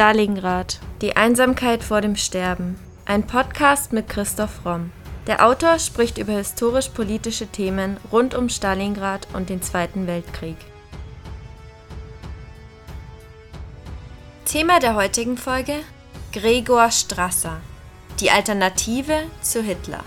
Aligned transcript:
Stalingrad. 0.00 0.78
Die 1.02 1.14
Einsamkeit 1.14 1.84
vor 1.84 2.00
dem 2.00 2.16
Sterben. 2.16 2.78
Ein 3.04 3.26
Podcast 3.26 3.92
mit 3.92 4.08
Christoph 4.08 4.64
Romm. 4.64 4.92
Der 5.26 5.44
Autor 5.46 5.78
spricht 5.78 6.16
über 6.16 6.32
historisch-politische 6.32 7.48
Themen 7.48 7.98
rund 8.10 8.34
um 8.34 8.48
Stalingrad 8.48 9.28
und 9.34 9.50
den 9.50 9.60
Zweiten 9.60 10.06
Weltkrieg. 10.06 10.56
Thema 14.46 14.80
der 14.80 14.94
heutigen 14.94 15.36
Folge: 15.36 15.74
Gregor 16.32 16.90
Strasser. 16.90 17.60
Die 18.20 18.30
Alternative 18.30 19.24
zu 19.42 19.60
Hitler. 19.60 20.02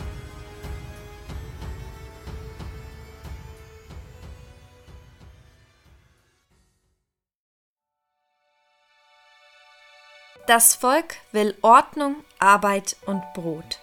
Das 10.45 10.75
Volk 10.75 11.15
will 11.31 11.55
Ordnung, 11.61 12.17
Arbeit 12.37 12.97
und 13.05 13.23
Brot. 13.33 13.79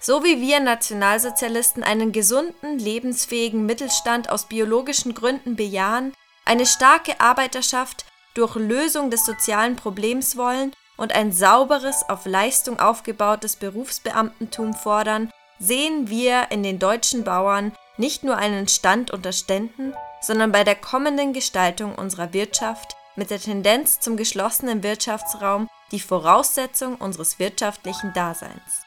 So 0.00 0.24
wie 0.24 0.40
wir 0.40 0.58
Nationalsozialisten 0.58 1.82
einen 1.82 2.12
gesunden, 2.12 2.78
lebensfähigen 2.78 3.66
Mittelstand 3.66 4.30
aus 4.30 4.46
biologischen 4.46 5.12
Gründen 5.12 5.54
bejahen, 5.54 6.14
eine 6.46 6.64
starke 6.64 7.20
Arbeiterschaft 7.20 8.06
durch 8.32 8.56
Lösung 8.56 9.10
des 9.10 9.26
sozialen 9.26 9.76
Problems 9.76 10.38
wollen 10.38 10.72
und 10.96 11.14
ein 11.14 11.30
sauberes, 11.30 12.08
auf 12.08 12.24
Leistung 12.24 12.80
aufgebautes 12.80 13.56
Berufsbeamtentum 13.56 14.72
fordern, 14.72 15.30
sehen 15.58 16.08
wir 16.08 16.46
in 16.50 16.62
den 16.62 16.78
deutschen 16.78 17.22
Bauern 17.22 17.72
nicht 17.98 18.24
nur 18.24 18.38
einen 18.38 18.66
Stand 18.66 19.10
unter 19.10 19.32
Ständen, 19.32 19.92
sondern 20.22 20.52
bei 20.52 20.64
der 20.64 20.74
kommenden 20.74 21.34
Gestaltung 21.34 21.94
unserer 21.94 22.32
Wirtschaft 22.32 22.96
mit 23.14 23.30
der 23.30 23.38
Tendenz 23.38 24.00
zum 24.00 24.16
geschlossenen 24.16 24.82
Wirtschaftsraum 24.82 25.68
die 25.92 26.00
Voraussetzung 26.00 26.96
unseres 26.96 27.38
wirtschaftlichen 27.38 28.12
Daseins. 28.12 28.82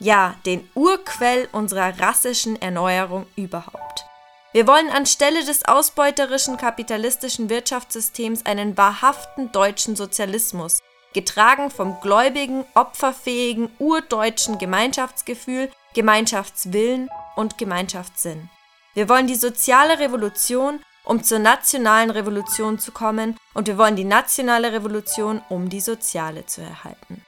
Ja, 0.00 0.34
den 0.46 0.68
Urquell 0.74 1.48
unserer 1.52 1.98
rassischen 2.00 2.60
Erneuerung 2.60 3.26
überhaupt. 3.36 4.04
Wir 4.52 4.66
wollen 4.66 4.90
anstelle 4.90 5.44
des 5.44 5.66
ausbeuterischen 5.66 6.56
kapitalistischen 6.56 7.50
Wirtschaftssystems 7.50 8.46
einen 8.46 8.76
wahrhaften 8.76 9.52
deutschen 9.52 9.94
Sozialismus, 9.94 10.80
getragen 11.12 11.70
vom 11.70 12.00
gläubigen, 12.00 12.64
opferfähigen, 12.74 13.70
urdeutschen 13.78 14.58
Gemeinschaftsgefühl, 14.58 15.70
Gemeinschaftswillen 15.94 17.10
und 17.36 17.58
Gemeinschaftssinn. 17.58 18.48
Wir 18.94 19.08
wollen 19.08 19.26
die 19.26 19.34
soziale 19.34 19.98
Revolution 19.98 20.80
um 21.08 21.24
zur 21.24 21.38
nationalen 21.38 22.10
Revolution 22.10 22.78
zu 22.78 22.92
kommen 22.92 23.38
und 23.54 23.66
wir 23.66 23.78
wollen 23.78 23.96
die 23.96 24.04
nationale 24.04 24.72
Revolution, 24.72 25.42
um 25.48 25.70
die 25.70 25.80
soziale 25.80 26.44
zu 26.44 26.60
erhalten. 26.60 27.24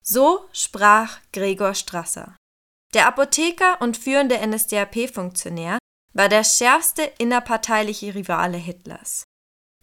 So 0.00 0.48
sprach 0.52 1.18
Gregor 1.32 1.74
Strasser. 1.74 2.36
Der 2.94 3.06
Apotheker 3.08 3.80
und 3.80 3.96
führende 3.96 4.38
NSDAP-Funktionär 4.46 5.78
war 6.12 6.28
der 6.28 6.44
schärfste 6.44 7.02
innerparteiliche 7.18 8.14
Rivale 8.14 8.58
Hitlers. 8.58 9.24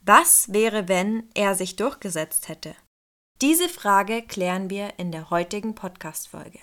Was 0.02 0.54
wäre, 0.54 0.88
wenn 0.88 1.30
er 1.34 1.56
sich 1.56 1.76
durchgesetzt 1.76 2.48
hätte? 2.48 2.76
Diese 3.42 3.68
Frage 3.68 4.22
klären 4.22 4.70
wir 4.70 4.98
in 5.00 5.12
der 5.12 5.30
heutigen 5.30 5.76
Podcast-Folge. 5.76 6.60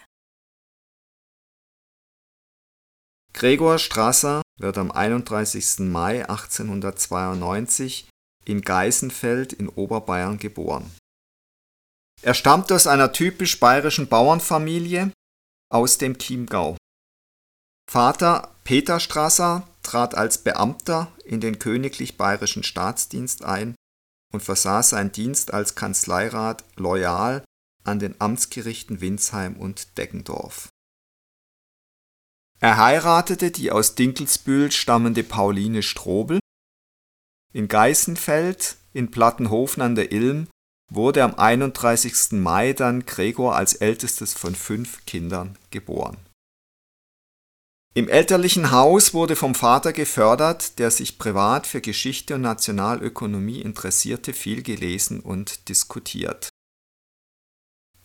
Gregor 3.37 3.79
Strasser 3.79 4.41
wird 4.59 4.79
am 4.79 4.91
31. 4.91 5.81
Mai 5.81 6.27
1892 6.27 8.09
in 8.47 8.63
Geisenfeld 8.63 9.53
in 9.53 9.69
Oberbayern 9.69 10.39
geboren. 10.39 10.91
Er 12.23 12.33
stammt 12.33 12.73
aus 12.73 12.87
einer 12.87 13.13
typisch 13.13 13.61
bayerischen 13.61 14.09
Bauernfamilie 14.09 15.13
aus 15.71 15.99
dem 15.99 16.17
Chiemgau. 16.17 16.79
Vater 17.91 18.55
Peter 18.65 19.01
Strasser 19.01 19.69
trat 19.83 20.15
als 20.15 20.39
Beamter 20.39 21.13
in 21.27 21.43
den 21.43 21.59
königlich 21.59 22.17
bayerischen 22.17 22.63
Staatsdienst 22.63 23.45
ein 23.45 23.75
und 24.33 24.43
versah 24.43 24.83
seinen 24.83 25.13
Dienst 25.13 25.53
als 25.53 25.75
Kanzleirat 25.75 26.65
loyal 26.77 27.45
an 27.85 27.99
den 27.99 28.19
Amtsgerichten 28.19 29.03
Winsheim 29.03 29.57
und 29.57 29.99
Deggendorf. 29.99 30.71
Er 32.61 32.79
heiratete 32.79 33.51
die 33.51 33.71
aus 33.71 33.95
Dinkelsbühl 33.95 34.73
stammende 34.73 35.23
Pauline 35.23 35.83
Strobel. 35.83 36.41
In 37.53 37.69
Geißenfeld 37.69 38.77
in 38.93 39.11
Plattenhofen 39.11 39.83
an 39.83 39.95
der 39.95 40.11
Ilm 40.11 40.49
wurde 40.91 41.23
am 41.23 41.35
31. 41.35 42.33
Mai 42.33 42.73
dann 42.73 43.05
Gregor 43.05 43.57
als 43.57 43.75
ältestes 43.75 44.33
von 44.33 44.55
fünf 44.55 45.05
Kindern 45.05 45.59
geboren. 45.71 46.17
Im 47.95 48.09
elterlichen 48.09 48.73
Haus 48.73 49.15
wurde 49.15 49.37
vom 49.37 49.55
Vater 49.55 49.93
gefördert, 49.93 50.79
der 50.79 50.91
sich 50.91 51.19
privat 51.19 51.67
für 51.67 51.81
Geschichte 51.81 52.35
und 52.35 52.43
Nationalökonomie 52.43 53.63
interessierte, 53.63 54.35
viel 54.35 54.63
gelesen 54.63 55.21
und 55.21 55.71
diskutiert. 55.71 56.51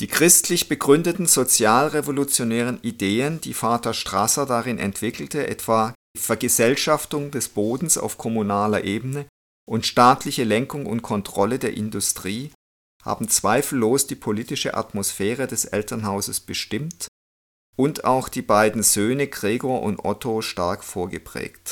Die 0.01 0.07
christlich 0.07 0.67
begründeten 0.67 1.27
sozialrevolutionären 1.27 2.81
Ideen, 2.81 3.39
die 3.39 3.53
Vater 3.53 3.93
Strasser 3.93 4.47
darin 4.47 4.79
entwickelte, 4.79 5.45
etwa 5.45 5.93
Vergesellschaftung 6.17 7.29
des 7.29 7.49
Bodens 7.49 7.99
auf 7.99 8.17
kommunaler 8.17 8.83
Ebene 8.83 9.27
und 9.69 9.85
staatliche 9.85 10.43
Lenkung 10.43 10.87
und 10.87 11.03
Kontrolle 11.03 11.59
der 11.59 11.75
Industrie, 11.75 12.51
haben 13.03 13.29
zweifellos 13.29 14.07
die 14.07 14.15
politische 14.15 14.73
Atmosphäre 14.73 15.45
des 15.45 15.65
Elternhauses 15.65 16.39
bestimmt 16.39 17.05
und 17.77 18.03
auch 18.03 18.27
die 18.27 18.41
beiden 18.41 18.81
Söhne 18.81 19.27
Gregor 19.27 19.83
und 19.83 20.03
Otto 20.03 20.41
stark 20.41 20.83
vorgeprägt. 20.83 21.69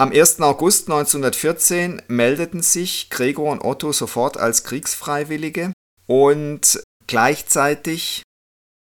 Am 0.00 0.12
1. 0.12 0.40
August 0.42 0.88
1914 0.88 2.02
meldeten 2.06 2.62
sich 2.62 3.10
Gregor 3.10 3.50
und 3.50 3.64
Otto 3.64 3.92
sofort 3.92 4.36
als 4.36 4.62
Kriegsfreiwillige 4.62 5.72
und 6.06 6.80
gleichzeitig 7.08 8.22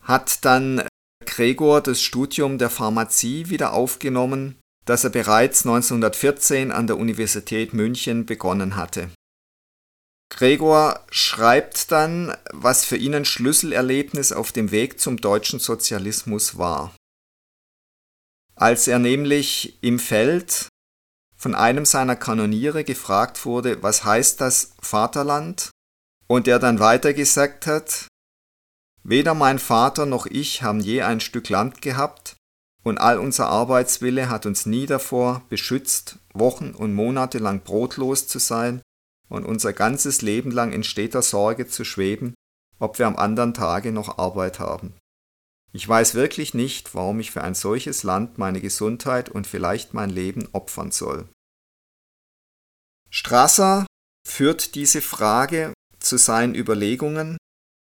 hat 0.02 0.44
dann 0.44 0.82
Gregor 1.25 1.80
das 1.82 2.02
Studium 2.02 2.58
der 2.58 2.69
Pharmazie 2.69 3.48
wieder 3.48 3.75
aufgenommen, 3.75 4.58
das 4.86 5.04
er 5.04 5.10
bereits 5.10 5.64
1914 5.64 6.72
an 6.72 6.88
der 6.88 6.98
Universität 6.98 7.75
München 7.75 8.26
begonnen 8.26 8.75
hatte. 8.75 9.08
Gregor 10.31 10.98
schreibt 11.10 11.92
dann, 11.92 12.36
was 12.50 12.84
für 12.84 12.96
ihn 12.96 13.14
ein 13.14 13.25
Schlüsselerlebnis 13.25 14.32
auf 14.32 14.50
dem 14.50 14.72
Weg 14.72 14.98
zum 14.98 15.19
deutschen 15.19 15.60
Sozialismus 15.60 16.58
war. 16.58 16.92
Als 18.56 18.88
er 18.88 18.98
nämlich 18.98 19.78
im 19.81 20.00
Feld 20.00 20.69
von 21.44 21.55
einem 21.55 21.84
seiner 21.84 22.16
Kanoniere 22.16 22.84
gefragt 22.84 23.44
wurde, 23.44 23.82
was 23.82 24.03
heißt 24.03 24.41
das 24.41 24.72
Vaterland? 24.81 25.69
Und 26.27 26.49
er 26.49 26.59
dann 26.59 26.81
weitergesagt 26.81 27.66
hat, 27.66 28.09
weder 29.03 29.34
mein 29.34 29.59
Vater 29.59 30.06
noch 30.06 30.25
ich 30.25 30.62
haben 30.62 30.81
je 30.81 31.03
ein 31.03 31.21
Stück 31.21 31.50
Land 31.50 31.82
gehabt, 31.82 32.37
und 32.82 32.97
all 32.97 33.19
unser 33.19 33.49
Arbeitswille 33.49 34.31
hat 34.31 34.47
uns 34.47 34.65
nie 34.65 34.87
davor 34.87 35.43
beschützt, 35.50 36.19
Wochen 36.32 36.71
und 36.71 36.94
Monate 36.94 37.37
lang 37.37 37.61
brotlos 37.61 38.26
zu 38.26 38.38
sein 38.38 38.81
und 39.28 39.44
unser 39.44 39.75
ganzes 39.75 40.22
Leben 40.22 40.50
lang 40.50 40.72
in 40.72 40.82
steter 40.82 41.21
Sorge 41.21 41.66
zu 41.66 41.84
schweben, 41.84 42.32
ob 42.78 42.99
wir 42.99 43.06
am 43.06 43.16
anderen 43.16 43.53
Tage 43.53 43.93
noch 43.93 44.16
Arbeit 44.16 44.61
haben. 44.61 44.94
Ich 45.75 45.87
weiß 45.87 46.15
wirklich 46.15 46.55
nicht, 46.55 46.94
warum 46.94 47.21
ich 47.21 47.32
für 47.32 47.44
ein 47.44 47.55
solches 47.55 48.03
Land 48.03 48.38
meine 48.38 48.62
Gesundheit 48.62 49.29
und 49.29 49.47
vielleicht 49.47 49.93
mein 49.93 50.08
Leben 50.08 50.49
opfern 50.55 50.90
soll. 50.90 51.29
Strasser 53.14 53.87
führt 54.26 54.75
diese 54.75 55.00
Frage 55.00 55.72
zu 56.00 56.19
seinen 56.19 56.56
Überlegungen 56.56 57.37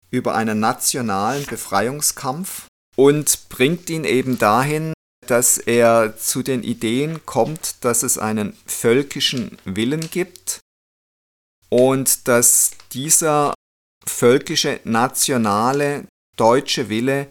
über 0.09 0.35
einen 0.35 0.62
nationalen 0.62 1.45
Befreiungskampf 1.45 2.68
und 2.95 3.50
bringt 3.50 3.89
ihn 3.89 4.06
eben 4.06 4.39
dahin, 4.39 4.94
dass 5.27 5.57
er 5.57 6.15
zu 6.15 6.44
den 6.44 6.63
Ideen 6.63 7.25
kommt, 7.25 7.83
dass 7.83 8.03
es 8.03 8.18
einen 8.18 8.56
völkischen 8.65 9.57
Willen 9.65 10.09
gibt 10.09 10.62
und 11.68 12.29
dass 12.29 12.71
dieser 12.94 13.53
völkische, 14.06 14.79
nationale, 14.85 16.07
deutsche 16.38 16.88
Wille 16.88 17.27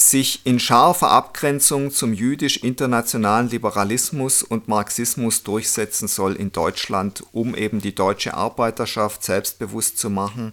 sich 0.00 0.46
in 0.46 0.60
scharfer 0.60 1.10
Abgrenzung 1.10 1.90
zum 1.90 2.12
jüdisch-internationalen 2.12 3.50
Liberalismus 3.50 4.42
und 4.42 4.68
Marxismus 4.68 5.42
durchsetzen 5.42 6.08
soll 6.08 6.36
in 6.36 6.52
Deutschland, 6.52 7.24
um 7.32 7.54
eben 7.54 7.80
die 7.80 7.94
deutsche 7.94 8.34
Arbeiterschaft 8.34 9.24
selbstbewusst 9.24 9.98
zu 9.98 10.10
machen, 10.10 10.52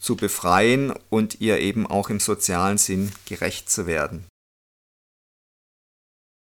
zu 0.00 0.16
befreien 0.16 0.92
und 1.10 1.40
ihr 1.40 1.58
eben 1.60 1.86
auch 1.86 2.10
im 2.10 2.20
sozialen 2.20 2.78
Sinn 2.78 3.12
gerecht 3.26 3.70
zu 3.70 3.86
werden. 3.86 4.26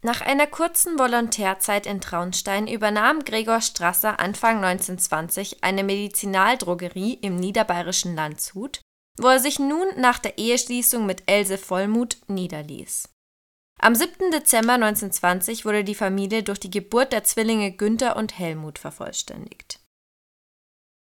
Nach 0.03 0.21
einer 0.21 0.45
kurzen 0.45 0.99
Volontärzeit 0.99 1.87
in 1.87 1.99
Traunstein 1.99 2.67
übernahm 2.67 3.23
Gregor 3.23 3.61
Strasser 3.61 4.19
Anfang 4.19 4.63
1920 4.63 5.63
eine 5.63 5.83
Medizinaldrogerie 5.83 7.15
im 7.21 7.37
niederbayerischen 7.37 8.13
Landshut, 8.13 8.81
wo 9.17 9.27
er 9.27 9.39
sich 9.39 9.59
nun 9.59 9.87
nach 9.97 10.19
der 10.19 10.37
Eheschließung 10.37 11.05
mit 11.05 11.23
Else 11.25 11.57
Vollmuth 11.57 12.17
niederließ. 12.27 13.09
Am 13.79 13.93
7. 13.93 14.31
Dezember 14.31 14.73
1920 14.73 15.65
wurde 15.65 15.83
die 15.83 15.95
Familie 15.95 16.43
durch 16.43 16.59
die 16.59 16.69
Geburt 16.69 17.11
der 17.11 17.23
Zwillinge 17.23 17.71
Günther 17.71 18.15
und 18.15 18.37
Helmut 18.39 18.79
vervollständigt. 18.79 19.79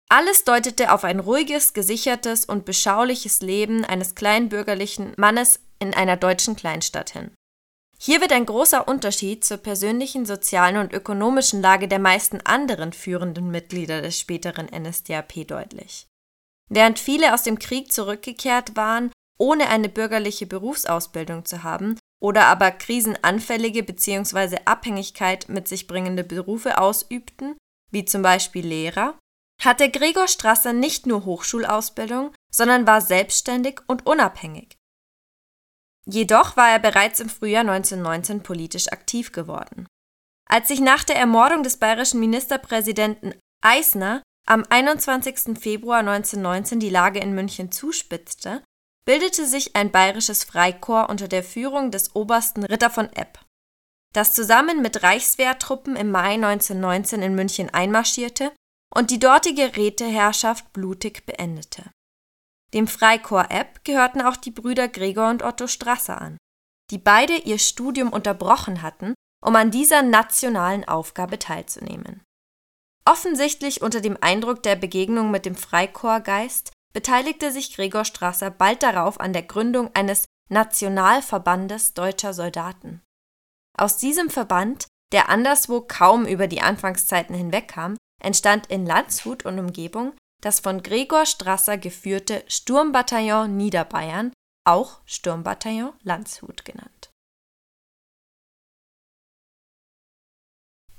Alles 0.10 0.44
deutete 0.44 0.94
auf 0.94 1.04
ein 1.04 1.20
ruhiges, 1.20 1.74
gesichertes 1.74 2.46
und 2.46 2.66
beschauliches 2.66 3.42
Leben 3.42 3.84
eines 3.84 4.16
kleinbürgerlichen 4.16 5.14
Mannes 5.18 5.60
in 5.80 5.94
einer 5.94 6.16
deutschen 6.16 6.56
Kleinstadt 6.56 7.12
hin. 7.12 7.32
Hier 7.98 8.22
wird 8.22 8.32
ein 8.32 8.46
großer 8.46 8.88
Unterschied 8.88 9.44
zur 9.44 9.58
persönlichen, 9.58 10.26
sozialen 10.26 10.78
und 10.78 10.94
ökonomischen 10.94 11.62
Lage 11.62 11.88
der 11.88 12.00
meisten 12.00 12.40
anderen 12.42 12.94
führenden 12.94 13.50
Mitglieder 13.50 14.02
des 14.02 14.20
späteren 14.20 14.68
NSDAP 14.68 15.48
deutlich. 15.48 16.08
Während 16.70 17.00
viele 17.00 17.34
aus 17.34 17.44
dem 17.44 17.60
Krieg 17.60 17.92
zurückgekehrt 17.92 18.76
waren, 18.76 19.12
ohne 19.38 19.70
eine 19.70 19.90
bürgerliche 19.90 20.48
Berufsausbildung 20.48 21.46
zu 21.46 21.64
haben 21.64 22.00
oder 22.22 22.46
aber 22.46 22.72
krisenanfällige 22.72 23.84
bzw. 23.84 24.60
Abhängigkeit 24.66 25.50
mit 25.50 25.68
sich 25.68 25.88
bringende 25.88 26.24
Berufe 26.24 26.80
ausübten, 26.80 27.56
wie 27.92 28.06
zum 28.06 28.22
Beispiel 28.22 28.66
Lehrer, 28.66 29.18
hatte 29.62 29.90
Gregor 29.90 30.28
Strasser 30.28 30.74
nicht 30.74 31.06
nur 31.06 31.26
Hochschulausbildung, 31.26 32.34
sondern 32.52 32.88
war 32.88 33.02
selbstständig 33.02 33.82
und 33.88 34.06
unabhängig. 34.06 34.76
Jedoch 36.06 36.56
war 36.56 36.70
er 36.70 36.80
bereits 36.80 37.20
im 37.20 37.30
Frühjahr 37.30 37.62
1919 37.62 38.44
politisch 38.44 38.92
aktiv 38.92 39.32
geworden. 39.32 39.88
Als 40.48 40.68
sich 40.68 40.80
nach 40.80 41.04
der 41.04 41.16
Ermordung 41.16 41.64
des 41.64 41.78
bayerischen 41.78 42.20
Ministerpräsidenten 42.20 43.34
Eisner 43.62 44.22
am 44.48 44.64
21. 44.70 45.58
Februar 45.60 46.00
1919 46.00 46.80
die 46.80 46.90
Lage 46.90 47.20
in 47.20 47.34
München 47.34 47.72
zuspitzte, 47.72 48.64
bildete 49.06 49.46
sich 49.46 49.76
ein 49.76 49.92
bayerisches 49.92 50.44
Freikorps 50.44 51.10
unter 51.10 51.28
der 51.28 51.44
Führung 51.44 51.92
des 51.92 52.16
Obersten 52.16 52.64
Ritter 52.64 52.90
von 52.90 53.12
Epp, 53.14 53.40
das 54.14 54.34
zusammen 54.34 54.82
mit 54.82 55.04
Reichswehrtruppen 55.04 55.96
im 55.96 56.12
Mai 56.12 56.36
1919 56.36 57.22
in 57.22 57.36
München 57.36 57.70
einmarschierte 57.74 58.52
und 58.94 59.12
die 59.12 59.20
dortige 59.20 59.76
Räteherrschaft 59.76 60.74
blutig 60.74 61.26
beendete. 61.26 61.92
Dem 62.74 62.88
Freikorps 62.88 63.54
Epp 63.54 63.84
gehörten 63.84 64.22
auch 64.22 64.36
die 64.36 64.52
Brüder 64.52 64.88
Gregor 64.88 65.30
und 65.30 65.44
Otto 65.44 65.68
Strasser 65.68 66.20
an, 66.22 66.38
die 66.92 66.98
beide 66.98 67.36
ihr 67.36 67.60
Studium 67.60 68.12
unterbrochen 68.12 68.82
hatten, 68.82 69.14
um 69.44 69.56
an 69.56 69.72
dieser 69.72 70.02
nationalen 70.02 70.88
Aufgabe 70.88 71.40
teilzunehmen. 71.40 72.25
Offensichtlich 73.08 73.82
unter 73.82 74.02
dem 74.02 74.18
Eindruck 74.20 74.64
der 74.64 74.76
Begegnung 74.76 75.30
mit 75.32 75.46
dem 75.46 75.56
Freikorpsgeist 75.56 76.72
beteiligte 76.94 77.52
sich 77.52 77.76
Gregor 77.76 78.06
Strasser 78.06 78.50
bald 78.50 78.82
darauf 78.82 79.20
an 79.20 79.34
der 79.34 79.44
Gründung 79.44 79.92
eines 79.94 80.26
Nationalverbandes 80.50 81.94
deutscher 81.94 82.34
Soldaten. 82.34 83.02
Aus 83.78 83.98
diesem 83.98 84.30
Verband, 84.30 84.88
der 85.12 85.30
anderswo 85.30 85.82
kaum 85.82 86.26
über 86.26 86.48
die 86.48 86.62
Anfangszeiten 86.62 87.36
hinwegkam, 87.36 87.98
entstand 88.24 88.68
in 88.68 88.86
Landshut 88.86 89.46
und 89.46 89.60
Umgebung 89.60 90.14
das 90.42 90.60
von 90.60 90.84
Gregor 90.84 91.26
Strasser 91.26 91.78
geführte 91.78 92.44
Sturmbataillon 92.48 93.58
Niederbayern, 93.58 94.32
auch 94.64 95.02
Sturmbataillon 95.06 95.94
Landshut 96.04 96.66
genannt. 96.66 96.95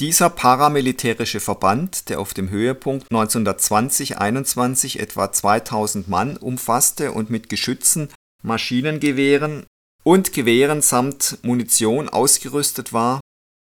Dieser 0.00 0.28
paramilitärische 0.28 1.40
Verband, 1.40 2.10
der 2.10 2.20
auf 2.20 2.34
dem 2.34 2.50
Höhepunkt 2.50 3.10
1920-21 3.10 4.98
etwa 4.98 5.32
2000 5.32 6.06
Mann 6.06 6.36
umfasste 6.36 7.12
und 7.12 7.30
mit 7.30 7.48
Geschützen, 7.48 8.10
Maschinengewehren 8.42 9.64
und 10.04 10.34
Gewehren 10.34 10.82
samt 10.82 11.38
Munition 11.42 12.10
ausgerüstet 12.10 12.92
war, 12.92 13.20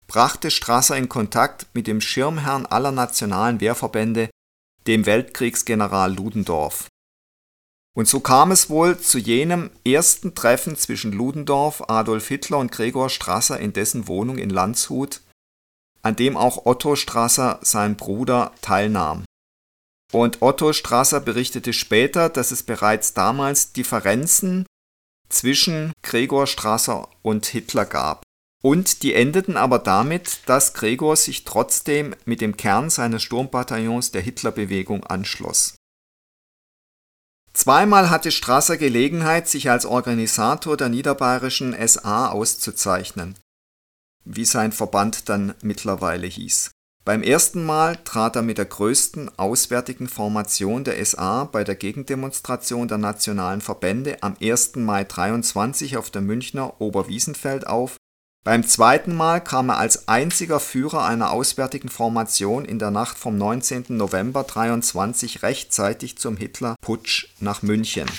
brachte 0.07 0.51
Strasser 0.51 0.95
in 0.95 1.09
Kontakt 1.09 1.67
mit 1.73 1.85
dem 1.85 1.99
Schirmherrn 1.99 2.65
aller 2.65 2.93
nationalen 2.93 3.59
Wehrverbände, 3.59 4.29
dem 4.87 5.05
Weltkriegsgeneral 5.05 6.15
Ludendorff. 6.15 6.87
Und 7.93 8.07
so 8.07 8.21
kam 8.21 8.51
es 8.51 8.69
wohl 8.69 8.97
zu 8.97 9.17
jenem 9.17 9.69
ersten 9.85 10.33
Treffen 10.33 10.77
zwischen 10.77 11.11
Ludendorff, 11.11 11.89
Adolf 11.89 12.29
Hitler 12.29 12.59
und 12.59 12.71
Gregor 12.71 13.09
Strasser 13.09 13.59
in 13.59 13.73
dessen 13.73 14.07
Wohnung 14.07 14.37
in 14.37 14.49
Landshut, 14.49 15.19
an 16.01 16.15
dem 16.15 16.37
auch 16.37 16.65
Otto 16.65 16.95
Strasser, 16.95 17.59
sein 17.61 17.95
Bruder, 17.95 18.51
teilnahm. 18.61 19.25
Und 20.11 20.41
Otto 20.41 20.73
Strasser 20.73 21.19
berichtete 21.19 21.73
später, 21.73 22.29
dass 22.29 22.51
es 22.51 22.63
bereits 22.63 23.13
damals 23.13 23.71
Differenzen 23.71 24.65
zwischen 25.29 25.93
Gregor 26.01 26.47
Strasser 26.47 27.07
und 27.21 27.45
Hitler 27.45 27.85
gab. 27.85 28.23
Und 28.61 29.01
die 29.01 29.13
endeten 29.13 29.57
aber 29.57 29.79
damit, 29.79 30.41
dass 30.45 30.73
Gregor 30.73 31.15
sich 31.15 31.45
trotzdem 31.45 32.15
mit 32.25 32.41
dem 32.41 32.57
Kern 32.57 32.89
seines 32.89 33.23
Sturmbataillons 33.23 34.11
der 34.11 34.21
Hitlerbewegung 34.21 35.03
anschloss. 35.05 35.75
Zweimal 37.53 38.09
hatte 38.09 38.31
Strasser 38.31 38.77
Gelegenheit, 38.77 39.47
sich 39.47 39.69
als 39.69 39.85
Organisator 39.85 40.77
der 40.77 40.89
niederbayerischen 40.89 41.75
SA 41.87 42.29
auszuzeichnen, 42.29 43.35
wie 44.25 44.45
sein 44.45 44.71
Verband 44.71 45.29
dann 45.29 45.53
mittlerweile 45.61 46.27
hieß. 46.27 46.71
Beim 47.03 47.23
ersten 47.23 47.65
Mal 47.65 47.97
trat 48.03 48.35
er 48.35 48.43
mit 48.43 48.59
der 48.59 48.65
größten 48.65 49.37
auswärtigen 49.39 50.07
Formation 50.07 50.83
der 50.83 51.03
SA 51.03 51.45
bei 51.45 51.63
der 51.63 51.75
Gegendemonstration 51.75 52.87
der 52.87 52.99
nationalen 52.99 53.61
Verbände 53.61 54.21
am 54.21 54.35
1. 54.39 54.75
Mai 54.75 55.03
23 55.03 55.97
auf 55.97 56.11
der 56.11 56.21
Münchner 56.21 56.79
Oberwiesenfeld 56.79 57.65
auf 57.65 57.97
beim 58.43 58.67
zweiten 58.67 59.13
Mal 59.13 59.39
kam 59.39 59.69
er 59.69 59.77
als 59.77 60.07
einziger 60.07 60.59
Führer 60.59 61.05
einer 61.05 61.29
auswärtigen 61.29 61.89
Formation 61.89 62.65
in 62.65 62.79
der 62.79 62.89
Nacht 62.89 63.19
vom 63.19 63.37
19. 63.37 63.85
November 63.89 64.43
23 64.43 65.43
rechtzeitig 65.43 66.17
zum 66.17 66.37
Hitler-Putsch 66.37 67.27
nach 67.39 67.61
München. 67.61 68.09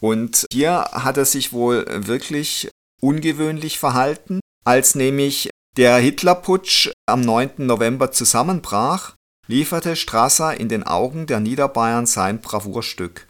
Und 0.00 0.46
hier 0.50 0.88
hat 0.92 1.18
er 1.18 1.26
sich 1.26 1.52
wohl 1.52 1.84
wirklich 2.06 2.70
ungewöhnlich 3.02 3.78
verhalten, 3.78 4.40
als 4.66 4.96
nämlich 4.96 5.48
der 5.76 5.96
Hitler-Putsch 5.98 6.90
am 7.06 7.20
9. 7.20 7.52
November 7.58 8.10
zusammenbrach, 8.10 9.14
lieferte 9.46 9.94
Strasser 9.94 10.58
in 10.58 10.68
den 10.68 10.82
Augen 10.82 11.26
der 11.26 11.38
Niederbayern 11.38 12.06
sein 12.06 12.40
Bravourstück. 12.40 13.28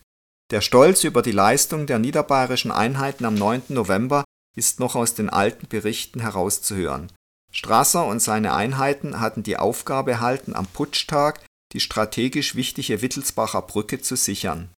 Der 0.51 0.63
Stolz 0.63 1.05
über 1.05 1.21
die 1.21 1.33
Leistung 1.33 1.87
der 1.87 1.99
niederbayerischen 1.99 2.71
Einheiten 2.71 3.27
am 3.27 3.35
9. 3.35 3.65
November 3.69 4.25
ist 4.57 4.81
noch 4.81 4.95
aus 4.95 5.13
den 5.13 5.29
alten 5.29 5.67
Berichten 5.69 6.21
herauszuhören. 6.21 7.13
Strasser 7.53 8.07
und 8.07 8.21
seine 8.21 8.55
Einheiten 8.55 9.21
hatten 9.21 9.43
die 9.43 9.59
Aufgabe 9.59 10.13
erhalten, 10.13 10.55
am 10.55 10.67
Putschtag 10.67 11.45
die 11.75 11.81
strategisch 11.81 12.55
wichtige 12.55 13.03
Wittelsbacher 13.03 13.61
Brücke 13.61 14.01
zu 14.01 14.17
sichern. 14.17 14.71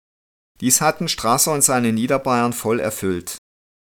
Dies 0.60 0.80
hatten 0.80 1.06
Strasser 1.06 1.52
und 1.52 1.62
seine 1.62 1.92
Niederbayern 1.92 2.52
voll 2.52 2.80
erfüllt. 2.80 3.36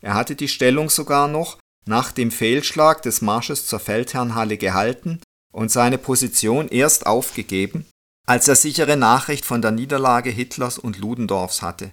Er 0.02 0.16
hatte 0.16 0.36
die 0.36 0.50
Stellung 0.50 0.90
sogar 0.90 1.30
noch 1.30 1.58
nach 1.88 2.12
dem 2.12 2.32
Fehlschlag 2.32 3.02
des 3.02 3.22
Marsches 3.22 3.66
zur 3.66 3.80
Feldherrnhalle 3.80 4.58
gehalten 4.58 5.20
und 5.54 5.72
seine 5.72 5.98
Position 5.98 6.68
erst 6.68 7.06
aufgegeben, 7.06 7.86
als 8.28 8.48
er 8.48 8.56
sichere 8.56 8.98
Nachricht 8.98 9.46
von 9.46 9.62
der 9.62 9.72
Niederlage 9.72 10.30
Hitlers 10.30 10.78
und 10.78 11.00
Ludendorffs 11.00 11.62
hatte. 11.62 11.92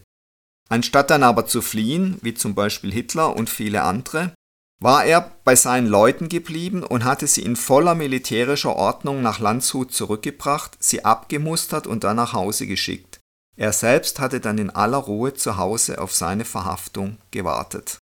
Anstatt 0.69 1.11
dann 1.11 1.23
aber 1.23 1.47
zu 1.47 1.63
fliehen, 1.63 2.19
wie 2.23 2.35
zum 2.35 2.55
Beispiel 2.55 2.93
Hitler 2.93 3.37
und 3.37 3.51
viele 3.51 3.83
andere, 3.83 4.33
war 4.81 5.05
er 5.05 5.33
bei 5.45 5.57
seinen 5.57 5.87
Leuten 5.87 6.29
geblieben 6.29 6.83
und 6.83 7.05
hatte 7.05 7.27
sie 7.27 7.43
in 7.43 7.57
voller 7.57 7.95
militärischer 7.95 8.75
Ordnung 8.77 9.23
nach 9.23 9.39
Landshut 9.39 9.93
zurückgebracht, 9.93 10.77
sie 10.81 11.05
abgemustert 11.05 11.87
und 11.87 12.05
dann 12.05 12.17
nach 12.17 12.33
Hause 12.33 12.67
geschickt. 12.67 13.21
Er 13.57 13.73
selbst 13.73 14.19
hatte 14.19 14.41
dann 14.41 14.59
in 14.59 14.71
aller 14.71 14.99
Ruhe 14.99 15.35
zu 15.35 15.57
Hause 15.57 16.01
auf 16.01 16.13
seine 16.13 16.45
Verhaftung 16.45 17.19
gewartet. 17.31 17.99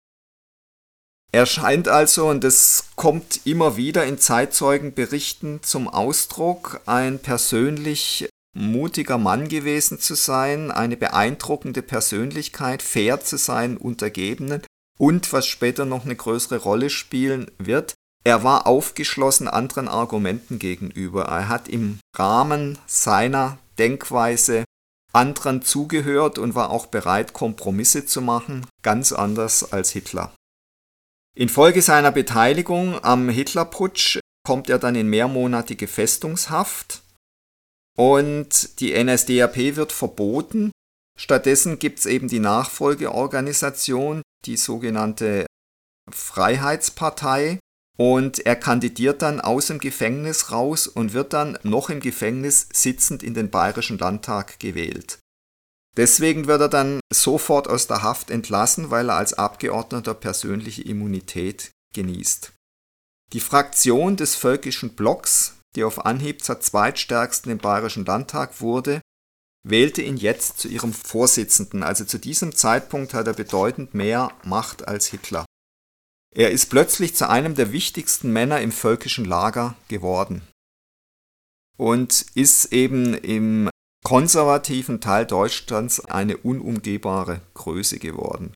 Er 1.32 1.46
scheint 1.46 1.86
also, 1.86 2.28
und 2.28 2.42
es 2.44 2.86
kommt 2.96 3.40
immer 3.44 3.76
wieder 3.76 4.04
in 4.04 4.18
Zeitzeugenberichten 4.18 5.62
zum 5.62 5.88
Ausdruck, 5.88 6.80
ein 6.86 7.20
persönlich 7.20 8.28
mutiger 8.52 9.16
Mann 9.16 9.48
gewesen 9.48 10.00
zu 10.00 10.14
sein, 10.14 10.72
eine 10.72 10.96
beeindruckende 10.96 11.82
Persönlichkeit, 11.82 12.82
fair 12.82 13.20
zu 13.20 13.36
sein 13.36 13.76
Untergebenen 13.76 14.62
und 14.98 15.32
was 15.32 15.46
später 15.46 15.84
noch 15.84 16.04
eine 16.04 16.16
größere 16.16 16.58
Rolle 16.58 16.90
spielen 16.90 17.50
wird, 17.58 17.94
er 18.22 18.44
war 18.44 18.66
aufgeschlossen 18.66 19.48
anderen 19.48 19.88
Argumenten 19.88 20.58
gegenüber. 20.58 21.24
Er 21.24 21.48
hat 21.48 21.68
im 21.68 22.00
Rahmen 22.14 22.78
seiner 22.86 23.58
Denkweise 23.78 24.64
anderen 25.12 25.62
zugehört 25.62 26.38
und 26.38 26.54
war 26.54 26.70
auch 26.70 26.86
bereit, 26.86 27.32
Kompromisse 27.32 28.04
zu 28.04 28.20
machen, 28.20 28.66
ganz 28.82 29.12
anders 29.12 29.72
als 29.72 29.90
Hitler. 29.90 30.32
Infolge 31.36 31.82
seiner 31.82 32.12
Beteiligung 32.12 33.02
am 33.04 33.28
Hitlerputsch 33.28 34.18
kommt 34.46 34.68
er 34.68 34.78
dann 34.78 34.94
in 34.94 35.08
mehrmonatige 35.08 35.86
Festungshaft 35.86 37.02
und 37.96 38.80
die 38.80 38.92
NSDAP 38.92 39.76
wird 39.76 39.92
verboten. 39.92 40.70
Stattdessen 41.18 41.78
gibt 41.78 41.98
es 41.98 42.06
eben 42.06 42.28
die 42.28 42.40
Nachfolgeorganisation, 42.40 44.22
die 44.46 44.56
sogenannte 44.56 45.46
Freiheitspartei. 46.10 47.58
Und 47.98 48.46
er 48.46 48.56
kandidiert 48.56 49.20
dann 49.20 49.42
aus 49.42 49.66
dem 49.66 49.78
Gefängnis 49.78 50.50
raus 50.50 50.86
und 50.86 51.12
wird 51.12 51.34
dann 51.34 51.58
noch 51.62 51.90
im 51.90 52.00
Gefängnis 52.00 52.66
sitzend 52.72 53.22
in 53.22 53.34
den 53.34 53.50
Bayerischen 53.50 53.98
Landtag 53.98 54.58
gewählt. 54.58 55.18
Deswegen 55.96 56.46
wird 56.46 56.60
er 56.60 56.68
dann 56.68 57.00
sofort 57.12 57.68
aus 57.68 57.86
der 57.86 58.02
Haft 58.02 58.30
entlassen, 58.30 58.90
weil 58.90 59.10
er 59.10 59.16
als 59.16 59.34
Abgeordneter 59.34 60.14
persönliche 60.14 60.82
Immunität 60.82 61.72
genießt. 61.94 62.52
Die 63.32 63.40
Fraktion 63.40 64.16
des 64.16 64.36
Völkischen 64.36 64.94
Blocks, 64.94 65.56
die 65.76 65.84
auf 65.84 66.04
Anhieb 66.04 66.42
zur 66.42 66.60
zweitstärksten 66.60 67.50
im 67.52 67.58
Bayerischen 67.58 68.04
Landtag 68.04 68.60
wurde, 68.60 69.00
wählte 69.62 70.02
ihn 70.02 70.16
jetzt 70.16 70.58
zu 70.58 70.68
ihrem 70.68 70.92
Vorsitzenden. 70.92 71.82
Also 71.82 72.04
zu 72.04 72.18
diesem 72.18 72.54
Zeitpunkt 72.54 73.14
hat 73.14 73.26
er 73.26 73.34
bedeutend 73.34 73.94
mehr 73.94 74.32
Macht 74.42 74.88
als 74.88 75.06
Hitler. 75.06 75.44
Er 76.34 76.50
ist 76.50 76.66
plötzlich 76.66 77.14
zu 77.14 77.28
einem 77.28 77.56
der 77.56 77.72
wichtigsten 77.72 78.32
Männer 78.32 78.60
im 78.60 78.72
völkischen 78.72 79.24
Lager 79.24 79.74
geworden 79.88 80.42
und 81.76 82.26
ist 82.34 82.72
eben 82.72 83.14
im 83.14 83.68
konservativen 84.04 85.00
Teil 85.00 85.26
Deutschlands 85.26 86.04
eine 86.04 86.36
unumgehbare 86.36 87.40
Größe 87.54 87.98
geworden. 87.98 88.54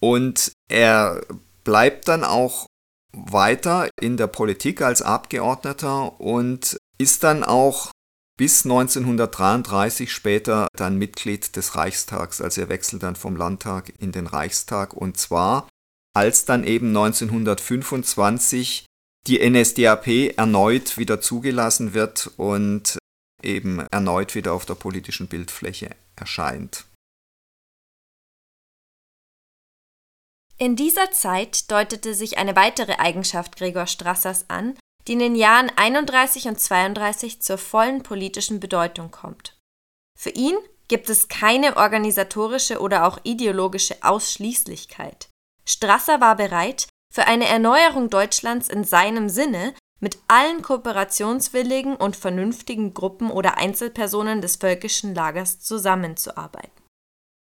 Und 0.00 0.52
er 0.68 1.22
bleibt 1.64 2.08
dann 2.08 2.24
auch 2.24 2.66
weiter 3.12 3.88
in 4.00 4.16
der 4.16 4.26
Politik 4.26 4.82
als 4.82 5.02
Abgeordneter 5.02 6.20
und 6.20 6.76
ist 6.98 7.24
dann 7.24 7.44
auch 7.44 7.90
bis 8.36 8.64
1933 8.64 10.12
später 10.12 10.68
dann 10.76 10.98
Mitglied 10.98 11.56
des 11.56 11.76
Reichstags. 11.76 12.40
Also 12.40 12.62
er 12.62 12.68
wechselt 12.68 13.02
dann 13.02 13.16
vom 13.16 13.36
Landtag 13.36 13.92
in 13.98 14.12
den 14.12 14.26
Reichstag 14.26 14.92
und 14.92 15.16
zwar 15.16 15.68
als 16.14 16.44
dann 16.44 16.64
eben 16.64 16.88
1925 16.88 18.86
die 19.26 19.50
NSDAP 19.50 20.36
erneut 20.36 20.98
wieder 20.98 21.20
zugelassen 21.20 21.94
wird 21.94 22.30
und 22.36 22.98
eben 23.44 23.80
erneut 23.90 24.34
wieder 24.34 24.52
auf 24.52 24.66
der 24.66 24.74
politischen 24.74 25.28
Bildfläche 25.28 25.90
erscheint. 26.16 26.86
In 30.56 30.76
dieser 30.76 31.10
Zeit 31.10 31.70
deutete 31.70 32.14
sich 32.14 32.38
eine 32.38 32.54
weitere 32.54 32.94
Eigenschaft 32.94 33.56
Gregor 33.56 33.86
Strassers 33.86 34.48
an, 34.48 34.78
die 35.06 35.14
in 35.14 35.18
den 35.18 35.34
Jahren 35.34 35.70
31 35.74 36.46
und 36.46 36.60
32 36.60 37.42
zur 37.42 37.58
vollen 37.58 38.02
politischen 38.02 38.60
Bedeutung 38.60 39.10
kommt. 39.10 39.58
Für 40.18 40.30
ihn 40.30 40.56
gibt 40.88 41.10
es 41.10 41.28
keine 41.28 41.76
organisatorische 41.76 42.80
oder 42.80 43.06
auch 43.06 43.18
ideologische 43.24 43.96
Ausschließlichkeit. 44.02 45.28
Strasser 45.64 46.20
war 46.20 46.36
bereit, 46.36 46.86
für 47.12 47.26
eine 47.26 47.46
Erneuerung 47.46 48.10
Deutschlands 48.10 48.68
in 48.68 48.84
seinem 48.84 49.28
Sinne 49.28 49.74
mit 50.00 50.18
allen 50.28 50.62
kooperationswilligen 50.62 51.96
und 51.96 52.16
vernünftigen 52.16 52.94
Gruppen 52.94 53.30
oder 53.30 53.58
Einzelpersonen 53.58 54.40
des 54.40 54.56
völkischen 54.56 55.14
Lagers 55.14 55.60
zusammenzuarbeiten. 55.60 56.82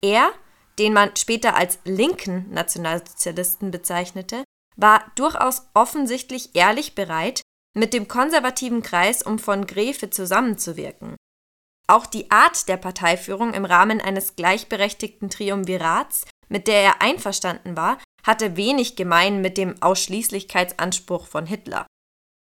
Er, 0.03 0.31
den 0.79 0.93
man 0.93 1.15
später 1.15 1.55
als 1.55 1.79
linken 1.83 2.49
Nationalsozialisten 2.51 3.71
bezeichnete, 3.71 4.43
war 4.75 5.11
durchaus 5.15 5.67
offensichtlich 5.73 6.55
ehrlich 6.55 6.95
bereit, 6.95 7.41
mit 7.75 7.93
dem 7.93 8.07
konservativen 8.07 8.81
Kreis 8.81 9.21
um 9.21 9.39
von 9.39 9.67
Gräfe 9.67 10.09
zusammenzuwirken. 10.09 11.15
Auch 11.87 12.05
die 12.05 12.29
Art 12.31 12.67
der 12.67 12.77
Parteiführung 12.77 13.53
im 13.53 13.65
Rahmen 13.65 14.01
eines 14.01 14.35
gleichberechtigten 14.35 15.29
Triumvirats, 15.29 16.25
mit 16.49 16.67
der 16.67 16.81
er 16.81 17.01
einverstanden 17.01 17.77
war, 17.77 17.97
hatte 18.25 18.57
wenig 18.57 18.95
gemein 18.95 19.41
mit 19.41 19.57
dem 19.57 19.81
Ausschließlichkeitsanspruch 19.81 21.27
von 21.27 21.45
Hitler. 21.45 21.87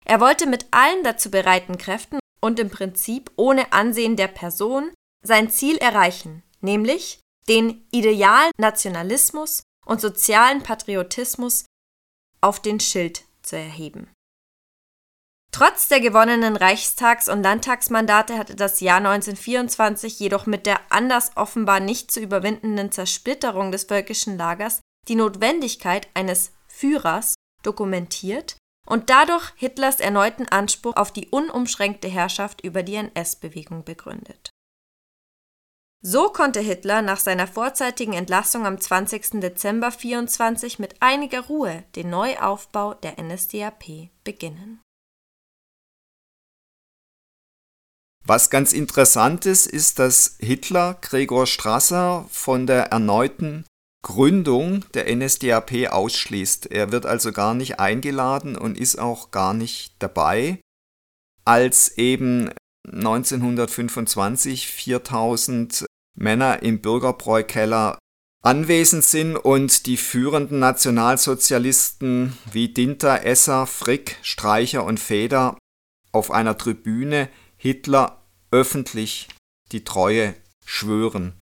Er 0.10 0.20
wollte 0.20 0.48
mit 0.48 0.66
allen 0.72 1.04
dazu 1.04 1.30
bereiten 1.30 1.78
Kräften 1.78 2.18
und 2.42 2.60
im 2.60 2.72
Prinzip 2.72 3.30
ohne 3.36 3.72
Ansehen 3.74 4.16
der 4.16 4.28
Person 4.28 4.92
sein 5.24 5.52
Ziel 5.52 5.78
erreichen, 5.78 6.42
nämlich 6.62 7.20
den 7.48 7.86
idealen 7.92 8.50
Nationalismus 8.58 9.62
und 9.86 10.02
sozialen 10.02 10.64
Patriotismus 10.64 11.66
auf 12.42 12.60
den 12.60 12.80
Schild 12.80 13.26
zu 13.44 13.56
erheben. 13.56 14.12
Trotz 15.52 15.90
der 15.90 16.00
gewonnenen 16.00 16.56
Reichstags- 16.56 17.30
und 17.30 17.44
Landtagsmandate 17.44 18.36
hatte 18.36 18.56
das 18.56 18.80
Jahr 18.80 18.98
1924 18.98 20.20
jedoch 20.20 20.48
mit 20.48 20.66
der 20.66 20.80
anders 20.92 21.34
offenbar 21.36 21.80
nicht 21.80 22.12
zu 22.12 22.20
überwindenden 22.20 22.92
Zersplitterung 22.92 23.72
des 23.72 23.84
völkischen 23.84 24.40
Lagers 24.40 24.80
die 25.08 25.16
Notwendigkeit 25.16 26.08
eines 26.16 26.52
Führers 26.68 27.36
dokumentiert 27.62 28.58
und 28.90 29.10
dadurch 29.10 29.54
Hitlers 29.56 30.00
erneuten 30.00 30.48
Anspruch 30.50 30.96
auf 30.96 31.14
die 31.14 31.30
unumschränkte 31.30 32.08
Herrschaft 32.08 32.62
über 32.62 32.84
die 32.84 32.96
NS-Bewegung 32.96 33.86
begründet. 33.86 34.50
So 36.02 36.30
konnte 36.30 36.62
Hitler 36.62 37.02
nach 37.02 37.20
seiner 37.20 37.46
vorzeitigen 37.46 38.14
Entlassung 38.14 38.66
am 38.66 38.80
20. 38.80 39.42
Dezember 39.42 39.88
1924 39.88 40.80
mit 40.80 40.96
einiger 41.02 41.42
Ruhe 41.42 41.84
den 41.96 42.10
Neuaufbau 42.10 42.94
der 42.94 43.22
NSDAP 43.22 44.10
beginnen. 44.24 44.82
Was 48.26 48.50
ganz 48.50 48.74
interessant 48.74 49.46
ist, 49.46 49.66
ist, 49.66 50.00
dass 50.00 50.38
Hitler 50.40 50.98
Gregor 51.02 51.48
Strasser 51.48 52.26
von 52.30 52.66
der 52.66 52.86
erneuten 52.92 53.66
Gründung 54.02 54.86
der 54.94 55.14
NSDAP 55.14 55.90
ausschließt. 55.90 56.72
Er 56.72 56.92
wird 56.92 57.06
also 57.06 57.32
gar 57.32 57.54
nicht 57.54 57.80
eingeladen 57.80 58.58
und 58.58 58.78
ist 58.78 58.98
auch 58.98 59.32
gar 59.32 59.54
nicht 59.54 59.96
dabei, 60.00 60.62
als 61.46 61.98
eben 61.98 62.50
1925 62.88 64.68
4000 64.68 65.86
Männer 66.18 66.64
im 66.64 66.82
Bürgerbräukeller 66.82 68.00
anwesend 68.42 69.04
sind 69.04 69.36
und 69.36 69.86
die 69.86 69.98
führenden 69.98 70.60
Nationalsozialisten 70.60 72.38
wie 72.52 72.70
Dinter, 72.70 73.26
Esser, 73.26 73.68
Frick, 73.68 74.18
Streicher 74.22 74.86
und 74.86 75.00
Feder 75.00 75.58
auf 76.12 76.32
einer 76.32 76.58
Tribüne 76.58 77.30
Hitler 77.58 78.24
öffentlich 78.52 79.28
die 79.72 79.84
Treue 79.84 80.36
schwören. 80.66 81.38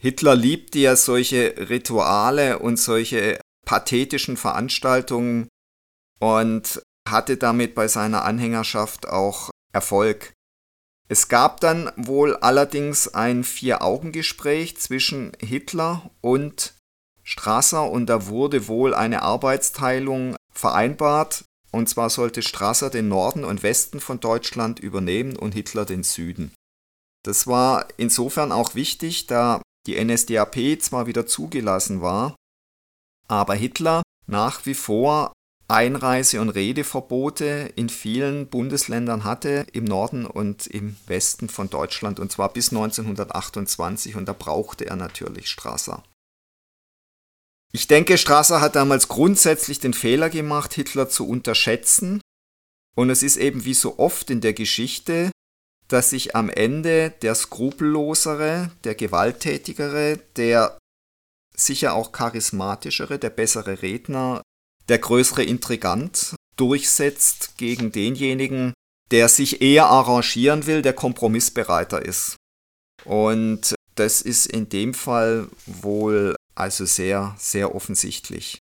Hitler 0.00 0.34
liebte 0.34 0.78
ja 0.78 0.96
solche 0.96 1.68
Rituale 1.68 2.58
und 2.58 2.78
solche 2.78 3.40
pathetischen 3.64 4.36
Veranstaltungen 4.36 5.48
und 6.20 6.82
hatte 7.08 7.36
damit 7.36 7.74
bei 7.74 7.88
seiner 7.88 8.24
Anhängerschaft 8.24 9.08
auch 9.08 9.50
Erfolg. 9.72 10.32
Es 11.08 11.28
gab 11.28 11.60
dann 11.60 11.90
wohl 11.96 12.36
allerdings 12.36 13.08
ein 13.14 13.44
Vier-Augen-Gespräch 13.44 14.76
zwischen 14.78 15.32
Hitler 15.40 16.10
und 16.20 16.74
Strasser 17.22 17.90
und 17.90 18.06
da 18.06 18.26
wurde 18.26 18.68
wohl 18.68 18.94
eine 18.94 19.22
Arbeitsteilung 19.22 20.36
vereinbart. 20.52 21.44
Und 21.72 21.88
zwar 21.88 22.10
sollte 22.10 22.42
Strasser 22.42 22.90
den 22.90 23.08
Norden 23.08 23.44
und 23.44 23.62
Westen 23.62 24.00
von 24.00 24.18
Deutschland 24.20 24.80
übernehmen 24.80 25.36
und 25.36 25.52
Hitler 25.52 25.84
den 25.84 26.02
Süden. 26.02 26.52
Das 27.24 27.46
war 27.46 27.88
insofern 27.96 28.52
auch 28.52 28.74
wichtig, 28.74 29.26
da 29.26 29.60
die 29.86 30.02
NSDAP 30.02 30.80
zwar 30.80 31.06
wieder 31.06 31.26
zugelassen 31.26 32.02
war, 32.02 32.36
aber 33.28 33.54
Hitler 33.54 34.02
nach 34.26 34.66
wie 34.66 34.74
vor 34.74 35.32
Einreise- 35.68 36.40
und 36.40 36.50
Redeverbote 36.50 37.72
in 37.74 37.88
vielen 37.88 38.46
Bundesländern 38.48 39.24
hatte, 39.24 39.66
im 39.72 39.84
Norden 39.84 40.24
und 40.24 40.66
im 40.66 40.96
Westen 41.06 41.48
von 41.48 41.70
Deutschland, 41.70 42.20
und 42.20 42.30
zwar 42.30 42.52
bis 42.52 42.70
1928, 42.70 44.14
und 44.14 44.26
da 44.26 44.32
brauchte 44.32 44.86
er 44.86 44.96
natürlich 44.96 45.48
Strasser. 45.48 46.04
Ich 47.72 47.88
denke, 47.88 48.16
Strasser 48.16 48.60
hat 48.60 48.76
damals 48.76 49.08
grundsätzlich 49.08 49.80
den 49.80 49.92
Fehler 49.92 50.30
gemacht, 50.30 50.72
Hitler 50.72 51.08
zu 51.08 51.28
unterschätzen, 51.28 52.20
und 52.96 53.10
es 53.10 53.22
ist 53.22 53.36
eben 53.36 53.64
wie 53.64 53.74
so 53.74 53.98
oft 53.98 54.30
in 54.30 54.40
der 54.40 54.54
Geschichte 54.54 55.30
dass 55.88 56.10
sich 56.10 56.34
am 56.34 56.50
Ende 56.50 57.10
der 57.22 57.34
skrupellosere, 57.34 58.70
der 58.84 58.94
gewalttätigere, 58.94 60.18
der 60.36 60.78
sicher 61.54 61.94
auch 61.94 62.12
charismatischere, 62.12 63.18
der 63.18 63.30
bessere 63.30 63.82
Redner, 63.82 64.42
der 64.88 64.98
größere 64.98 65.44
Intrigant 65.44 66.34
durchsetzt 66.56 67.56
gegen 67.56 67.92
denjenigen, 67.92 68.72
der 69.10 69.28
sich 69.28 69.62
eher 69.62 69.86
arrangieren 69.86 70.66
will, 70.66 70.82
der 70.82 70.92
kompromissbereiter 70.92 72.04
ist. 72.04 72.36
Und 73.04 73.74
das 73.94 74.20
ist 74.22 74.46
in 74.46 74.68
dem 74.68 74.94
Fall 74.94 75.48
wohl 75.66 76.34
also 76.54 76.84
sehr, 76.84 77.34
sehr 77.38 77.74
offensichtlich. 77.74 78.58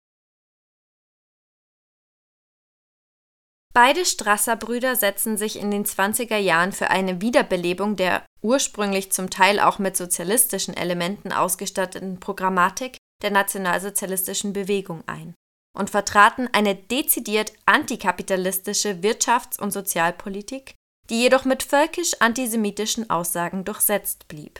Beide 3.73 4.05
Strasser-Brüder 4.05 4.95
setzen 4.95 5.35
sich 5.35 5.57
in 5.57 5.71
den 5.71 5.83
20er 5.83 6.37
Jahren 6.37 6.71
für 6.71 6.91
eine 6.91 7.21
Wiederbelebung 7.21 7.95
der 7.95 8.23
ursprünglich 8.43 9.11
zum 9.11 9.31
Teil 9.31 9.59
auch 9.59 9.79
mit 9.79 9.97
sozialistischen 9.97 10.77
Elementen 10.77 11.33
ausgestatteten 11.33 12.19
Programmatik 12.19 12.97
der 13.23 13.31
nationalsozialistischen 13.31 14.53
Bewegung 14.53 15.03
ein 15.07 15.33
und 15.75 15.89
vertraten 15.89 16.47
eine 16.51 16.75
dezidiert 16.75 17.53
antikapitalistische 17.65 19.01
Wirtschafts- 19.01 19.59
und 19.59 19.71
Sozialpolitik, 19.71 20.75
die 21.09 21.21
jedoch 21.21 21.45
mit 21.45 21.63
völkisch-antisemitischen 21.63 23.09
Aussagen 23.09 23.65
durchsetzt 23.65 24.27
blieb. 24.27 24.59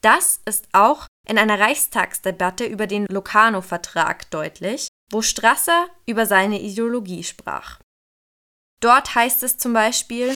Das 0.00 0.40
ist 0.46 0.66
auch 0.72 1.06
in 1.28 1.38
einer 1.38 1.60
Reichstagsdebatte 1.60 2.64
über 2.64 2.88
den 2.88 3.06
Locarno-Vertrag 3.06 4.28
deutlich, 4.32 4.88
wo 5.12 5.22
Strasser 5.22 5.86
über 6.06 6.26
seine 6.26 6.60
Ideologie 6.60 7.22
sprach. 7.22 7.78
Dort 8.82 9.14
heißt 9.14 9.44
es 9.44 9.58
zum 9.58 9.72
Beispiel, 9.72 10.34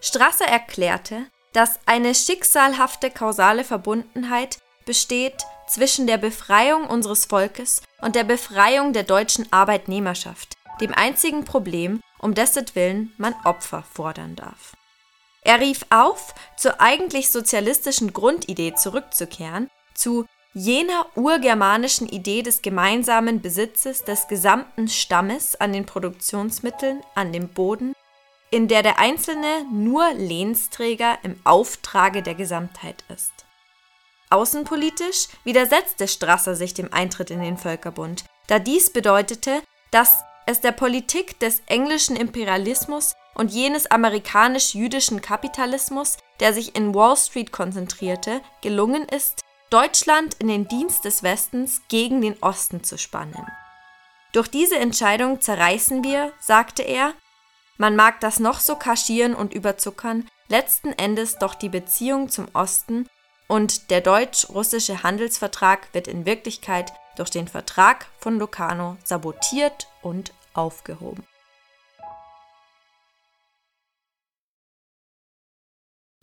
Strasser 0.00 0.46
erklärte, 0.46 1.26
dass 1.54 1.78
eine 1.86 2.14
schicksalhafte 2.14 3.10
kausale 3.10 3.64
Verbundenheit 3.64 4.58
besteht 4.84 5.44
zwischen 5.68 6.06
der 6.06 6.18
Befreiung 6.18 6.86
unseres 6.86 7.26
Volkes 7.26 7.80
und 8.02 8.16
der 8.16 8.24
Befreiung 8.24 8.92
der 8.92 9.04
deutschen 9.04 9.50
Arbeitnehmerschaft, 9.52 10.56
dem 10.80 10.92
einzigen 10.92 11.44
Problem, 11.44 12.00
um 12.18 12.34
dessentwillen 12.34 13.12
man 13.18 13.34
Opfer 13.44 13.84
fordern 13.94 14.34
darf. 14.34 14.76
Er 15.42 15.60
rief 15.60 15.86
auf, 15.90 16.34
zur 16.56 16.80
eigentlich 16.80 17.30
sozialistischen 17.30 18.12
Grundidee 18.12 18.74
zurückzukehren, 18.74 19.70
zu 19.94 20.26
jener 20.54 21.06
urgermanischen 21.16 22.08
Idee 22.08 22.42
des 22.42 22.62
gemeinsamen 22.62 23.40
Besitzes 23.40 24.04
des 24.04 24.28
gesamten 24.28 24.86
Stammes 24.86 25.56
an 25.56 25.72
den 25.72 25.84
Produktionsmitteln, 25.84 27.02
an 27.16 27.32
dem 27.32 27.48
Boden, 27.48 27.92
in 28.50 28.68
der 28.68 28.84
der 28.84 29.00
Einzelne 29.00 29.66
nur 29.72 30.12
Lehnsträger 30.14 31.18
im 31.24 31.40
Auftrage 31.42 32.22
der 32.22 32.36
Gesamtheit 32.36 33.04
ist. 33.12 33.32
Außenpolitisch 34.30 35.26
widersetzte 35.42 36.06
Strasser 36.06 36.54
sich 36.54 36.72
dem 36.72 36.92
Eintritt 36.92 37.30
in 37.30 37.40
den 37.40 37.58
Völkerbund, 37.58 38.24
da 38.46 38.60
dies 38.60 38.92
bedeutete, 38.92 39.60
dass 39.90 40.22
es 40.46 40.60
der 40.60 40.72
Politik 40.72 41.40
des 41.40 41.62
englischen 41.66 42.14
Imperialismus 42.14 43.14
und 43.34 43.50
jenes 43.50 43.90
amerikanisch-jüdischen 43.90 45.20
Kapitalismus, 45.20 46.16
der 46.38 46.52
sich 46.52 46.76
in 46.76 46.94
Wall 46.94 47.16
Street 47.16 47.50
konzentrierte, 47.50 48.40
gelungen 48.60 49.04
ist, 49.08 49.42
Deutschland 49.70 50.34
in 50.34 50.48
den 50.48 50.68
Dienst 50.68 51.04
des 51.04 51.22
Westens 51.22 51.82
gegen 51.88 52.20
den 52.20 52.40
Osten 52.42 52.84
zu 52.84 52.98
spannen. 52.98 53.46
Durch 54.32 54.48
diese 54.48 54.76
Entscheidung 54.76 55.40
zerreißen 55.40 56.04
wir, 56.04 56.32
sagte 56.40 56.82
er, 56.82 57.14
man 57.76 57.96
mag 57.96 58.20
das 58.20 58.38
noch 58.38 58.60
so 58.60 58.76
kaschieren 58.76 59.34
und 59.34 59.52
überzuckern, 59.52 60.28
letzten 60.48 60.92
Endes 60.92 61.38
doch 61.38 61.54
die 61.54 61.68
Beziehung 61.68 62.28
zum 62.28 62.46
Osten 62.52 63.08
und 63.48 63.90
der 63.90 64.00
deutsch-russische 64.00 65.02
Handelsvertrag 65.02 65.92
wird 65.92 66.08
in 66.08 66.26
Wirklichkeit 66.26 66.92
durch 67.16 67.30
den 67.30 67.48
Vertrag 67.48 68.06
von 68.18 68.38
Locarno 68.38 68.96
sabotiert 69.04 69.88
und 70.02 70.32
aufgehoben. 70.52 71.24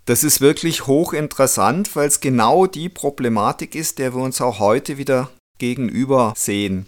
Das 0.06 0.24
ist 0.24 0.42
wirklich 0.42 0.88
hochinteressant, 0.88 1.96
weil 1.96 2.08
es 2.08 2.20
genau 2.20 2.66
die 2.66 2.90
Problematik 2.90 3.76
ist, 3.76 4.00
der 4.00 4.16
wir 4.16 4.22
uns 4.22 4.42
auch 4.42 4.60
heute 4.60 4.98
wieder 4.98 5.30
gegenüber 5.60 6.34
sehen. 6.36 6.88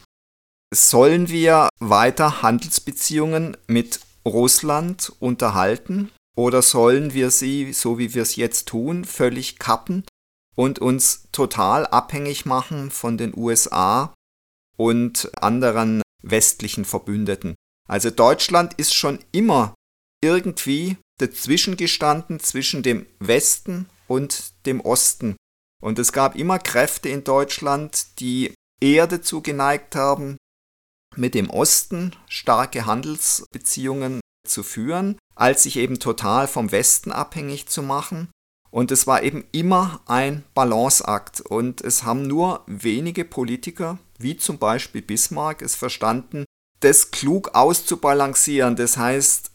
Sollen 0.73 1.29
wir 1.29 1.69
weiter 1.79 2.41
Handelsbeziehungen 2.41 3.55
mit 3.67 3.99
Russland 4.25 5.13
unterhalten 5.19 6.09
oder 6.35 6.63
sollen 6.63 7.13
wir 7.13 7.29
sie, 7.29 7.73
so 7.73 7.99
wie 7.99 8.15
wir 8.15 8.23
es 8.23 8.35
jetzt 8.35 8.67
tun, 8.67 9.05
völlig 9.05 9.59
kappen 9.59 10.03
und 10.55 10.79
uns 10.79 11.27
total 11.31 11.85
abhängig 11.85 12.45
machen 12.45 12.89
von 12.89 13.17
den 13.19 13.37
USA 13.37 14.13
und 14.75 15.29
anderen 15.39 16.01
westlichen 16.23 16.85
Verbündeten? 16.85 17.53
Also 17.87 18.09
Deutschland 18.09 18.73
ist 18.75 18.95
schon 18.95 19.19
immer 19.31 19.75
irgendwie 20.23 20.97
dazwischen 21.19 21.77
gestanden 21.77 22.39
zwischen 22.39 22.81
dem 22.81 23.05
Westen 23.19 23.87
und 24.07 24.53
dem 24.65 24.81
Osten. 24.81 25.35
Und 25.81 25.99
es 25.99 26.11
gab 26.13 26.35
immer 26.35 26.59
Kräfte 26.59 27.09
in 27.09 27.23
Deutschland, 27.23 28.19
die 28.19 28.53
eher 28.81 29.05
dazu 29.05 29.41
geneigt 29.41 29.95
haben, 29.95 30.37
mit 31.15 31.35
dem 31.35 31.49
Osten 31.49 32.15
starke 32.27 32.85
Handelsbeziehungen 32.85 34.21
zu 34.47 34.63
führen, 34.63 35.17
als 35.35 35.63
sich 35.63 35.77
eben 35.77 35.99
total 35.99 36.47
vom 36.47 36.71
Westen 36.71 37.11
abhängig 37.11 37.67
zu 37.67 37.83
machen. 37.83 38.29
Und 38.71 38.91
es 38.91 39.05
war 39.05 39.21
eben 39.21 39.43
immer 39.51 40.01
ein 40.07 40.43
Balanceakt. 40.55 41.41
Und 41.41 41.81
es 41.81 42.03
haben 42.03 42.23
nur 42.25 42.63
wenige 42.65 43.23
Politiker, 43.23 43.99
wie 44.17 44.35
zum 44.35 44.57
Beispiel 44.57 45.01
Bismarck, 45.01 45.61
es 45.61 45.75
verstanden, 45.75 46.45
das 46.79 47.11
klug 47.11 47.51
auszubalancieren. 47.53 48.75
Das 48.75 48.97
heißt, 48.97 49.51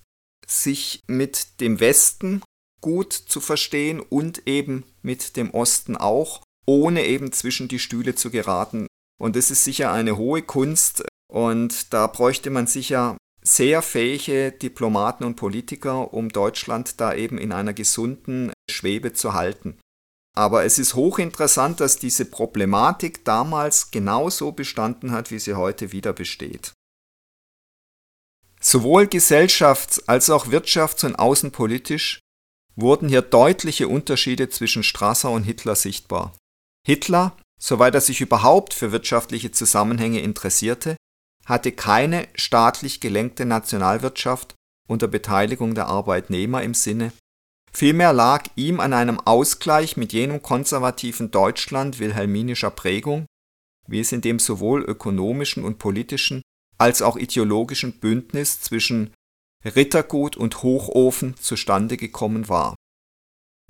sich 0.51 1.03
mit 1.07 1.61
dem 1.61 1.81
Westen 1.81 2.43
gut 2.81 3.13
zu 3.13 3.41
verstehen 3.41 4.01
und 4.01 4.47
eben 4.47 4.85
mit 5.03 5.37
dem 5.37 5.51
Osten 5.51 5.97
auch, 5.97 6.43
ohne 6.67 7.05
eben 7.07 7.33
zwischen 7.33 7.69
die 7.69 7.79
Stühle 7.79 8.15
zu 8.15 8.31
geraten. 8.31 8.87
Und 9.21 9.37
das 9.37 9.51
ist 9.51 9.65
sicher 9.65 9.93
eine 9.93 10.17
hohe 10.17 10.43
Kunst 10.43 11.05
und 11.31 11.93
da 11.93 12.07
bräuchte 12.07 12.51
man 12.51 12.67
sicher 12.67 13.17
sehr 13.43 13.83
fähige 13.83 14.53
Diplomaten 14.53 15.25
und 15.25 15.37
Politiker, 15.37 16.13
um 16.13 16.29
Deutschland 16.29 17.01
da 17.01 17.15
eben 17.15 17.39
in 17.39 17.53
einer 17.53 17.73
gesunden 17.73 18.53
Schwebe 18.71 19.13
zu 19.13 19.35
halten. 19.35 19.79
Aber 20.37 20.65
es 20.65 20.79
ist 20.79 20.95
hochinteressant, 20.95 21.81
dass 21.81 21.99
diese 21.99 22.25
Problematik 22.25 23.25
damals 23.25 23.91
genauso 23.91 24.53
bestanden 24.53 25.11
hat, 25.11 25.31
wie 25.31 25.39
sie 25.39 25.55
heute 25.55 25.91
wieder 25.91 26.13
besteht. 26.13 26.75
Sowohl 28.61 29.05
gesellschafts- 29.05 30.03
als 30.07 30.31
auch 30.31 30.47
wirtschafts- 30.47 31.05
und 31.05 31.17
außenpolitisch 31.17 32.21
wurden 32.77 33.09
hier 33.09 33.23
deutliche 33.23 33.89
Unterschiede 33.89 34.49
zwischen 34.49 34.83
Strasser 34.83 35.31
und 35.31 35.45
Hitler 35.45 35.75
sichtbar. 35.75 36.37
Hitler, 36.87 37.37
soweit 37.61 37.95
er 37.95 38.01
sich 38.01 38.21
überhaupt 38.21 38.75
für 38.75 38.93
wirtschaftliche 38.93 39.51
Zusammenhänge 39.51 40.21
interessierte, 40.21 40.97
hatte 41.45 41.73
keine 41.73 42.29
staatlich 42.35 43.01
gelenkte 43.01 43.47
Nationalwirtschaft 43.47 44.55
unter 44.89 45.09
Beteiligung 45.09 45.75
der 45.75 45.87
Arbeitnehmer 45.87 46.63
im 46.63 46.75
Sinne, 46.75 47.13
vielmehr 47.73 48.13
lag 48.13 48.45
ihm 48.57 48.81
an 48.81 48.93
einem 48.93 49.21
Ausgleich 49.21 49.97
mit 49.97 50.13
jenem 50.13 50.43
konservativen 50.43 51.31
Deutschland 51.31 51.99
wilhelminischer 51.99 52.71
Prägung, 52.71 53.27
wie 53.87 54.01
es 54.01 54.13
in 54.13 54.21
dem 54.21 54.39
sowohl 54.39 54.83
ökonomischen 54.83 55.65
und 55.65 55.79
politischen 55.79 56.43
als 56.79 57.03
auch 57.03 57.17
ideologischen 57.17 57.99
Bündnis 57.99 58.61
zwischen 58.61 59.13
Rittergut 59.65 60.37
und 60.37 60.63
Hochofen 60.63 61.37
zustande 61.37 61.97
gekommen 61.97 62.49
war. 62.49 62.77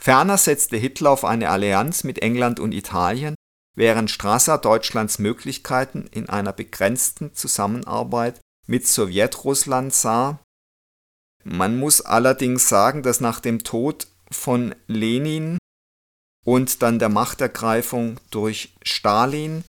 Ferner 0.00 0.38
setzte 0.38 0.76
Hitler 0.76 1.10
auf 1.10 1.24
eine 1.24 1.48
Allianz 1.48 2.04
mit 2.04 2.20
England 2.20 2.60
und 2.60 2.72
Italien, 2.72 3.34
während 3.74 4.10
Strasser 4.10 4.58
Deutschlands 4.58 5.18
Möglichkeiten 5.18 6.06
in 6.10 6.28
einer 6.28 6.52
begrenzten 6.52 7.34
Zusammenarbeit 7.34 8.40
mit 8.66 8.86
Sowjetrussland 8.86 9.92
sah. 9.92 10.40
Man 11.44 11.78
muss 11.78 12.00
allerdings 12.02 12.68
sagen, 12.68 13.02
dass 13.02 13.20
nach 13.20 13.40
dem 13.40 13.64
Tod 13.64 14.08
von 14.30 14.74
Lenin 14.86 15.58
und 16.44 16.82
dann 16.82 16.98
der 16.98 17.08
Machtergreifung 17.08 18.20
durch 18.30 18.74
Stalin 18.82 19.64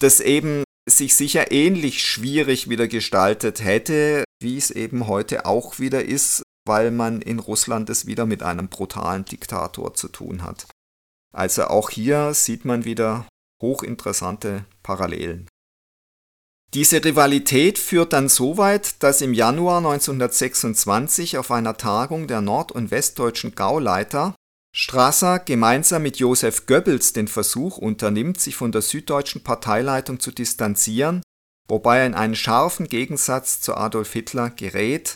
das 0.00 0.20
eben 0.20 0.64
sich 0.88 1.16
sicher 1.16 1.50
ähnlich 1.50 2.02
schwierig 2.02 2.68
wieder 2.68 2.88
gestaltet 2.88 3.62
hätte, 3.62 4.24
wie 4.40 4.56
es 4.56 4.70
eben 4.70 5.06
heute 5.06 5.46
auch 5.46 5.78
wieder 5.78 6.04
ist, 6.04 6.42
weil 6.66 6.90
man 6.90 7.20
in 7.20 7.38
Russland 7.38 7.90
es 7.90 8.06
wieder 8.06 8.26
mit 8.26 8.42
einem 8.42 8.68
brutalen 8.68 9.24
Diktator 9.24 9.94
zu 9.94 10.08
tun 10.08 10.42
hat. 10.42 10.66
Also 11.34 11.64
auch 11.64 11.90
hier 11.90 12.34
sieht 12.34 12.64
man 12.64 12.84
wieder 12.84 13.26
hochinteressante 13.60 14.64
Parallelen. 14.82 15.48
Diese 16.74 17.04
Rivalität 17.04 17.78
führt 17.78 18.12
dann 18.12 18.28
so 18.28 18.58
weit, 18.58 19.02
dass 19.02 19.20
im 19.20 19.34
Januar 19.34 19.78
1926 19.78 21.38
auf 21.38 21.50
einer 21.50 21.76
Tagung 21.76 22.26
der 22.26 22.40
nord- 22.40 22.72
und 22.72 22.90
westdeutschen 22.90 23.54
Gauleiter 23.54 24.34
Strasser 24.78 25.38
gemeinsam 25.38 26.02
mit 26.02 26.18
Joseph 26.18 26.66
Goebbels 26.66 27.14
den 27.14 27.28
Versuch 27.28 27.78
unternimmt, 27.78 28.38
sich 28.38 28.56
von 28.56 28.72
der 28.72 28.82
süddeutschen 28.82 29.42
Parteileitung 29.42 30.20
zu 30.20 30.30
distanzieren, 30.30 31.22
wobei 31.66 32.00
er 32.00 32.06
in 32.06 32.14
einen 32.14 32.36
scharfen 32.36 32.86
Gegensatz 32.86 33.62
zu 33.62 33.74
Adolf 33.74 34.12
Hitler 34.12 34.50
gerät. 34.50 35.14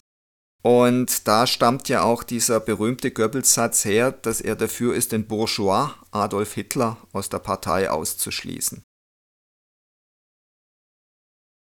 Und 0.62 1.28
da 1.28 1.46
stammt 1.46 1.90
ja 1.90 2.04
auch 2.04 2.22
dieser 2.22 2.58
berühmte 2.58 3.10
Goebbels-Satz 3.10 3.84
her, 3.84 4.12
dass 4.12 4.40
er 4.40 4.56
dafür 4.56 4.94
ist, 4.94 5.12
den 5.12 5.26
Bourgeois 5.26 5.90
Adolf 6.10 6.54
Hitler 6.54 6.96
aus 7.12 7.28
der 7.28 7.40
Partei 7.40 7.90
auszuschließen 7.90 8.82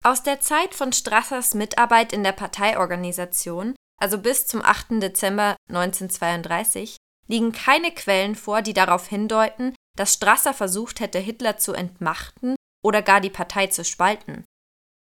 Aus 0.04 0.22
der 0.22 0.38
Zeit 0.38 0.76
von 0.76 0.92
Strassers 0.92 1.54
Mitarbeit 1.54 2.12
in 2.12 2.22
der 2.22 2.32
Parteiorganisation, 2.32 3.74
also 4.00 4.18
bis 4.18 4.46
zum 4.46 4.62
8. 4.62 5.02
Dezember 5.02 5.56
1932, 5.68 6.96
liegen 7.28 7.52
keine 7.52 7.92
Quellen 7.92 8.34
vor, 8.34 8.62
die 8.62 8.74
darauf 8.74 9.06
hindeuten, 9.06 9.74
dass 9.96 10.14
Strasser 10.14 10.54
versucht 10.54 11.00
hätte, 11.00 11.18
Hitler 11.18 11.58
zu 11.58 11.72
entmachten 11.72 12.56
oder 12.84 13.02
gar 13.02 13.20
die 13.20 13.30
Partei 13.30 13.66
zu 13.68 13.84
spalten. 13.84 14.44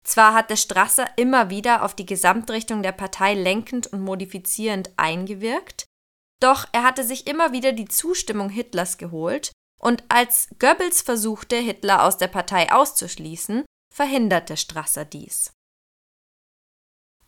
Zwar 0.04 0.35
hatte 0.35 0.56
Strasser 0.56 1.06
immer 1.16 1.50
wieder 1.50 1.85
auf 1.85 1.94
die 1.94 2.06
Gesamtrichtung 2.06 2.82
der 2.82 2.92
Partei 2.92 3.35
lenkend 3.35 3.87
und 3.87 4.00
modifizierend 4.00 4.90
eingewirkt, 4.96 5.85
doch 6.40 6.66
er 6.72 6.82
hatte 6.82 7.04
sich 7.04 7.26
immer 7.28 7.52
wieder 7.52 7.72
die 7.72 7.87
Zustimmung 7.87 8.50
Hitlers 8.50 8.98
geholt 8.98 9.52
und 9.80 10.04
als 10.08 10.48
Goebbels 10.58 11.02
versuchte, 11.02 11.56
Hitler 11.56 12.04
aus 12.04 12.16
der 12.16 12.28
Partei 12.28 12.72
auszuschließen, 12.72 13.64
verhinderte 13.94 14.56
Strasser 14.56 15.04
dies. 15.04 15.52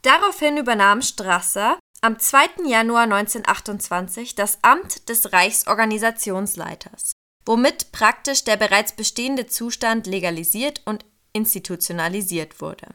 Daraufhin 0.03 0.57
übernahm 0.57 1.01
Strasser 1.01 1.79
am 2.05 2.19
2. 2.19 2.67
Januar 2.67 3.05
1928 3.05 4.35
das 4.35 4.59
Amt 4.61 5.09
des 5.09 5.33
Reichsorganisationsleiters, 5.33 7.13
womit 7.47 7.93
praktisch 7.93 8.45
der 8.45 8.59
bereits 8.59 8.93
bestehende 8.93 9.47
Zustand 9.47 10.07
legalisiert 10.07 10.83
und 10.85 11.07
institutionalisiert 11.33 12.61
wurde. 12.61 12.89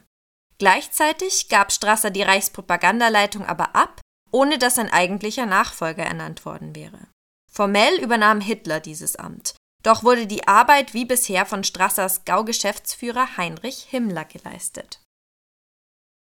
Gleichzeitig 0.58 1.48
gab 1.48 1.72
Strasser 1.72 2.10
die 2.10 2.22
Reichspropagandaleitung 2.22 3.44
aber 3.44 3.74
ab, 3.74 4.00
ohne 4.30 4.58
dass 4.58 4.78
ein 4.78 4.92
eigentlicher 4.92 5.46
Nachfolger 5.46 6.04
ernannt 6.04 6.44
worden 6.44 6.76
wäre. 6.76 7.08
Formell 7.50 7.98
übernahm 8.00 8.40
Hitler 8.40 8.78
dieses 8.78 9.16
Amt, 9.16 9.56
doch 9.82 10.04
wurde 10.04 10.28
die 10.28 10.46
Arbeit 10.46 10.94
wie 10.94 11.04
bisher 11.04 11.46
von 11.46 11.64
Strassers 11.64 12.24
Gaugeschäftsführer 12.24 13.36
Heinrich 13.36 13.88
Himmler 13.90 14.24
geleistet. 14.24 15.00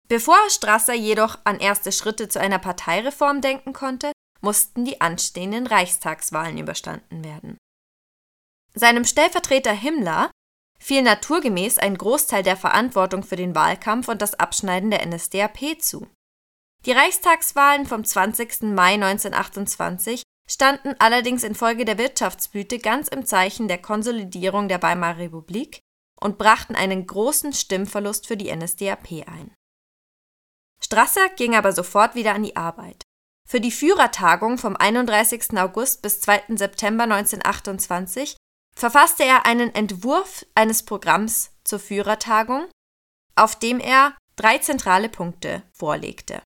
Bevor 0.07 0.37
Strasser 0.49 0.93
jedoch 0.93 1.37
an 1.43 1.59
erste 1.59 1.91
Schritte 1.91 2.29
zu 2.29 2.39
einer 2.39 2.59
Parteireform 2.59 3.41
denken 3.41 3.73
konnte, 3.73 4.11
mussten 4.41 4.85
die 4.85 5.01
anstehenden 5.01 5.67
Reichstagswahlen 5.67 6.57
überstanden 6.57 7.23
werden. 7.23 7.57
Seinem 8.73 9.05
Stellvertreter 9.05 9.73
Himmler 9.73 10.31
fiel 10.79 11.01
naturgemäß 11.01 11.79
ein 11.79 11.97
Großteil 11.97 12.43
der 12.43 12.55
Verantwortung 12.55 13.23
für 13.23 13.35
den 13.35 13.55
Wahlkampf 13.55 14.07
und 14.07 14.21
das 14.21 14.35
Abschneiden 14.35 14.91
der 14.91 15.05
NSDAP 15.05 15.81
zu. 15.81 16.07
Die 16.85 16.91
Reichstagswahlen 16.91 17.85
vom 17.85 18.05
20. 18.05 18.61
Mai 18.61 18.93
1928 18.93 20.21
standen 20.49 20.95
allerdings 20.99 21.43
infolge 21.43 21.83
der 21.83 21.97
Wirtschaftsblüte 21.97 22.79
ganz 22.79 23.09
im 23.09 23.25
Zeichen 23.25 23.67
der 23.67 23.81
Konsolidierung 23.81 24.69
der 24.69 24.81
Weimarer 24.81 25.17
Republik 25.17 25.79
und 26.21 26.37
brachten 26.37 26.75
einen 26.75 27.05
großen 27.05 27.51
Stimmverlust 27.51 28.27
für 28.27 28.37
die 28.37 28.55
NSDAP 28.55 29.27
ein. 29.27 29.53
Strasser 30.83 31.29
ging 31.35 31.55
aber 31.55 31.73
sofort 31.73 32.15
wieder 32.15 32.33
an 32.33 32.43
die 32.43 32.55
Arbeit. 32.55 33.03
Für 33.47 33.61
die 33.61 33.71
Führertagung 33.71 34.57
vom 34.57 34.75
31. 34.75 35.57
August 35.57 36.01
bis 36.01 36.19
2. 36.21 36.43
September 36.55 37.03
1928 37.03 38.35
verfasste 38.75 39.23
er 39.23 39.45
einen 39.45 39.73
Entwurf 39.73 40.45
eines 40.53 40.83
Programms 40.83 41.51
zur 41.63 41.79
Führertagung, 41.79 42.67
auf 43.35 43.57
dem 43.57 43.79
er 43.79 44.15
drei 44.35 44.57
zentrale 44.57 45.09
Punkte 45.09 45.63
vorlegte. 45.71 46.41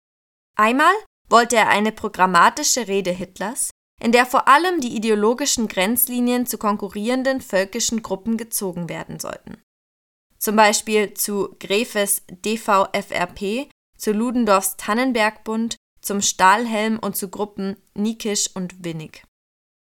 Einmal 0.55 0.93
wollte 1.29 1.55
er 1.55 1.69
eine 1.69 1.91
programmatische 1.91 2.87
Rede 2.87 3.11
Hitlers, 3.11 3.71
in 3.99 4.11
der 4.11 4.25
vor 4.25 4.47
allem 4.47 4.81
die 4.81 4.95
ideologischen 4.95 5.67
Grenzlinien 5.67 6.45
zu 6.45 6.57
konkurrierenden 6.57 7.41
völkischen 7.41 8.01
Gruppen 8.01 8.37
gezogen 8.37 8.89
werden 8.89 9.19
sollten. 9.19 9.61
Zum 10.37 10.55
Beispiel 10.55 11.13
zu 11.13 11.55
Grefes 11.59 12.23
DVFRP, 12.29 13.69
zu 14.01 14.11
Ludendorffs 14.11 14.77
Tannenbergbund, 14.77 15.75
zum 16.01 16.21
Stahlhelm 16.21 16.97
und 16.97 17.15
zu 17.15 17.29
Gruppen 17.29 17.77
Nikisch 17.93 18.49
und 18.55 18.83
Winnig. 18.83 19.23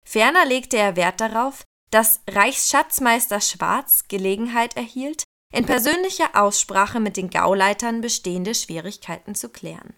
Ferner 0.04 0.44
legte 0.44 0.76
er 0.76 0.96
Wert 0.96 1.20
darauf, 1.20 1.62
dass 1.92 2.20
Reichsschatzmeister 2.28 3.40
Schwarz 3.40 4.08
Gelegenheit 4.08 4.76
erhielt, 4.76 5.22
in 5.52 5.66
persönlicher 5.66 6.40
Aussprache 6.40 6.98
mit 6.98 7.16
den 7.16 7.30
Gauleitern 7.30 8.00
bestehende 8.00 8.54
Schwierigkeiten 8.54 9.34
zu 9.34 9.48
klären. 9.48 9.94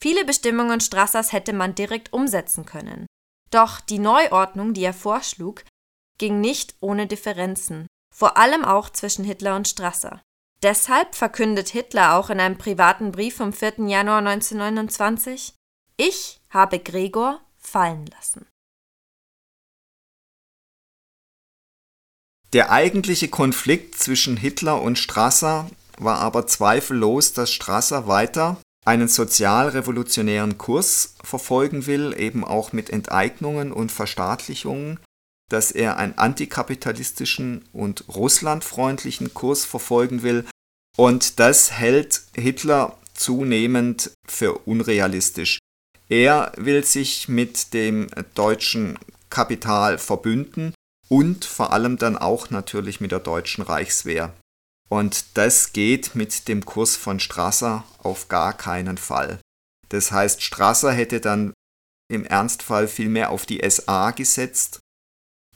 Viele 0.00 0.24
Bestimmungen 0.24 0.80
Strassers 0.80 1.32
hätte 1.32 1.52
man 1.52 1.74
direkt 1.74 2.12
umsetzen 2.12 2.64
können, 2.64 3.06
doch 3.50 3.80
die 3.80 3.98
Neuordnung, 3.98 4.74
die 4.74 4.84
er 4.84 4.94
vorschlug, 4.94 5.64
ging 6.18 6.40
nicht 6.40 6.76
ohne 6.80 7.06
Differenzen, 7.06 7.86
vor 8.14 8.36
allem 8.36 8.64
auch 8.64 8.90
zwischen 8.90 9.24
Hitler 9.24 9.56
und 9.56 9.68
Strasser. 9.68 10.22
Deshalb 10.62 11.14
verkündet 11.14 11.68
Hitler 11.68 12.16
auch 12.16 12.30
in 12.30 12.40
einem 12.40 12.58
privaten 12.58 13.12
Brief 13.12 13.36
vom 13.36 13.52
4. 13.52 13.86
Januar 13.86 14.18
1929 14.18 15.54
Ich 15.96 16.40
habe 16.50 16.80
Gregor 16.80 17.40
fallen 17.56 18.06
lassen. 18.06 18.46
Der 22.52 22.72
eigentliche 22.72 23.28
Konflikt 23.28 23.94
zwischen 23.96 24.36
Hitler 24.36 24.80
und 24.80 24.98
Strasser 24.98 25.70
war 25.98 26.18
aber 26.18 26.46
zweifellos, 26.46 27.34
dass 27.34 27.52
Strasser 27.52 28.08
weiter 28.08 28.56
einen 28.86 29.08
sozialrevolutionären 29.08 30.56
Kurs 30.56 31.14
verfolgen 31.22 31.86
will, 31.86 32.14
eben 32.18 32.44
auch 32.44 32.72
mit 32.72 32.88
Enteignungen 32.88 33.70
und 33.70 33.92
Verstaatlichungen, 33.92 34.98
dass 35.48 35.70
er 35.70 35.96
einen 35.96 36.18
antikapitalistischen 36.18 37.64
und 37.72 38.04
russlandfreundlichen 38.08 39.34
Kurs 39.34 39.64
verfolgen 39.64 40.22
will. 40.22 40.44
Und 40.96 41.38
das 41.40 41.72
hält 41.72 42.22
Hitler 42.34 42.98
zunehmend 43.14 44.12
für 44.26 44.58
unrealistisch. 44.66 45.58
Er 46.08 46.52
will 46.56 46.84
sich 46.84 47.28
mit 47.28 47.74
dem 47.74 48.08
deutschen 48.34 48.98
Kapital 49.30 49.98
verbünden 49.98 50.72
und 51.08 51.44
vor 51.44 51.72
allem 51.72 51.98
dann 51.98 52.16
auch 52.16 52.50
natürlich 52.50 53.00
mit 53.00 53.12
der 53.12 53.20
deutschen 53.20 53.62
Reichswehr. 53.62 54.32
Und 54.88 55.36
das 55.36 55.72
geht 55.72 56.14
mit 56.14 56.48
dem 56.48 56.64
Kurs 56.64 56.96
von 56.96 57.20
Strasser 57.20 57.84
auf 57.98 58.28
gar 58.28 58.56
keinen 58.56 58.96
Fall. 58.96 59.38
Das 59.90 60.12
heißt, 60.12 60.42
Strasser 60.42 60.92
hätte 60.92 61.20
dann 61.20 61.52
im 62.10 62.24
Ernstfall 62.24 62.88
viel 62.88 63.08
mehr 63.08 63.30
auf 63.30 63.44
die 63.44 63.62
SA 63.68 64.12
gesetzt. 64.12 64.80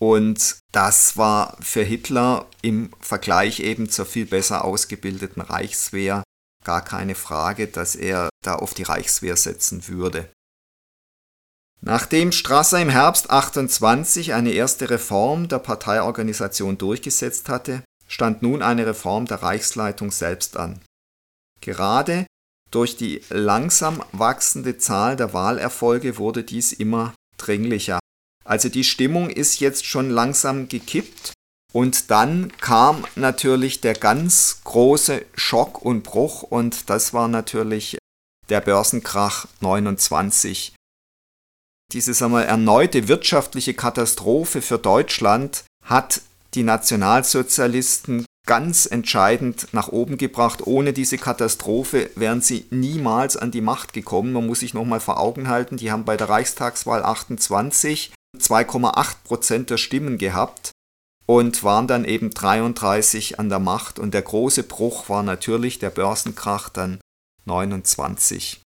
Und 0.02 0.58
das 0.72 1.16
war 1.16 1.56
für 1.60 1.84
Hitler 1.84 2.46
im 2.60 2.90
Vergleich 2.98 3.60
eben 3.60 3.88
zur 3.88 4.04
viel 4.04 4.26
besser 4.26 4.64
ausgebildeten 4.64 5.40
Reichswehr 5.40 6.24
gar 6.64 6.82
keine 6.82 7.14
Frage, 7.14 7.68
dass 7.68 7.94
er 7.94 8.28
da 8.44 8.56
auf 8.56 8.74
die 8.74 8.82
Reichswehr 8.82 9.36
setzen 9.36 9.86
würde. 9.86 10.28
Nachdem 11.82 12.32
Strasser 12.32 12.82
im 12.82 12.88
Herbst 12.88 13.30
28 13.30 14.34
eine 14.34 14.50
erste 14.50 14.90
Reform 14.90 15.46
der 15.46 15.60
Parteiorganisation 15.60 16.78
durchgesetzt 16.78 17.48
hatte, 17.48 17.84
stand 18.08 18.42
nun 18.42 18.60
eine 18.60 18.84
Reform 18.84 19.26
der 19.26 19.44
Reichsleitung 19.44 20.10
selbst 20.10 20.56
an. 20.56 20.80
Gerade 21.60 22.26
durch 22.72 22.96
die 22.96 23.22
langsam 23.28 24.02
wachsende 24.10 24.78
Zahl 24.78 25.14
der 25.14 25.32
Wahlerfolge 25.32 26.18
wurde 26.18 26.42
dies 26.42 26.72
immer 26.72 27.14
dringlicher. 27.36 28.01
Also 28.44 28.68
die 28.68 28.84
Stimmung 28.84 29.30
ist 29.30 29.60
jetzt 29.60 29.86
schon 29.86 30.10
langsam 30.10 30.68
gekippt 30.68 31.32
und 31.72 32.10
dann 32.10 32.52
kam 32.58 33.04
natürlich 33.16 33.80
der 33.80 33.94
ganz 33.94 34.60
große 34.64 35.24
Schock 35.34 35.82
und 35.82 36.02
Bruch 36.02 36.42
und 36.42 36.90
das 36.90 37.14
war 37.14 37.28
natürlich 37.28 37.98
der 38.48 38.60
Börsenkrach 38.60 39.46
29. 39.60 40.74
Diese 41.92 42.14
sagen 42.14 42.32
wir, 42.32 42.44
erneute 42.44 43.08
wirtschaftliche 43.08 43.74
Katastrophe 43.74 44.62
für 44.62 44.78
Deutschland 44.78 45.64
hat 45.84 46.22
die 46.54 46.62
Nationalsozialisten 46.62 48.26
ganz 48.46 48.86
entscheidend 48.86 49.68
nach 49.72 49.88
oben 49.88 50.18
gebracht. 50.18 50.66
Ohne 50.66 50.92
diese 50.92 51.16
Katastrophe 51.16 52.10
wären 52.16 52.40
sie 52.40 52.66
niemals 52.70 53.36
an 53.36 53.50
die 53.50 53.60
Macht 53.60 53.92
gekommen. 53.92 54.32
Man 54.32 54.46
muss 54.46 54.60
sich 54.60 54.74
nochmal 54.74 55.00
vor 55.00 55.20
Augen 55.20 55.48
halten, 55.48 55.76
die 55.76 55.92
haben 55.92 56.04
bei 56.04 56.16
der 56.16 56.28
Reichstagswahl 56.28 57.02
28 57.02 58.12
2,8 58.38 59.14
Prozent 59.24 59.70
der 59.70 59.78
Stimmen 59.78 60.18
gehabt 60.18 60.72
und 61.26 61.62
waren 61.62 61.86
dann 61.86 62.04
eben 62.04 62.30
33 62.30 63.38
an 63.38 63.48
der 63.48 63.58
Macht. 63.58 63.98
Und 63.98 64.14
der 64.14 64.22
große 64.22 64.62
Bruch 64.64 65.08
war 65.08 65.22
natürlich 65.22 65.78
der 65.78 65.90
Börsenkrach 65.90 66.68
dann 66.68 67.00
29. 67.44 68.60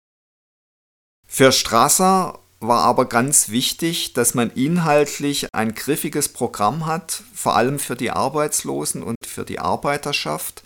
Für 1.28 1.52
Strasser 1.52 2.39
war 2.60 2.84
aber 2.84 3.06
ganz 3.06 3.49
wichtig, 3.49 4.13
dass 4.13 4.34
man 4.34 4.49
inhaltlich 4.52 5.47
ein 5.54 5.76
griffiges 5.76 6.30
Programm 6.30 6.86
hat, 6.86 7.23
vor 7.34 7.56
allem 7.56 7.80
für 7.80 7.95
die 7.95 8.12
Arbeitslosen 8.12 9.04
und 9.04 9.17
für 9.26 9.43
die 9.43 9.60
Arbeiterschaft. 9.60 10.63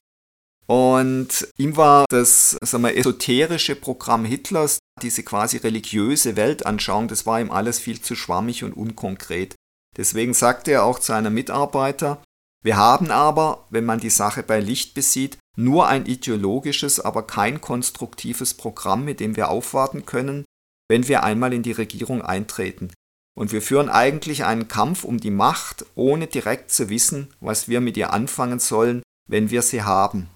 Und 0.68 1.48
ihm 1.58 1.78
war 1.78 2.06
das 2.10 2.58
sagen 2.62 2.84
wir, 2.84 2.98
esoterische 2.98 3.76
Programm 3.76 4.26
Hitlers, 4.26 4.80
diese 5.02 5.24
quasi 5.24 5.58
religiöse 5.58 6.36
Weltanschauung, 6.36 7.08
das 7.08 7.26
war 7.26 7.40
ihm 7.40 7.52
alles 7.52 7.80
viel 7.80 8.02
zu 8.02 8.16
schwammig 8.16 8.66
und 8.66 8.74
unkonkret. 8.74 9.56
Deswegen 9.96 10.34
sagte 10.34 10.72
er 10.72 10.84
auch 10.84 11.00
zu 11.00 11.14
einem 11.14 11.34
Mitarbeiter, 11.34 12.22
wir 12.64 12.76
haben 12.76 13.12
aber, 13.12 13.66
wenn 13.70 13.86
man 13.86 14.00
die 14.00 14.10
Sache 14.10 14.44
bei 14.44 14.60
Licht 14.60 14.94
besieht, 14.94 15.38
nur 15.56 15.88
ein 15.88 16.06
ideologisches, 16.06 17.00
aber 17.00 17.24
kein 17.26 17.62
konstruktives 17.62 18.54
Programm, 18.54 19.06
mit 19.06 19.22
dem 19.22 19.38
wir 19.38 19.50
aufwarten 19.50 20.06
können, 20.06 20.44
wenn 20.90 21.08
wir 21.08 21.24
einmal 21.24 21.54
in 21.54 21.64
die 21.64 21.72
Regierung 21.72 22.22
eintreten. 22.22 22.92
Und 23.38 23.52
wir 23.52 23.62
führen 23.62 23.88
eigentlich 23.88 24.44
einen 24.44 24.68
Kampf 24.68 25.04
um 25.04 25.20
die 25.20 25.32
Macht, 25.32 25.86
ohne 25.96 26.28
direkt 26.28 26.72
zu 26.72 26.90
wissen, 26.90 27.34
was 27.40 27.68
wir 27.70 27.80
mit 27.80 27.96
ihr 27.96 28.12
anfangen 28.12 28.60
sollen, 28.60 29.02
wenn 29.30 29.50
wir 29.50 29.62
sie 29.62 29.84
haben. 29.84 30.30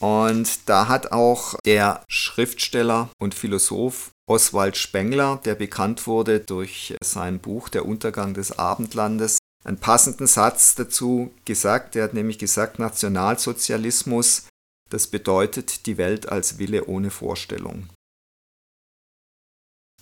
Und 0.00 0.68
da 0.68 0.88
hat 0.88 1.12
auch 1.12 1.54
der 1.64 2.04
Schriftsteller 2.08 3.08
und 3.18 3.34
Philosoph 3.34 4.10
Oswald 4.28 4.76
Spengler, 4.76 5.40
der 5.44 5.54
bekannt 5.54 6.06
wurde 6.06 6.40
durch 6.40 6.94
sein 7.02 7.38
Buch 7.38 7.68
Der 7.68 7.86
Untergang 7.86 8.34
des 8.34 8.58
Abendlandes, 8.58 9.38
einen 9.64 9.78
passenden 9.78 10.26
Satz 10.26 10.74
dazu 10.74 11.32
gesagt. 11.44 11.96
Er 11.96 12.04
hat 12.04 12.14
nämlich 12.14 12.38
gesagt, 12.38 12.78
Nationalsozialismus, 12.78 14.48
das 14.90 15.06
bedeutet 15.06 15.86
die 15.86 15.96
Welt 15.96 16.28
als 16.28 16.58
Wille 16.58 16.86
ohne 16.86 17.10
Vorstellung. 17.10 17.88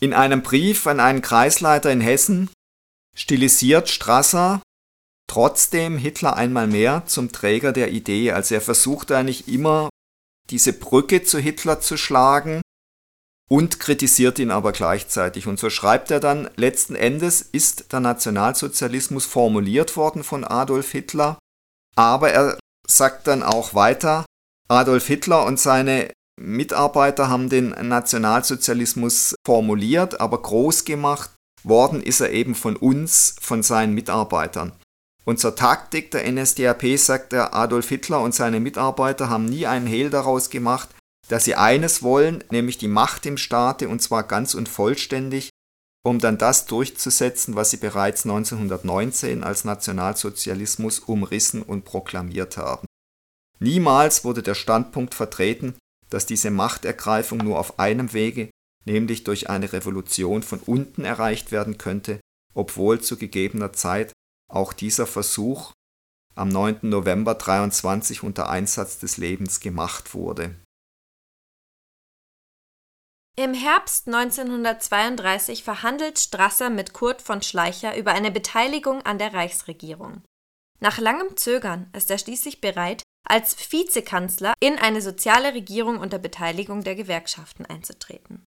In 0.00 0.12
einem 0.12 0.42
Brief 0.42 0.86
an 0.86 1.00
einen 1.00 1.22
Kreisleiter 1.22 1.92
in 1.92 2.00
Hessen 2.00 2.50
stilisiert 3.16 3.88
Strasser 3.88 4.60
trotzdem 5.26 5.96
Hitler 5.96 6.36
einmal 6.36 6.66
mehr 6.66 7.04
zum 7.06 7.32
Träger 7.32 7.72
der 7.72 7.92
Idee. 7.92 8.32
Also 8.32 8.54
er 8.54 8.60
versucht 8.60 9.12
eigentlich 9.12 9.48
immer 9.48 9.88
diese 10.50 10.72
Brücke 10.72 11.22
zu 11.22 11.38
Hitler 11.38 11.80
zu 11.80 11.96
schlagen 11.96 12.60
und 13.50 13.80
kritisiert 13.80 14.38
ihn 14.38 14.50
aber 14.50 14.72
gleichzeitig. 14.72 15.46
Und 15.46 15.58
so 15.58 15.70
schreibt 15.70 16.10
er 16.10 16.20
dann, 16.20 16.50
letzten 16.56 16.94
Endes 16.94 17.42
ist 17.42 17.92
der 17.92 18.00
Nationalsozialismus 18.00 19.26
formuliert 19.26 19.96
worden 19.96 20.24
von 20.24 20.44
Adolf 20.44 20.90
Hitler, 20.92 21.38
aber 21.96 22.30
er 22.30 22.58
sagt 22.86 23.26
dann 23.26 23.42
auch 23.42 23.74
weiter, 23.74 24.24
Adolf 24.68 25.06
Hitler 25.06 25.44
und 25.44 25.60
seine 25.60 26.10
Mitarbeiter 26.40 27.28
haben 27.28 27.48
den 27.48 27.68
Nationalsozialismus 27.68 29.34
formuliert, 29.46 30.20
aber 30.20 30.42
groß 30.42 30.84
gemacht 30.84 31.30
worden 31.62 32.02
ist 32.02 32.20
er 32.20 32.30
eben 32.30 32.54
von 32.54 32.76
uns, 32.76 33.36
von 33.40 33.62
seinen 33.62 33.94
Mitarbeitern. 33.94 34.72
Und 35.24 35.40
zur 35.40 35.56
Taktik 35.56 36.10
der 36.10 36.30
NSDAP 36.30 36.98
sagt 36.98 37.32
er, 37.32 37.54
Adolf 37.54 37.88
Hitler 37.88 38.20
und 38.20 38.34
seine 38.34 38.60
Mitarbeiter 38.60 39.30
haben 39.30 39.46
nie 39.46 39.66
einen 39.66 39.86
Hehl 39.86 40.10
daraus 40.10 40.50
gemacht, 40.50 40.90
dass 41.28 41.44
sie 41.44 41.54
eines 41.54 42.02
wollen, 42.02 42.44
nämlich 42.50 42.76
die 42.76 42.88
Macht 42.88 43.24
im 43.24 43.38
Staate 43.38 43.88
und 43.88 44.02
zwar 44.02 44.24
ganz 44.24 44.54
und 44.54 44.68
vollständig, 44.68 45.48
um 46.04 46.18
dann 46.18 46.36
das 46.36 46.66
durchzusetzen, 46.66 47.56
was 47.56 47.70
sie 47.70 47.78
bereits 47.78 48.24
1919 48.24 49.42
als 49.42 49.64
Nationalsozialismus 49.64 50.98
umrissen 50.98 51.62
und 51.62 51.86
proklamiert 51.86 52.58
haben. 52.58 52.86
Niemals 53.58 54.24
wurde 54.24 54.42
der 54.42 54.54
Standpunkt 54.54 55.14
vertreten, 55.14 55.74
dass 56.10 56.26
diese 56.26 56.50
Machtergreifung 56.50 57.38
nur 57.38 57.58
auf 57.58 57.78
einem 57.78 58.12
Wege, 58.12 58.50
nämlich 58.84 59.24
durch 59.24 59.48
eine 59.48 59.72
Revolution 59.72 60.42
von 60.42 60.58
unten 60.60 61.06
erreicht 61.06 61.50
werden 61.50 61.78
könnte, 61.78 62.20
obwohl 62.52 63.00
zu 63.00 63.16
gegebener 63.16 63.72
Zeit 63.72 64.12
auch 64.48 64.72
dieser 64.72 65.06
Versuch 65.06 65.72
am 66.34 66.48
9. 66.48 66.80
November 66.82 67.34
23 67.34 68.22
unter 68.22 68.48
Einsatz 68.48 68.98
des 68.98 69.16
Lebens 69.16 69.60
gemacht 69.60 70.14
wurde. 70.14 70.54
Im 73.36 73.52
Herbst 73.52 74.06
1932 74.06 75.64
verhandelt 75.64 76.20
Strasser 76.20 76.70
mit 76.70 76.92
Kurt 76.92 77.20
von 77.20 77.42
Schleicher 77.42 77.96
über 77.96 78.12
eine 78.12 78.30
Beteiligung 78.30 79.02
an 79.02 79.18
der 79.18 79.34
Reichsregierung. 79.34 80.22
Nach 80.80 80.98
langem 80.98 81.36
Zögern 81.36 81.90
ist 81.92 82.10
er 82.10 82.18
schließlich 82.18 82.60
bereit, 82.60 83.02
als 83.28 83.56
Vizekanzler 83.72 84.54
in 84.60 84.78
eine 84.78 85.02
soziale 85.02 85.54
Regierung 85.54 85.98
unter 85.98 86.18
Beteiligung 86.18 86.84
der 86.84 86.94
Gewerkschaften 86.94 87.66
einzutreten. 87.66 88.44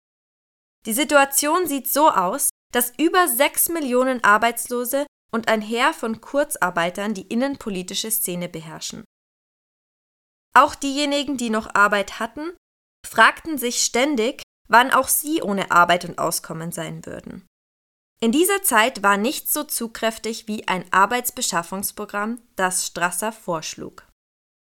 Die 0.86 0.94
Situation 0.94 1.66
sieht 1.66 1.88
so 1.88 2.12
aus, 2.12 2.50
dass 2.72 2.94
über 3.00 3.28
sechs 3.28 3.70
Millionen 3.70 4.24
Arbeitslose 4.24 5.08
und 5.36 5.50
ein 5.50 5.62
Heer 5.62 5.94
von 5.94 6.22
Kurzarbeitern 6.22 7.14
die 7.14 7.28
innenpolitische 7.28 8.10
Szene 8.10 8.48
beherrschen. 8.48 9.04
Auch 10.56 10.76
diejenigen, 10.76 11.36
die 11.36 11.50
noch 11.50 11.76
Arbeit 11.76 12.20
hatten, 12.20 12.56
fragten 13.06 13.58
sich 13.58 13.84
ständig, 13.84 14.42
wann 14.70 14.92
auch 14.92 15.10
sie 15.10 15.42
ohne 15.42 15.72
Arbeit 15.72 16.06
und 16.06 16.18
Auskommen 16.18 16.72
sein 16.72 17.06
würden. 17.06 17.46
In 18.22 18.32
dieser 18.32 18.64
Zeit 18.64 19.04
war 19.04 19.18
nichts 19.18 19.52
so 19.52 19.66
zugkräftig 19.66 20.48
wie 20.48 20.68
ein 20.70 20.92
Arbeitsbeschaffungsprogramm, 20.94 22.42
das 22.56 22.88
Strasser 22.88 23.34
vorschlug. 23.34 24.08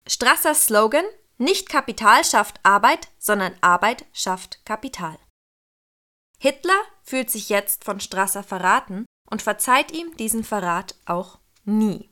Strassers 0.08 0.66
Slogan 0.66 1.04
Nicht 1.36 1.68
Kapital 1.68 2.24
schafft 2.24 2.58
Arbeit, 2.64 3.08
sondern 3.18 3.54
Arbeit 3.60 4.06
schafft 4.12 4.64
Kapital. 4.66 5.16
Hitler 6.40 6.82
fühlt 7.04 7.30
sich 7.30 7.48
jetzt 7.48 7.84
von 7.84 8.00
Strasser 8.00 8.42
verraten 8.42 9.06
und 9.30 9.42
verzeiht 9.42 9.92
ihm 9.92 10.16
diesen 10.16 10.44
Verrat 10.44 10.94
auch 11.06 11.38
nie. 11.64 12.10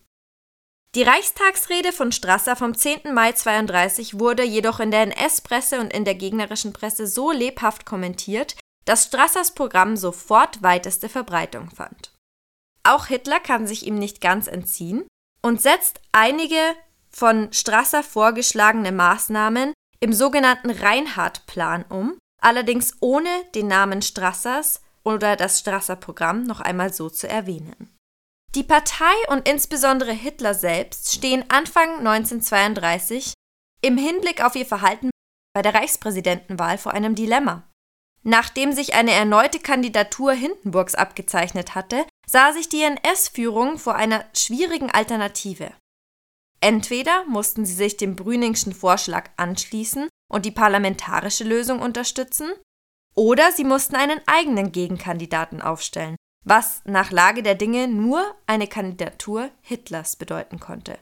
Die 0.95 1.03
Reichstagsrede 1.03 1.93
von 1.93 2.11
Strasser 2.11 2.57
vom 2.57 2.75
10. 2.75 3.13
Mai 3.13 3.33
32 3.33 4.19
wurde 4.19 4.43
jedoch 4.43 4.81
in 4.81 4.91
der 4.91 5.03
NS-Presse 5.03 5.79
und 5.79 5.93
in 5.93 6.05
der 6.05 6.15
gegnerischen 6.15 6.73
Presse 6.73 7.07
so 7.07 7.31
lebhaft 7.31 7.85
kommentiert, 7.85 8.57
dass 8.87 9.05
Strassers 9.05 9.53
Programm 9.53 9.97
sofort 9.97 10.63
weiteste 10.63 11.09
Verbreitung 11.11 11.71
fand. 11.71 12.13
Auch 12.83 13.07
Hitler 13.07 13.41
kann 13.41 13.67
sich 13.67 13.87
ihm 13.87 13.99
nicht 13.99 14.21
ganz 14.21 14.47
entziehen 14.47 15.07
und 15.43 15.61
setzt 15.61 16.01
einige 16.13 16.57
von 17.11 17.53
Strasser 17.53 18.03
vorgeschlagene 18.03 18.93
Maßnahmen 18.93 19.75
im 20.01 20.13
sogenannten 20.13 20.71
Reinhardt-Plan 20.71 21.85
um, 21.89 22.19
allerdings 22.41 22.95
ohne 23.01 23.29
den 23.55 23.67
Namen 23.67 24.03
Strassers 24.03 24.81
oder 25.07 25.37
das 25.37 25.61
Strasser-Programm 25.61 26.43
noch 26.43 26.61
einmal 26.61 26.93
so 26.93 27.09
zu 27.09 27.29
erwähnen. 27.29 27.97
Die 28.57 28.65
Partei 28.65 29.15
und 29.29 29.49
insbesondere 29.49 30.13
Hitler 30.13 30.55
selbst 30.55 31.15
stehen 31.15 31.45
Anfang 31.49 31.99
1932 31.99 33.33
im 33.83 33.97
Hinblick 33.97 34.43
auf 34.43 34.57
ihr 34.57 34.67
Verhalten 34.67 35.11
bei 35.55 35.63
der 35.63 35.75
Reichspräsidentenwahl 35.75 36.77
vor 36.77 36.93
einem 36.93 37.15
Dilemma. 37.15 37.63
Nachdem 38.25 38.73
sich 38.73 38.95
eine 38.95 39.13
erneute 39.13 39.61
Kandidatur 39.61 40.33
Hindenburgs 40.33 40.97
abgezeichnet 40.97 41.77
hatte, 41.77 42.05
sah 42.27 42.53
sich 42.53 42.69
die 42.69 42.83
NS-Führung 42.83 43.79
vor 43.79 43.95
einer 43.95 44.25
schwierigen 44.35 44.91
Alternative. 44.91 45.73
Entweder 46.61 47.25
mussten 47.27 47.65
sie 47.65 47.75
sich 47.75 47.97
dem 47.97 48.17
Brüningschen 48.17 48.73
Vorschlag 48.73 49.31
anschließen 49.37 50.09
und 50.29 50.45
die 50.45 50.51
parlamentarische 50.51 51.45
Lösung 51.45 51.81
unterstützen, 51.81 52.51
oder 53.17 53.51
sie 53.51 53.65
mussten 53.65 53.97
einen 53.97 54.21
eigenen 54.27 54.73
Gegenkandidaten 54.73 55.61
aufstellen, 55.61 56.17
was 56.45 56.83
nach 56.85 57.11
Lage 57.11 57.43
der 57.43 57.57
Dinge 57.57 57.89
nur 57.89 58.23
eine 58.47 58.69
Kandidatur 58.69 59.51
Hitlers 59.63 60.17
bedeuten 60.17 60.61
konnte. 60.61 60.99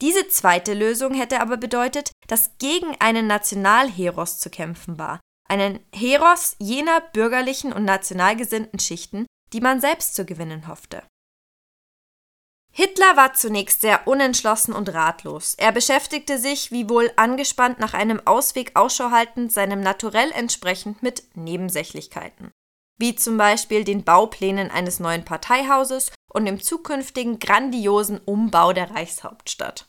Diese 0.00 0.28
zweite 0.28 0.74
Lösung 0.74 1.12
hätte 1.12 1.40
aber 1.40 1.56
bedeutet, 1.56 2.12
dass 2.28 2.56
gegen 2.58 2.96
einen 3.00 3.26
Nationalheros 3.26 4.38
zu 4.38 4.48
kämpfen 4.48 4.98
war, 4.98 5.20
einen 5.48 5.80
Heros 5.94 6.56
jener 6.58 7.00
bürgerlichen 7.00 7.72
und 7.72 7.84
national 7.84 8.36
gesinnten 8.36 8.78
Schichten, 8.78 9.26
die 9.52 9.60
man 9.60 9.80
selbst 9.80 10.14
zu 10.14 10.24
gewinnen 10.24 10.68
hoffte. 10.68 11.02
Hitler 12.72 13.16
war 13.16 13.34
zunächst 13.34 13.80
sehr 13.80 14.06
unentschlossen 14.06 14.72
und 14.72 14.94
ratlos. 14.94 15.54
Er 15.58 15.72
beschäftigte 15.72 16.38
sich, 16.38 16.70
wie 16.70 16.88
wohl 16.88 17.10
angespannt 17.16 17.78
nach 17.78 17.94
einem 17.94 18.24
Ausweg 18.26 18.76
Ausschau 18.76 19.10
haltend, 19.10 19.52
seinem 19.52 19.80
Naturell 19.80 20.30
entsprechend 20.32 21.02
mit 21.02 21.24
Nebensächlichkeiten 21.34 22.52
wie 23.00 23.16
zum 23.16 23.38
Beispiel 23.38 23.82
den 23.82 24.04
Bauplänen 24.04 24.70
eines 24.70 25.00
neuen 25.00 25.24
Parteihauses 25.24 26.12
und 26.30 26.44
dem 26.44 26.60
zukünftigen 26.60 27.38
grandiosen 27.38 28.18
Umbau 28.18 28.72
der 28.72 28.90
Reichshauptstadt. 28.90 29.88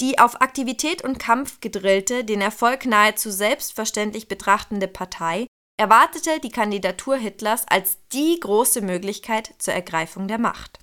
Die 0.00 0.18
auf 0.18 0.40
Aktivität 0.40 1.04
und 1.04 1.18
Kampf 1.18 1.60
gedrillte, 1.60 2.24
den 2.24 2.40
Erfolg 2.40 2.86
nahezu 2.86 3.30
selbstverständlich 3.30 4.26
betrachtende 4.26 4.88
Partei 4.88 5.46
erwartete 5.78 6.40
die 6.40 6.50
Kandidatur 6.50 7.16
Hitlers 7.16 7.68
als 7.68 7.98
die 8.12 8.40
große 8.40 8.80
Möglichkeit 8.80 9.54
zur 9.58 9.74
Ergreifung 9.74 10.26
der 10.26 10.38
Macht. 10.38 10.80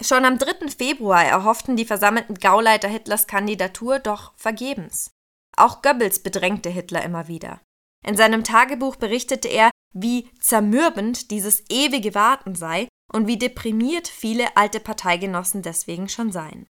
Schon 0.00 0.24
am 0.24 0.38
3. 0.38 0.68
Februar 0.68 1.24
erhofften 1.24 1.76
die 1.76 1.84
versammelten 1.84 2.36
Gauleiter 2.36 2.88
Hitlers 2.88 3.26
Kandidatur, 3.26 3.98
doch 3.98 4.32
vergebens. 4.36 5.10
Auch 5.56 5.82
Goebbels 5.82 6.22
bedrängte 6.22 6.68
Hitler 6.68 7.02
immer 7.02 7.26
wieder. 7.26 7.60
In 8.06 8.16
seinem 8.16 8.44
Tagebuch 8.44 8.94
berichtete 8.94 9.48
er, 9.48 9.70
wie 9.92 10.30
zermürbend 10.40 11.32
dieses 11.32 11.64
ewige 11.68 12.14
Warten 12.14 12.54
sei 12.54 12.86
und 13.12 13.26
wie 13.26 13.38
deprimiert 13.38 14.06
viele 14.06 14.56
alte 14.56 14.78
Parteigenossen 14.78 15.62
deswegen 15.62 16.08
schon 16.08 16.30
seien. 16.30 16.68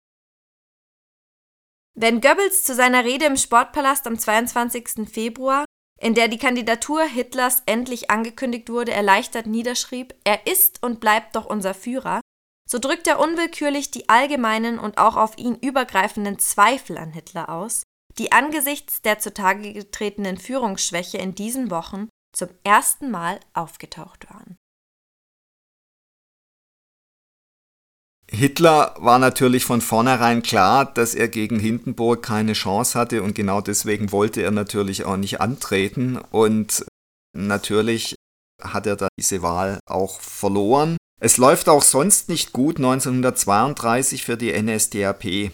Wenn 1.96 2.20
Goebbels 2.20 2.64
zu 2.64 2.76
seiner 2.76 3.06
Rede 3.06 3.26
im 3.26 3.38
Sportpalast 3.38 4.06
am 4.08 4.18
22. 4.18 5.08
Februar, 5.10 5.64
in 6.02 6.16
der 6.16 6.28
die 6.28 6.40
Kandidatur 6.40 7.04
Hitlers 7.04 7.62
endlich 7.68 8.10
angekündigt 8.10 8.70
wurde, 8.70 8.92
erleichtert 8.92 9.46
niederschrieb, 9.46 10.14
er 10.26 10.48
ist 10.48 10.84
und 10.84 11.00
bleibt 11.00 11.36
doch 11.36 11.46
unser 11.46 11.74
Führer, 11.74 12.20
so 12.69 12.80
drückt 12.80 13.08
er 13.08 13.19
unwillkürlich 13.19 13.91
die 13.91 14.10
allgemeinen 14.10 14.80
und 14.80 14.97
auch 14.97 15.15
auf 15.15 15.38
ihn 15.38 15.56
übergreifenden 15.56 16.39
Zweifel 16.39 16.97
an 16.97 17.12
Hitler 17.12 17.49
aus, 17.49 17.84
die 18.17 18.32
angesichts 18.32 19.02
der 19.02 19.19
zutage 19.19 19.73
getretenen 19.73 20.38
Führungsschwäche 20.38 21.17
in 21.17 21.36
diesen 21.36 21.71
Wochen 21.71 22.10
zum 22.36 22.49
ersten 22.63 23.12
Mal 23.12 23.39
aufgetaucht 23.54 24.30
waren. 24.30 24.58
Hitler 28.32 28.95
war 28.97 29.19
natürlich 29.19 29.63
von 29.63 29.80
vornherein 29.80 30.41
klar, 30.41 30.91
dass 30.91 31.13
er 31.13 31.28
gegen 31.28 31.60
Hindenburg 31.60 32.23
keine 32.23 32.54
Chance 32.54 32.97
hatte 32.97 33.21
und 33.21 33.36
genau 33.36 33.62
deswegen 33.62 34.12
wollte 34.12 34.41
er 34.41 34.49
natürlich 34.49 35.06
auch 35.06 35.17
nicht 35.17 35.39
antreten 35.39 36.17
und 36.17 36.84
natürlich 37.38 38.15
hat 38.60 38.88
er 38.88 38.95
da 38.95 39.08
diese 39.19 39.43
Wahl 39.43 39.80
auch 39.86 40.19
verloren. 40.19 40.97
Es 41.24 41.38
läuft 41.38 41.70
auch 41.70 41.84
sonst 41.84 42.28
nicht 42.28 42.52
gut 42.52 42.80
1932 42.80 44.26
für 44.26 44.36
die 44.36 44.52
NSDAP. 44.62 45.54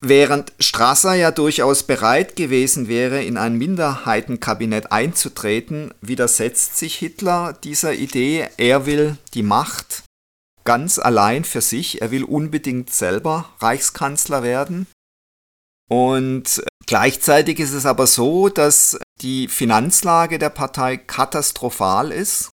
Während 0.00 0.52
Strasser 0.58 1.14
ja 1.14 1.30
durchaus 1.30 1.84
bereit 1.84 2.34
gewesen 2.34 2.88
wäre, 2.88 3.22
in 3.22 3.36
ein 3.36 3.54
Minderheitenkabinett 3.56 4.90
einzutreten, 4.90 5.94
widersetzt 6.00 6.76
sich 6.76 6.96
Hitler 6.96 7.52
dieser 7.52 7.94
Idee. 7.94 8.48
Er 8.56 8.84
will 8.84 9.16
die 9.34 9.44
Macht 9.44 10.02
ganz 10.64 10.98
allein 10.98 11.44
für 11.44 11.60
sich. 11.60 12.02
Er 12.02 12.10
will 12.10 12.24
unbedingt 12.24 12.92
selber 12.92 13.50
Reichskanzler 13.60 14.42
werden. 14.42 14.88
Und 15.88 16.64
gleichzeitig 16.86 17.60
ist 17.60 17.74
es 17.74 17.86
aber 17.86 18.08
so, 18.08 18.48
dass 18.48 18.98
die 19.20 19.46
Finanzlage 19.46 20.40
der 20.40 20.50
Partei 20.50 20.96
katastrophal 20.96 22.10
ist 22.10 22.50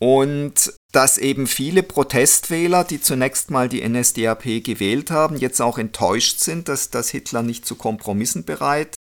und 0.00 0.72
dass 0.92 1.18
eben 1.18 1.46
viele 1.46 1.82
Protestwähler, 1.82 2.84
die 2.84 3.00
zunächst 3.00 3.50
mal 3.50 3.68
die 3.68 3.86
NSDAP 3.86 4.62
gewählt 4.64 5.10
haben, 5.10 5.36
jetzt 5.36 5.60
auch 5.60 5.78
enttäuscht 5.78 6.38
sind, 6.38 6.68
dass, 6.68 6.90
dass 6.90 7.10
Hitler 7.10 7.42
nicht 7.42 7.66
zu 7.66 7.74
Kompromissen 7.74 8.44
bereit 8.44 8.94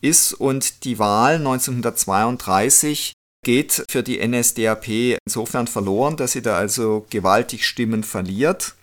ist 0.00 0.32
und 0.34 0.84
die 0.84 0.98
Wahl 0.98 1.36
1932 1.36 3.12
geht 3.44 3.84
für 3.88 4.02
die 4.02 4.26
NSDAP 4.26 5.18
insofern 5.26 5.66
verloren, 5.66 6.16
dass 6.16 6.32
sie 6.32 6.42
da 6.42 6.56
also 6.56 7.06
gewaltig 7.10 7.66
Stimmen 7.66 8.02
verliert. 8.02 8.74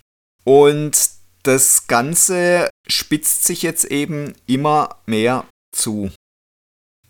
Und 0.43 0.97
das 1.43 1.87
Ganze 1.87 2.69
spitzt 2.87 3.45
sich 3.45 3.61
jetzt 3.63 3.85
eben 3.85 4.33
immer 4.45 5.01
mehr 5.05 5.45
zu. 5.75 6.11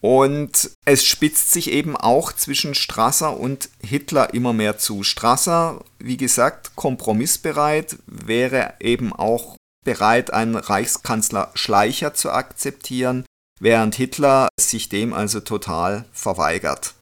Und 0.01 0.71
es 0.83 1.05
spitzt 1.05 1.51
sich 1.51 1.69
eben 1.71 1.95
auch 1.95 2.33
zwischen 2.33 2.73
Strasser 2.73 3.39
und 3.39 3.69
Hitler 3.81 4.33
immer 4.33 4.51
mehr 4.51 4.79
zu. 4.79 5.03
Strasser, 5.03 5.83
wie 5.99 6.17
gesagt, 6.17 6.75
kompromissbereit, 6.75 7.97
wäre 8.07 8.73
eben 8.79 9.13
auch 9.13 9.57
bereit, 9.85 10.33
einen 10.33 10.55
Reichskanzler 10.55 11.51
Schleicher 11.53 12.15
zu 12.15 12.31
akzeptieren, 12.31 13.25
während 13.59 13.93
Hitler 13.93 14.49
sich 14.59 14.89
dem 14.89 15.13
also 15.13 15.39
total 15.39 16.05
verweigert. 16.11 16.95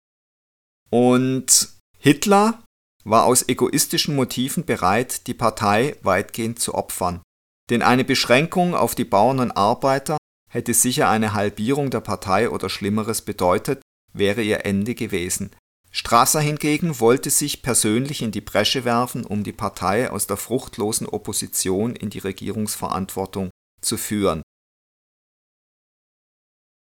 Und 0.90 1.70
Hitler 1.98 2.62
war 3.06 3.26
aus 3.26 3.48
egoistischen 3.48 4.16
Motiven 4.16 4.66
bereit, 4.66 5.28
die 5.28 5.34
Partei 5.34 5.96
weitgehend 6.02 6.60
zu 6.60 6.76
opfern. 6.76 7.22
Denn 7.70 7.82
eine 7.82 8.04
Beschränkung 8.04 8.76
auf 8.76 8.94
die 8.94 9.06
Bauern 9.06 9.40
und 9.40 9.52
Arbeiter 9.52 10.18
hätte 10.50 10.74
sicher 10.74 11.10
eine 11.10 11.34
Halbierung 11.34 11.90
der 11.90 12.02
Partei 12.02 12.50
oder 12.50 12.70
Schlimmeres 12.70 13.22
bedeutet, 13.22 13.82
wäre 14.14 14.42
ihr 14.42 14.66
Ende 14.66 14.96
gewesen. 14.96 15.52
Strasser 15.92 16.40
hingegen 16.40 17.00
wollte 17.00 17.30
sich 17.30 17.62
persönlich 17.62 18.22
in 18.22 18.32
die 18.32 18.42
Bresche 18.42 18.86
werfen, 18.86 19.26
um 19.26 19.44
die 19.44 19.54
Partei 19.54 20.10
aus 20.10 20.28
der 20.28 20.38
fruchtlosen 20.38 21.08
Opposition 21.08 21.96
in 21.96 22.10
die 22.10 22.20
Regierungsverantwortung 22.20 23.50
zu 23.82 23.98
führen. 23.98 24.44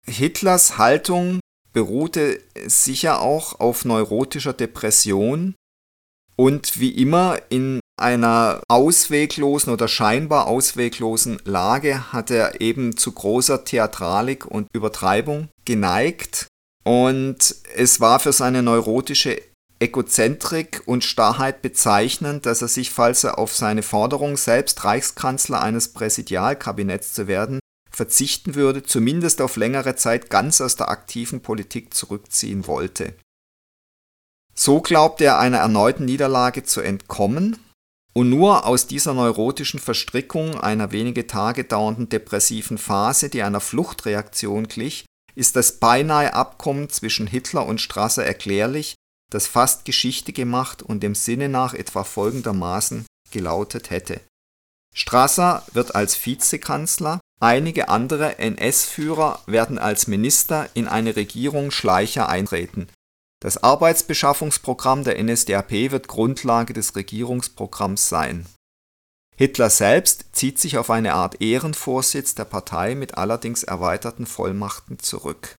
Hitlers 0.05 0.77
Haltung 0.77 1.39
beruhte 1.73 2.41
sicher 2.65 3.21
auch 3.21 3.59
auf 3.59 3.85
neurotischer 3.85 4.53
Depression 4.53 5.55
und 6.35 6.79
wie 6.79 6.91
immer 6.91 7.39
in 7.49 7.79
einer 7.97 8.61
ausweglosen 8.67 9.73
oder 9.73 9.87
scheinbar 9.87 10.47
ausweglosen 10.47 11.41
Lage 11.43 12.11
hat 12.13 12.31
er 12.31 12.61
eben 12.61 12.95
zu 12.95 13.11
großer 13.11 13.65
Theatralik 13.65 14.45
und 14.45 14.67
Übertreibung 14.73 15.49
geneigt 15.65 16.47
und 16.83 17.55
es 17.75 17.99
war 17.99 18.19
für 18.19 18.31
seine 18.31 18.63
neurotische 18.63 19.41
Egozentrik 19.79 20.83
und 20.85 21.03
Starrheit 21.03 21.61
bezeichnend, 21.61 22.45
dass 22.45 22.61
er 22.61 22.67
sich, 22.67 22.91
falls 22.91 23.23
er 23.23 23.37
auf 23.37 23.53
seine 23.55 23.83
Forderung, 23.83 24.37
selbst 24.37 24.83
Reichskanzler 24.83 25.61
eines 25.61 25.93
Präsidialkabinetts 25.93 27.13
zu 27.13 27.27
werden, 27.27 27.59
verzichten 27.91 28.55
würde, 28.55 28.83
zumindest 28.83 29.41
auf 29.41 29.55
längere 29.55 29.95
Zeit 29.95 30.29
ganz 30.29 30.61
aus 30.61 30.77
der 30.77 30.89
aktiven 30.89 31.41
Politik 31.41 31.93
zurückziehen 31.93 32.67
wollte. 32.67 33.13
So 34.55 34.81
glaubte 34.81 35.25
er 35.25 35.39
einer 35.39 35.57
erneuten 35.57 36.05
Niederlage 36.05 36.63
zu 36.63 36.81
entkommen 36.81 37.57
und 38.17 38.31
nur 38.31 38.65
aus 38.65 38.87
dieser 38.87 39.13
neurotischen 39.13 39.79
Verstrickung 39.79 40.59
einer 40.59 40.91
wenige 40.91 41.27
Tage 41.27 41.65
dauernden 41.65 42.09
depressiven 42.09 42.79
Phase, 42.79 43.29
die 43.29 43.43
einer 43.43 43.59
Fluchtreaktion 43.59 44.67
glich, 44.67 45.05
ist 45.35 45.55
das 45.55 45.73
beinahe 45.73 46.33
Abkommen 46.33 46.89
zwischen 46.89 47.27
Hitler 47.27 47.67
und 47.67 47.79
Strasser 47.79 48.25
erklärlich, 48.25 48.95
das 49.31 49.45
fast 49.45 49.85
Geschichte 49.85 50.33
gemacht 50.33 50.81
und 50.81 51.03
dem 51.03 51.13
Sinne 51.13 51.47
nach 51.47 51.75
etwa 51.75 52.03
folgendermaßen 52.03 53.05
gelautet 53.29 53.91
hätte. 53.91 54.19
Strasser 54.95 55.61
wird 55.73 55.93
als 55.93 56.25
Vizekanzler, 56.25 57.19
Einige 57.39 57.87
andere 57.89 58.39
NS-Führer 58.39 59.43
werden 59.45 59.77
als 59.77 60.07
Minister 60.07 60.67
in 60.73 60.87
eine 60.87 61.15
Regierung 61.15 61.69
Schleicher 61.69 62.29
eintreten. 62.29 62.87
Das 63.39 63.63
Arbeitsbeschaffungsprogramm 63.63 65.03
der 65.03 65.21
NSDAP 65.21 65.91
wird 65.91 66.07
Grundlage 66.07 66.73
des 66.73 66.95
Regierungsprogramms 66.95 68.09
sein. 68.09 68.47
Hitler 69.35 69.69
selbst 69.69 70.25
zieht 70.31 70.57
sich 70.59 70.77
auf 70.77 70.89
eine 70.89 71.13
Art 71.13 71.41
Ehrenvorsitz 71.41 72.33
der 72.33 72.45
Partei 72.45 72.95
mit 72.95 73.17
allerdings 73.17 73.63
erweiterten 73.63 74.25
Vollmachten 74.25 74.97
zurück. 74.97 75.53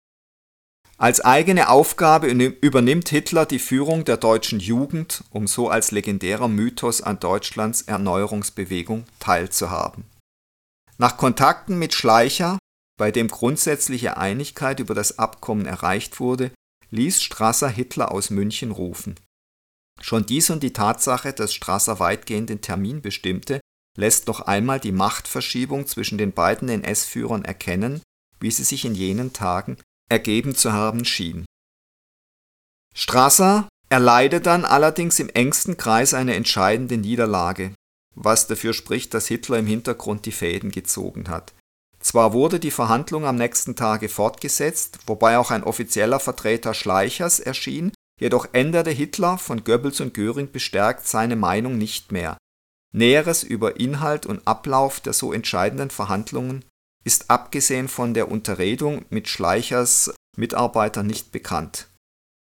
Als 0.97 1.21
eigene 1.21 1.69
Aufgabe 1.69 2.27
übernimmt 2.27 3.09
Hitler 3.09 3.47
die 3.47 3.61
Führung 3.61 4.05
der 4.05 4.17
deutschen 4.17 4.59
Jugend, 4.59 5.23
um 5.31 5.47
so 5.47 5.69
als 5.69 5.93
legendärer 5.93 6.49
Mythos 6.49 7.03
an 7.03 7.21
Deutschlands 7.21 7.83
Erneuerungsbewegung 7.83 9.05
teilzuhaben 9.21 10.05
nach 10.99 11.17
Kontakten 11.17 11.79
mit 11.79 11.95
Schleicher, 11.95 12.59
bei 12.99 13.12
dem 13.12 13.29
grundsätzliche 13.29 14.17
Einigkeit 14.17 14.81
über 14.81 14.95
das 14.95 15.19
Abkommen 15.19 15.64
erreicht 15.64 16.19
wurde, 16.21 16.51
ließ 16.90 17.22
Strasser 17.22 17.68
Hitler 17.68 18.12
aus 18.12 18.31
München 18.31 18.70
rufen. 18.70 19.14
Schon 20.01 20.27
dies 20.27 20.51
und 20.51 20.62
die 20.62 20.72
Tatsache, 20.72 21.33
dass 21.33 21.53
Strasser 21.53 22.01
weitgehend 22.01 22.51
den 22.51 22.61
Termin 22.61 23.03
bestimmte, 23.03 23.61
lässt 23.96 24.29
noch 24.29 24.40
einmal 24.40 24.79
die 24.79 24.92
Machtverschiebung 24.92 25.87
zwischen 25.87 26.18
den 26.18 26.33
beiden 26.33 26.68
NS-Führern 26.68 27.44
erkennen, 27.44 28.01
wie 28.38 28.51
sie 28.51 28.64
sich 28.64 28.85
in 28.85 28.94
jenen 28.94 29.33
Tagen 29.33 29.77
ergeben 30.09 30.55
zu 30.55 30.72
haben 30.72 31.05
schien. 31.05 31.44
Strasser 32.94 33.68
erleidet 33.88 34.46
dann 34.46 34.64
allerdings 34.64 35.18
im 35.18 35.29
engsten 35.29 35.77
Kreis 35.77 36.14
eine 36.14 36.35
entscheidende 36.35 36.96
Niederlage, 36.96 37.74
was 38.14 38.46
dafür 38.46 38.72
spricht, 38.72 39.14
dass 39.14 39.27
Hitler 39.27 39.59
im 39.59 39.66
Hintergrund 39.66 40.27
die 40.27 40.33
Fäden 40.33 40.70
gezogen 40.70 41.29
hat. 41.29 41.55
Zwar 42.01 42.33
wurde 42.33 42.61
die 42.61 42.71
Verhandlung 42.71 43.25
am 43.25 43.37
nächsten 43.37 43.77
Tage 43.77 44.09
fortgesetzt, 44.09 44.99
wobei 45.07 45.39
auch 45.39 45.51
ein 45.51 45.65
offizieller 45.65 46.21
Vertreter 46.21 46.75
Schleichers 46.75 47.41
erschien, 47.41 47.93
jedoch 48.21 48.49
änderte 48.53 48.91
Hitler 48.91 49.39
von 49.39 49.65
Goebbels 49.65 50.01
und 50.01 50.15
Göring 50.15 50.51
bestärkt 50.51 51.07
seine 51.07 51.37
Meinung 51.37 51.77
nicht 51.77 52.13
mehr. 52.13 52.39
Näheres 52.95 53.43
über 53.43 53.79
Inhalt 53.79 54.27
und 54.27 54.46
Ablauf 54.46 55.01
der 55.01 55.13
so 55.13 55.33
entscheidenden 55.33 55.90
Verhandlungen 55.90 56.65
ist 57.05 57.31
abgesehen 57.31 57.88
von 57.88 58.15
der 58.15 58.31
Unterredung 58.31 59.05
mit 59.11 59.29
Schleichers 59.29 60.13
Mitarbeitern 60.37 61.07
nicht 61.07 61.33
bekannt. 61.33 61.88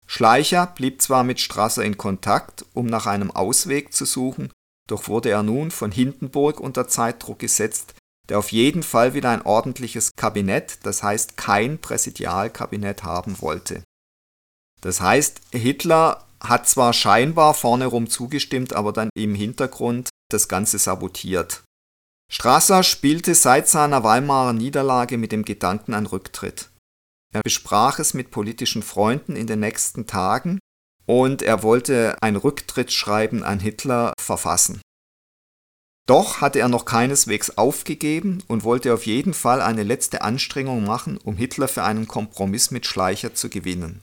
Schleicher 0.06 0.66
blieb 0.66 1.02
zwar 1.02 1.24
mit 1.24 1.40
Strasser 1.40 1.84
in 1.84 1.96
Kontakt, 1.96 2.64
um 2.74 2.86
nach 2.86 3.06
einem 3.06 3.30
Ausweg 3.30 3.92
zu 3.92 4.04
suchen, 4.04 4.52
doch 4.88 5.08
wurde 5.08 5.30
er 5.30 5.42
nun 5.42 5.70
von 5.70 5.90
Hindenburg 5.90 6.60
unter 6.60 6.88
Zeitdruck 6.88 7.38
gesetzt, 7.38 7.94
der 8.28 8.38
auf 8.38 8.52
jeden 8.52 8.82
Fall 8.82 9.14
wieder 9.14 9.30
ein 9.30 9.42
ordentliches 9.42 10.12
Kabinett, 10.16 10.78
das 10.84 11.02
heißt 11.02 11.36
kein 11.36 11.78
Präsidialkabinett 11.78 13.02
haben 13.02 13.40
wollte. 13.40 13.82
Das 14.80 15.00
heißt, 15.00 15.40
Hitler 15.52 16.26
hat 16.42 16.68
zwar 16.68 16.92
scheinbar 16.92 17.54
vornerum 17.54 18.08
zugestimmt, 18.08 18.74
aber 18.74 18.92
dann 18.92 19.10
im 19.14 19.34
Hintergrund 19.34 20.10
das 20.30 20.48
Ganze 20.48 20.78
sabotiert. 20.78 21.62
Strasser 22.30 22.82
spielte 22.82 23.34
seit 23.34 23.68
seiner 23.68 24.04
Weimarer 24.04 24.52
Niederlage 24.52 25.18
mit 25.18 25.32
dem 25.32 25.44
Gedanken 25.44 25.94
an 25.94 26.06
Rücktritt. 26.06 26.70
Er 27.32 27.42
besprach 27.42 27.98
es 27.98 28.14
mit 28.14 28.30
politischen 28.30 28.82
Freunden 28.82 29.36
in 29.36 29.46
den 29.46 29.60
nächsten 29.60 30.06
Tagen 30.06 30.58
und 31.06 31.42
er 31.42 31.62
wollte 31.62 32.16
ein 32.20 32.36
Rücktrittsschreiben 32.36 33.42
an 33.42 33.60
Hitler 33.60 34.12
verfassen. 34.18 34.80
Doch 36.06 36.40
hatte 36.40 36.58
er 36.58 36.68
noch 36.68 36.84
keineswegs 36.84 37.56
aufgegeben 37.56 38.42
und 38.48 38.64
wollte 38.64 38.92
auf 38.92 39.06
jeden 39.06 39.34
Fall 39.34 39.60
eine 39.60 39.84
letzte 39.84 40.22
Anstrengung 40.22 40.84
machen, 40.84 41.16
um 41.18 41.36
Hitler 41.36 41.68
für 41.68 41.84
einen 41.84 42.08
Kompromiss 42.08 42.70
mit 42.70 42.86
Schleicher 42.86 43.34
zu 43.34 43.48
gewinnen. 43.48 44.02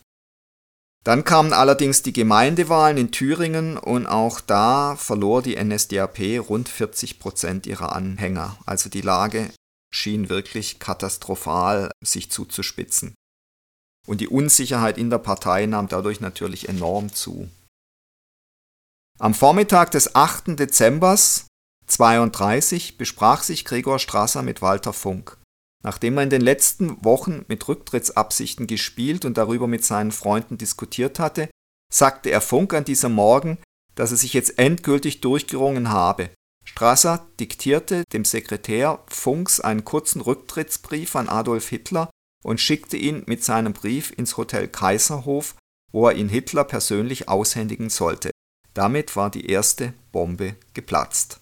Dann 1.04 1.24
kamen 1.24 1.54
allerdings 1.54 2.02
die 2.02 2.14
Gemeindewahlen 2.14 2.97
in 2.97 3.12
Thüringen 3.12 3.78
und 3.78 4.06
auch 4.06 4.41
da 4.41 4.95
verlor 4.97 5.41
die 5.41 5.62
NSDAP 5.62 6.39
rund 6.50 6.70
40 6.70 7.20
Prozent 7.20 7.68
ihrer 7.68 7.95
Anhänger. 7.95 8.58
Also 8.66 8.89
die 8.89 9.02
Lage 9.02 9.50
schien 9.91 10.30
wirklich 10.30 10.80
katastrophal 10.80 11.91
sich 12.02 12.32
zuzuspitzen. 12.32 13.16
Und 14.08 14.22
die 14.22 14.28
Unsicherheit 14.28 14.97
in 14.97 15.10
der 15.10 15.20
Partei 15.20 15.66
nahm 15.66 15.88
dadurch 15.88 16.20
natürlich 16.20 16.68
enorm 16.68 17.14
zu. 17.14 17.50
Am 19.20 19.34
Vormittag 19.34 19.91
des 19.91 20.16
8. 20.16 20.60
Dezember 20.60 21.14
1932 21.90 22.98
besprach 22.98 23.42
sich 23.42 23.66
Gregor 23.66 23.98
Strasser 23.98 24.44
mit 24.44 24.62
Walter 24.62 24.94
Funk. 24.94 25.38
Nachdem 25.84 26.18
er 26.18 26.24
in 26.24 26.30
den 26.30 26.42
letzten 26.42 27.04
Wochen 27.04 27.46
mit 27.48 27.68
Rücktrittsabsichten 27.68 28.68
gespielt 28.68 29.26
und 29.26 29.38
darüber 29.38 29.68
mit 29.68 29.84
seinen 29.84 30.12
Freunden 30.12 30.58
diskutiert 30.58 31.18
hatte, 31.18 31.50
sagte 31.92 32.30
er 32.30 32.42
Funk 32.42 32.74
an 32.74 32.86
diesem 32.86 33.14
Morgen, 33.14 33.58
dass 33.96 34.12
er 34.12 34.18
sich 34.18 34.34
jetzt 34.34 34.60
endgültig 34.60 35.22
durchgerungen 35.22 35.90
habe. 35.90 36.30
Strasser 36.64 37.28
diktierte 37.40 38.04
dem 38.14 38.24
Sekretär 38.24 39.04
Funks 39.08 39.60
einen 39.60 39.84
kurzen 39.84 40.22
Rücktrittsbrief 40.22 41.16
an 41.16 41.28
Adolf 41.28 41.70
Hitler 41.70 42.12
und 42.44 42.62
schickte 42.62 42.98
ihn 42.98 43.24
mit 43.26 43.44
seinem 43.44 43.74
Brief 43.74 44.14
ins 44.16 44.38
Hotel 44.38 44.68
Kaiserhof, 44.68 45.56
wo 45.92 46.08
er 46.08 46.16
ihn 46.16 46.30
Hitler 46.30 46.66
persönlich 46.66 47.28
aushändigen 47.28 47.90
sollte. 47.90 48.30
Damit 48.76 49.16
war 49.16 49.32
die 49.32 49.50
erste 49.50 49.94
Bombe 50.12 50.56
geplatzt. 50.74 51.40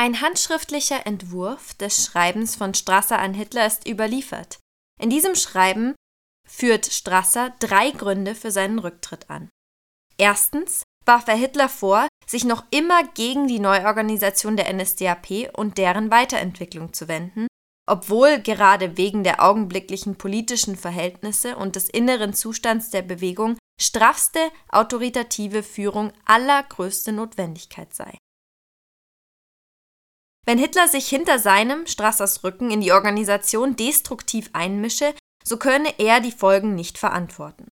Ein 0.00 0.22
handschriftlicher 0.22 1.06
Entwurf 1.06 1.74
des 1.74 2.06
Schreibens 2.06 2.56
von 2.56 2.72
Strasser 2.72 3.18
an 3.18 3.34
Hitler 3.34 3.66
ist 3.66 3.86
überliefert. 3.86 4.58
In 4.98 5.10
diesem 5.10 5.34
Schreiben 5.34 5.94
führt 6.48 6.86
Strasser 6.86 7.52
drei 7.58 7.90
Gründe 7.90 8.34
für 8.34 8.50
seinen 8.50 8.78
Rücktritt 8.78 9.28
an. 9.28 9.50
Erstens 10.16 10.84
warf 11.04 11.28
er 11.28 11.36
Hitler 11.36 11.68
vor, 11.68 12.08
sich 12.26 12.44
noch 12.44 12.64
immer 12.70 13.04
gegen 13.08 13.46
die 13.46 13.58
Neuorganisation 13.58 14.56
der 14.56 14.72
NSDAP 14.72 15.50
und 15.54 15.76
deren 15.76 16.10
Weiterentwicklung 16.10 16.94
zu 16.94 17.06
wenden, 17.06 17.46
obwohl 17.86 18.40
gerade 18.40 18.96
wegen 18.96 19.22
der 19.22 19.44
augenblicklichen 19.44 20.16
politischen 20.16 20.76
Verhältnisse 20.76 21.56
und 21.56 21.76
des 21.76 21.90
inneren 21.90 22.32
Zustands 22.32 22.88
der 22.88 23.02
Bewegung 23.02 23.58
straffste 23.78 24.40
autoritative 24.70 25.62
Führung 25.62 26.10
allergrößte 26.24 27.12
Notwendigkeit 27.12 27.92
sei. 27.92 28.16
Wenn 30.46 30.58
Hitler 30.58 30.88
sich 30.88 31.08
hinter 31.08 31.38
seinem, 31.38 31.86
Strassers 31.86 32.42
Rücken, 32.44 32.70
in 32.70 32.80
die 32.80 32.92
Organisation 32.92 33.76
destruktiv 33.76 34.50
einmische, 34.52 35.14
so 35.44 35.56
könne 35.56 35.94
er 35.98 36.20
die 36.20 36.32
Folgen 36.32 36.74
nicht 36.74 36.98
verantworten. 36.98 37.68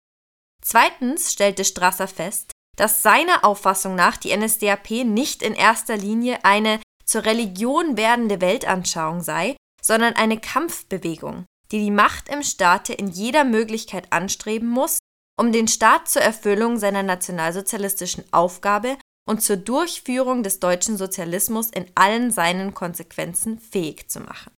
Zweitens 0.62 1.32
stellte 1.32 1.64
Strasser 1.64 2.08
fest, 2.08 2.52
dass 2.76 3.02
seiner 3.02 3.44
Auffassung 3.44 3.94
nach 3.94 4.16
die 4.16 4.36
NSDAP 4.36 5.04
nicht 5.04 5.42
in 5.42 5.54
erster 5.54 5.96
Linie 5.96 6.44
eine 6.44 6.80
zur 7.04 7.24
Religion 7.24 7.96
werdende 7.96 8.40
Weltanschauung 8.40 9.22
sei, 9.22 9.56
sondern 9.82 10.14
eine 10.14 10.38
Kampfbewegung, 10.38 11.46
die 11.70 11.78
die 11.78 11.90
Macht 11.90 12.28
im 12.28 12.42
Staate 12.42 12.92
in 12.92 13.08
jeder 13.08 13.44
Möglichkeit 13.44 14.12
anstreben 14.12 14.68
muss, 14.68 14.98
um 15.38 15.52
den 15.52 15.68
Staat 15.68 16.08
zur 16.08 16.22
Erfüllung 16.22 16.78
seiner 16.78 17.02
nationalsozialistischen 17.02 18.24
Aufgabe 18.32 18.98
und 19.28 19.42
zur 19.42 19.56
Durchführung 19.56 20.42
des 20.42 20.60
deutschen 20.60 20.96
Sozialismus 20.96 21.70
in 21.70 21.86
allen 21.94 22.30
seinen 22.30 22.74
Konsequenzen 22.74 23.58
fähig 23.58 24.08
zu 24.08 24.20
machen. 24.20 24.52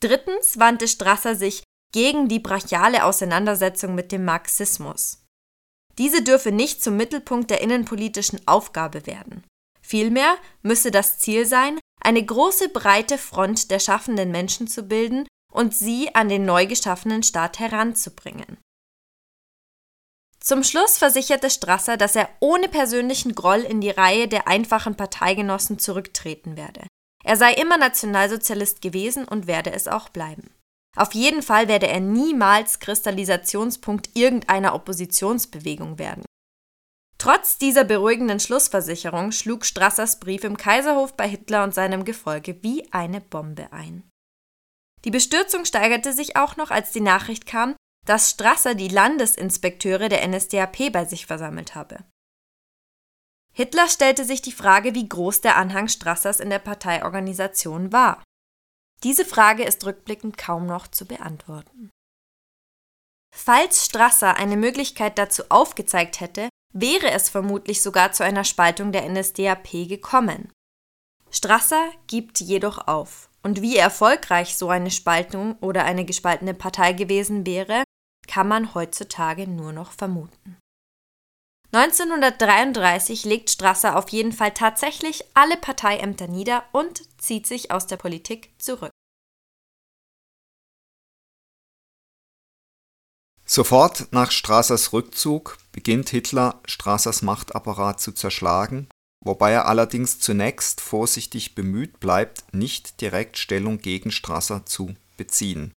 Drittens 0.00 0.58
wandte 0.58 0.88
Strasser 0.88 1.34
sich 1.34 1.64
gegen 1.92 2.28
die 2.28 2.40
brachiale 2.40 3.04
Auseinandersetzung 3.04 3.94
mit 3.94 4.12
dem 4.12 4.24
Marxismus. 4.24 5.22
Diese 5.98 6.22
dürfe 6.22 6.50
nicht 6.50 6.82
zum 6.82 6.96
Mittelpunkt 6.96 7.50
der 7.50 7.60
innenpolitischen 7.60 8.40
Aufgabe 8.46 9.06
werden. 9.06 9.44
Vielmehr 9.80 10.36
müsse 10.62 10.90
das 10.90 11.18
Ziel 11.18 11.46
sein, 11.46 11.78
eine 12.00 12.24
große 12.24 12.68
breite 12.70 13.16
Front 13.16 13.70
der 13.70 13.78
schaffenden 13.78 14.30
Menschen 14.30 14.66
zu 14.66 14.84
bilden 14.84 15.26
und 15.52 15.74
sie 15.74 16.14
an 16.14 16.28
den 16.28 16.44
neu 16.44 16.66
geschaffenen 16.66 17.22
Staat 17.22 17.60
heranzubringen. 17.60 18.58
Zum 20.44 20.62
Schluss 20.62 20.98
versicherte 20.98 21.48
Strasser, 21.48 21.96
dass 21.96 22.16
er 22.16 22.28
ohne 22.38 22.68
persönlichen 22.68 23.34
Groll 23.34 23.60
in 23.60 23.80
die 23.80 23.88
Reihe 23.88 24.28
der 24.28 24.46
einfachen 24.46 24.94
Parteigenossen 24.94 25.78
zurücktreten 25.78 26.58
werde. 26.58 26.86
Er 27.24 27.36
sei 27.38 27.54
immer 27.54 27.78
Nationalsozialist 27.78 28.82
gewesen 28.82 29.26
und 29.26 29.46
werde 29.46 29.72
es 29.72 29.88
auch 29.88 30.10
bleiben. 30.10 30.50
Auf 30.96 31.14
jeden 31.14 31.40
Fall 31.40 31.66
werde 31.66 31.88
er 31.88 32.00
niemals 32.00 32.78
Kristallisationspunkt 32.78 34.10
irgendeiner 34.12 34.74
Oppositionsbewegung 34.74 35.98
werden. 35.98 36.26
Trotz 37.16 37.56
dieser 37.56 37.84
beruhigenden 37.84 38.38
Schlussversicherung 38.38 39.32
schlug 39.32 39.64
Strassers 39.64 40.20
Brief 40.20 40.44
im 40.44 40.58
Kaiserhof 40.58 41.16
bei 41.16 41.26
Hitler 41.26 41.64
und 41.64 41.72
seinem 41.72 42.04
Gefolge 42.04 42.62
wie 42.62 42.86
eine 42.92 43.22
Bombe 43.22 43.72
ein. 43.72 44.10
Die 45.06 45.10
Bestürzung 45.10 45.64
steigerte 45.64 46.12
sich 46.12 46.36
auch 46.36 46.58
noch, 46.58 46.70
als 46.70 46.92
die 46.92 47.00
Nachricht 47.00 47.46
kam, 47.46 47.76
dass 48.04 48.30
Strasser 48.30 48.74
die 48.74 48.88
Landesinspekteure 48.88 50.08
der 50.08 50.26
NSDAP 50.26 50.92
bei 50.92 51.04
sich 51.04 51.26
versammelt 51.26 51.74
habe. 51.74 52.04
Hitler 53.52 53.88
stellte 53.88 54.24
sich 54.24 54.42
die 54.42 54.52
Frage, 54.52 54.94
wie 54.94 55.08
groß 55.08 55.40
der 55.40 55.56
Anhang 55.56 55.88
Strassers 55.88 56.40
in 56.40 56.50
der 56.50 56.58
Parteiorganisation 56.58 57.92
war. 57.92 58.22
Diese 59.04 59.24
Frage 59.24 59.64
ist 59.64 59.84
rückblickend 59.86 60.36
kaum 60.36 60.66
noch 60.66 60.88
zu 60.88 61.06
beantworten. 61.06 61.90
Falls 63.34 63.84
Strasser 63.84 64.36
eine 64.36 64.56
Möglichkeit 64.56 65.18
dazu 65.18 65.44
aufgezeigt 65.48 66.20
hätte, 66.20 66.48
wäre 66.72 67.10
es 67.10 67.28
vermutlich 67.28 67.82
sogar 67.82 68.12
zu 68.12 68.24
einer 68.24 68.44
Spaltung 68.44 68.92
der 68.92 69.08
NSDAP 69.08 69.88
gekommen. 69.88 70.52
Strasser 71.30 71.90
gibt 72.06 72.40
jedoch 72.40 72.86
auf. 72.86 73.28
Und 73.42 73.60
wie 73.60 73.76
erfolgreich 73.76 74.56
so 74.56 74.70
eine 74.70 74.90
Spaltung 74.90 75.56
oder 75.60 75.84
eine 75.84 76.04
gespaltene 76.04 76.54
Partei 76.54 76.92
gewesen 76.92 77.44
wäre, 77.44 77.84
kann 78.34 78.48
man 78.48 78.74
heutzutage 78.74 79.46
nur 79.46 79.72
noch 79.72 79.92
vermuten. 79.92 80.58
1933 81.70 83.24
legt 83.24 83.48
Strasser 83.48 83.96
auf 83.96 84.08
jeden 84.08 84.32
Fall 84.32 84.52
tatsächlich 84.52 85.22
alle 85.34 85.56
Parteiämter 85.56 86.26
nieder 86.26 86.64
und 86.72 87.02
zieht 87.16 87.46
sich 87.46 87.70
aus 87.70 87.86
der 87.86 87.96
Politik 87.96 88.50
zurück. 88.58 88.90
Sofort 93.46 94.08
nach 94.10 94.32
Strassers 94.32 94.92
Rückzug 94.92 95.58
beginnt 95.70 96.08
Hitler, 96.08 96.60
Strassers 96.64 97.22
Machtapparat 97.22 98.00
zu 98.00 98.10
zerschlagen, 98.10 98.88
wobei 99.24 99.52
er 99.52 99.66
allerdings 99.68 100.18
zunächst 100.18 100.80
vorsichtig 100.80 101.54
bemüht 101.54 102.00
bleibt, 102.00 102.52
nicht 102.52 103.00
direkt 103.00 103.38
Stellung 103.38 103.78
gegen 103.78 104.10
Strasser 104.10 104.66
zu 104.66 104.96
beziehen. 105.16 105.72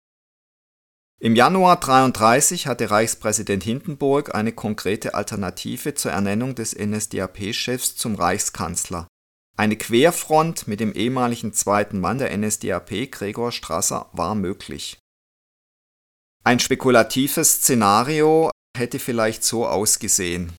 Im 1.24 1.34
Januar 1.34 1.76
1933 1.76 2.66
hatte 2.66 2.90
Reichspräsident 2.90 3.64
Hindenburg 3.64 4.34
eine 4.34 4.52
konkrete 4.52 5.14
Alternative 5.14 5.94
zur 5.94 6.12
Ernennung 6.12 6.54
des 6.54 6.76
NSDAP-Chefs 6.76 7.96
zum 7.96 8.14
Reichskanzler. 8.14 9.08
Eine 9.56 9.76
Querfront 9.76 10.68
mit 10.68 10.80
dem 10.80 10.92
ehemaligen 10.92 11.54
zweiten 11.54 11.98
Mann 11.98 12.18
der 12.18 12.36
NSDAP, 12.36 13.10
Gregor 13.10 13.52
Strasser, 13.52 14.10
war 14.12 14.34
möglich. 14.34 14.98
Ein 16.44 16.60
spekulatives 16.60 17.54
Szenario 17.54 18.50
hätte 18.76 18.98
vielleicht 18.98 19.44
so 19.44 19.66
ausgesehen. 19.66 20.52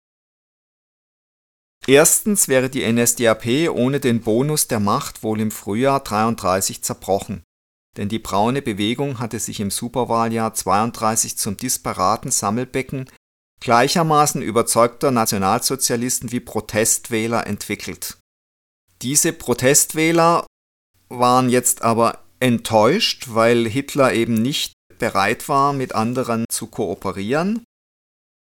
Erstens 1.86 2.48
wäre 2.48 2.72
die 2.72 2.92
NSDAP 2.92 3.70
ohne 3.70 4.00
den 4.00 4.22
Bonus 4.22 4.68
der 4.68 4.80
Macht 4.80 5.22
wohl 5.22 5.40
im 5.42 5.52
Frühjahr 5.52 6.00
33 6.00 6.82
zerbrochen 6.82 7.44
denn 7.98 8.10
die 8.10 8.20
braune 8.20 8.62
Bewegung 8.62 9.20
hatte 9.20 9.40
sich 9.40 9.60
im 9.60 9.72
Superwahljahr 9.72 10.54
32 10.54 11.38
zum 11.38 11.58
disparaten 11.58 12.32
Sammelbecken 12.32 13.10
gleichermaßen 13.62 14.42
überzeugter 14.42 15.12
Nationalsozialisten 15.12 16.32
wie 16.32 16.40
Protestwähler 16.40 17.48
entwickelt. 17.48 18.18
Diese 19.02 19.34
Protestwähler 19.34 20.46
waren 21.10 21.50
jetzt 21.50 21.82
aber 21.82 22.24
enttäuscht, 22.40 23.28
weil 23.30 23.68
Hitler 23.68 24.14
eben 24.14 24.36
nicht 24.36 24.74
bereit 25.00 25.50
war, 25.50 25.74
mit 25.74 25.96
anderen 25.96 26.46
zu 26.50 26.68
kooperieren. 26.68 27.64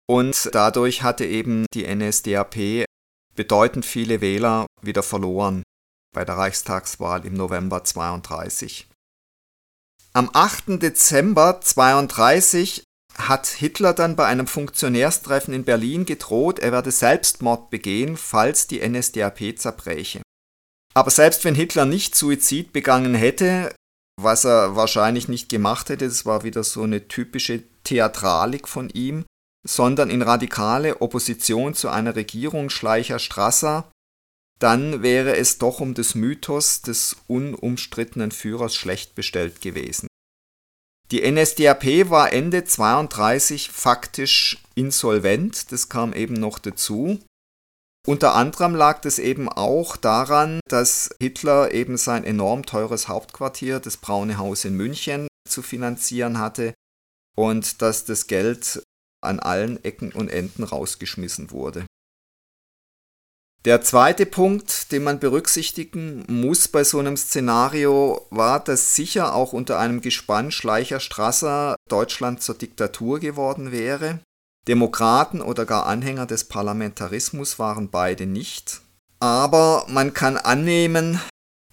Und 0.07 0.49
dadurch 0.53 1.01
hatte 1.01 1.25
eben 1.25 1.65
die 1.73 1.87
NSDAP 1.87 2.85
bedeutend 3.35 3.85
viele 3.85 4.21
Wähler 4.21 4.65
wieder 4.81 5.03
verloren 5.03 5.63
bei 6.13 6.23
der 6.23 6.37
Reichstagswahl 6.37 7.25
im 7.25 7.33
November 7.33 7.83
32. 7.83 8.87
Am 10.15 10.29
8. 10.31 10.81
Dezember 10.81 11.59
32 11.59 12.83
hat 13.17 13.47
Hitler 13.47 13.93
dann 13.93 14.15
bei 14.15 14.25
einem 14.25 14.47
Funktionärstreffen 14.47 15.53
in 15.53 15.65
Berlin 15.65 16.05
gedroht, 16.05 16.59
er 16.59 16.71
werde 16.71 16.91
Selbstmord 16.91 17.69
begehen, 17.69 18.15
falls 18.15 18.65
die 18.67 18.79
NSDAP 18.79 19.57
zerbräche. 19.57 20.21
Aber 20.93 21.11
selbst 21.11 21.43
wenn 21.43 21.53
Hitler 21.53 21.83
nicht 21.83 22.15
Suizid 22.15 22.71
begangen 22.71 23.13
hätte, 23.13 23.75
was 24.15 24.45
er 24.45 24.77
wahrscheinlich 24.77 25.27
nicht 25.27 25.49
gemacht 25.49 25.89
hätte, 25.89 26.07
das 26.07 26.25
war 26.25 26.43
wieder 26.43 26.63
so 26.63 26.83
eine 26.83 27.09
typische 27.09 27.63
Theatralik 27.83 28.69
von 28.69 28.89
ihm, 28.89 29.25
sondern 29.67 30.09
in 30.09 30.21
radikale 30.21 31.01
Opposition 31.01 31.73
zu 31.73 31.89
einer 31.89 32.15
Regierung 32.15 32.69
Schleicher-Strasser, 32.69 33.91
dann 34.59 35.03
wäre 35.03 35.35
es 35.35 35.57
doch 35.57 35.79
um 35.79 35.93
des 35.93 36.15
Mythos 36.15 36.81
des 36.81 37.17
unumstrittenen 37.27 38.31
Führers 38.31 38.75
schlecht 38.75 39.15
bestellt 39.15 39.61
gewesen. 39.61 40.07
Die 41.11 41.29
NSDAP 41.29 42.09
war 42.09 42.33
Ende 42.33 42.63
32 42.63 43.69
faktisch 43.69 44.63
insolvent, 44.73 45.71
das 45.71 45.87
kam 45.89 46.13
eben 46.13 46.33
noch 46.33 46.57
dazu. 46.57 47.19
Unter 48.07 48.35
anderem 48.35 48.75
lag 48.75 49.01
das 49.01 49.19
eben 49.19 49.49
auch 49.49 49.97
daran, 49.97 50.59
dass 50.67 51.09
Hitler 51.19 51.73
eben 51.73 51.97
sein 51.97 52.23
enorm 52.23 52.65
teures 52.65 53.07
Hauptquartier, 53.07 53.79
das 53.79 53.97
Braune 53.97 54.37
Haus 54.37 54.65
in 54.65 54.75
München, 54.75 55.27
zu 55.47 55.61
finanzieren 55.61 56.39
hatte 56.39 56.73
und 57.35 57.81
dass 57.81 58.05
das 58.05 58.27
Geld 58.27 58.83
an 59.21 59.39
allen 59.39 59.83
Ecken 59.83 60.11
und 60.11 60.29
Enden 60.29 60.63
rausgeschmissen 60.63 61.51
wurde. 61.51 61.85
Der 63.65 63.81
zweite 63.81 64.27
Punkt, 64.27 64.91
den 64.91 65.01
man 65.01 65.19
berücksichtigen 65.19 66.23
muss 66.27 66.67
bei 66.67 66.83
so 66.83 66.99
einem 66.99 67.17
Szenario, 67.17 68.27
war, 68.29 68.63
dass 68.63 68.95
sicher 68.95 69.33
auch 69.33 69.53
unter 69.53 69.79
einem 69.79 70.01
Gespann 70.01 70.51
Schleicher-Strasser 70.51 71.75
Deutschland 71.89 72.43
zur 72.43 72.53
Diktatur 72.55 73.19
geworden 73.19 73.71
wäre. 73.71 74.19
Demokraten 74.67 75.41
oder 75.41 75.65
gar 75.65 75.87
Anhänger 75.87 76.27
des 76.27 76.43
Parlamentarismus 76.43 77.57
waren 77.57 77.89
beide 77.89 78.27
nicht. 78.27 78.81
Aber 79.19 79.85
man 79.89 80.13
kann 80.13 80.37
annehmen, 80.37 81.19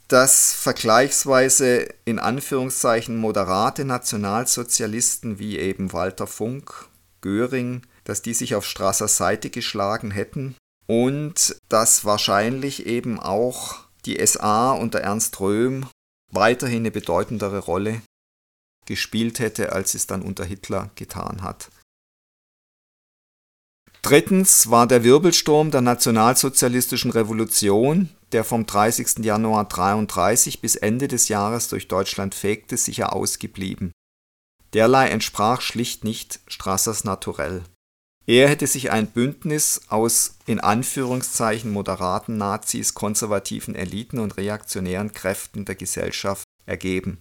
dass 0.09 0.55
vergleichsweise 0.55 1.89
in 2.07 2.19
Anführungszeichen 2.19 3.19
moderate 3.19 3.85
Nationalsozialisten 3.85 5.39
wie 5.39 5.59
eben 5.59 5.93
Walter 5.93 6.27
Funk, 6.27 6.89
Göring, 7.21 7.83
dass 8.05 8.23
die 8.23 8.33
sich 8.33 8.55
auf 8.55 8.65
Strassers 8.65 9.19
Seite 9.19 9.51
geschlagen 9.51 10.11
hätten 10.11 10.57
und 10.87 11.57
dass 11.69 12.05
wahrscheinlich 12.05 12.87
eben 12.87 13.19
auch 13.19 13.81
die 14.05 14.25
SA 14.27 14.73
unter 14.73 15.01
Ernst 15.01 15.41
Röhm 15.41 15.87
weiterhin 16.31 16.79
eine 16.79 16.91
bedeutendere 16.91 17.59
Rolle 17.59 18.03
gespielt 18.87 19.39
hätte, 19.39 19.73
als 19.73 19.95
es 19.95 20.07
dann 20.07 20.23
unter 20.23 20.45
Hitler 20.45 20.91
getan 20.97 21.43
hat. 21.43 21.71
Drittens 24.03 24.69
war 24.69 24.89
der 24.89 25.05
Wirbelsturm 25.05 25.71
der 25.71 25.81
nationalsozialistischen 25.81 27.13
Revolution, 27.13 28.09
der 28.33 28.43
vom 28.43 28.67
30. 28.67 29.25
Januar 29.25 29.61
1933 29.61 30.61
bis 30.61 30.75
Ende 30.75 31.07
des 31.07 31.29
Jahres 31.29 31.69
durch 31.69 31.87
Deutschland 31.87 32.35
fegte, 32.35 32.77
sicher 32.77 33.15
ausgeblieben. 33.15 33.93
Derlei 34.73 35.09
entsprach 35.09 35.61
schlicht 35.61 36.03
nicht 36.03 36.41
Strassers 36.49 37.05
Naturell. 37.05 37.63
Er 38.27 38.49
hätte 38.49 38.67
sich 38.67 38.93
ein 38.93 39.09
Bündnis 39.09 39.83
aus 39.89 40.37
in 40.47 40.61
Anführungszeichen 40.61 41.73
moderaten 41.73 42.37
Nazis, 42.37 42.95
konservativen 42.95 43.75
Eliten 43.75 44.19
und 44.21 44.37
reaktionären 44.37 45.13
Kräften 45.13 45.65
der 45.65 45.75
Gesellschaft 45.75 46.45
ergeben. 46.65 47.19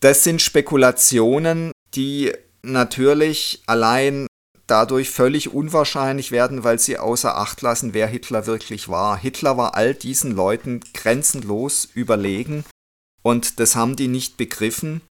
Das 0.00 0.24
sind 0.24 0.42
Spekulationen, 0.42 1.72
die 1.94 2.32
natürlich 2.62 3.62
allein 3.66 4.26
dadurch 4.66 5.10
völlig 5.10 5.52
unwahrscheinlich 5.52 6.30
werden, 6.30 6.64
weil 6.64 6.78
sie 6.78 6.98
außer 6.98 7.36
Acht 7.36 7.60
lassen, 7.60 7.92
wer 7.92 8.06
Hitler 8.06 8.46
wirklich 8.46 8.88
war. 8.88 9.16
Hitler 9.16 9.56
war 9.56 9.74
all 9.74 9.94
diesen 9.94 10.32
Leuten 10.32 10.80
grenzenlos 10.94 11.88
überlegen 11.94 12.64
und 13.22 13.60
das 13.60 13.76
haben 13.76 13.96
die 13.96 14.08
nicht 14.08 14.36
begriffen. 14.36 15.02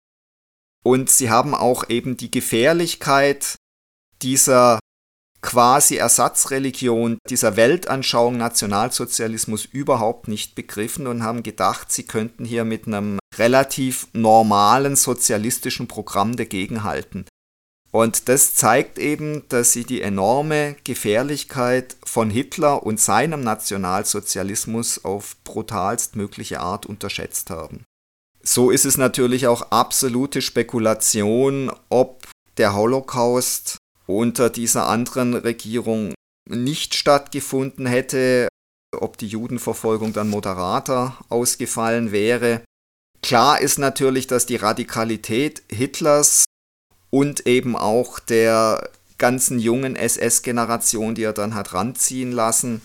Und 0.85 1.11
sie 1.11 1.29
haben 1.29 1.55
auch 1.55 1.89
eben 1.89 2.17
die 2.17 2.31
Gefährlichkeit 2.31 3.57
dieser 4.23 4.79
quasi 5.41 5.97
Ersatzreligion 5.97 7.19
dieser 7.29 7.57
Weltanschauung 7.57 8.37
Nationalsozialismus 8.37 9.65
überhaupt 9.65 10.29
nicht 10.29 10.55
begriffen 10.55 11.07
und 11.07 11.23
haben 11.23 11.43
gedacht, 11.43 11.93
sie 11.93 12.05
könnten 12.05 12.45
hier 12.45 12.65
mit 12.65 12.87
einem 12.87 13.19
relativ 13.37 14.09
normalen 14.13 14.97
sozialistischen 14.97 15.87
Programm 15.89 16.37
dagegenhalten. 16.37 17.25
Und 17.91 18.29
das 18.29 18.55
zeigt 18.55 18.99
eben, 18.99 19.49
dass 19.49 19.73
sie 19.73 19.85
die 19.85 20.03
enorme 20.03 20.77
Gefährlichkeit 20.85 21.97
von 22.05 22.29
Hitler 22.29 22.83
und 22.83 23.01
seinem 23.01 23.41
Nationalsozialismus 23.43 25.05
auf 25.05 25.37
brutalst 25.45 26.15
mögliche 26.15 26.61
Art 26.61 26.85
unterschätzt 26.85 27.49
haben. 27.49 27.85
So 28.43 28.71
ist 28.71 28.85
es 28.85 28.99
natürlich 28.99 29.47
auch 29.47 29.71
absolute 29.71 30.43
Spekulation, 30.43 31.73
ob 31.89 32.27
der 32.59 32.75
Holocaust 32.75 33.78
unter 34.09 34.51
dieser 34.51 34.89
anderen 34.89 35.35
Regierung 35.35 36.15
nicht 36.49 36.95
stattgefunden 36.95 37.87
hätte, 37.87 38.49
ob 38.97 39.19
die 39.19 39.27
Judenverfolgung 39.27 40.13
dann 40.13 40.31
moderater 40.31 41.17
ausgefallen 41.29 42.11
wäre. 42.11 42.63
Klar 43.23 43.61
ist 43.61 43.79
natürlich, 43.79 44.27
dass 44.27 44.47
die 44.47 44.57
Radikalität 44.57 45.63
Hitlers 45.71 46.47
und 47.11 47.47
eben 47.47 47.77
auch 47.77 48.19
der 48.19 48.91
ganzen 49.19 49.59
jungen 49.59 49.97
SS-Generation, 49.97 51.15
die 51.15 51.25
er 51.25 51.33
dann 51.33 51.55
hat 51.55 51.75
ranziehen 51.75 52.33
lassen, 52.33 52.81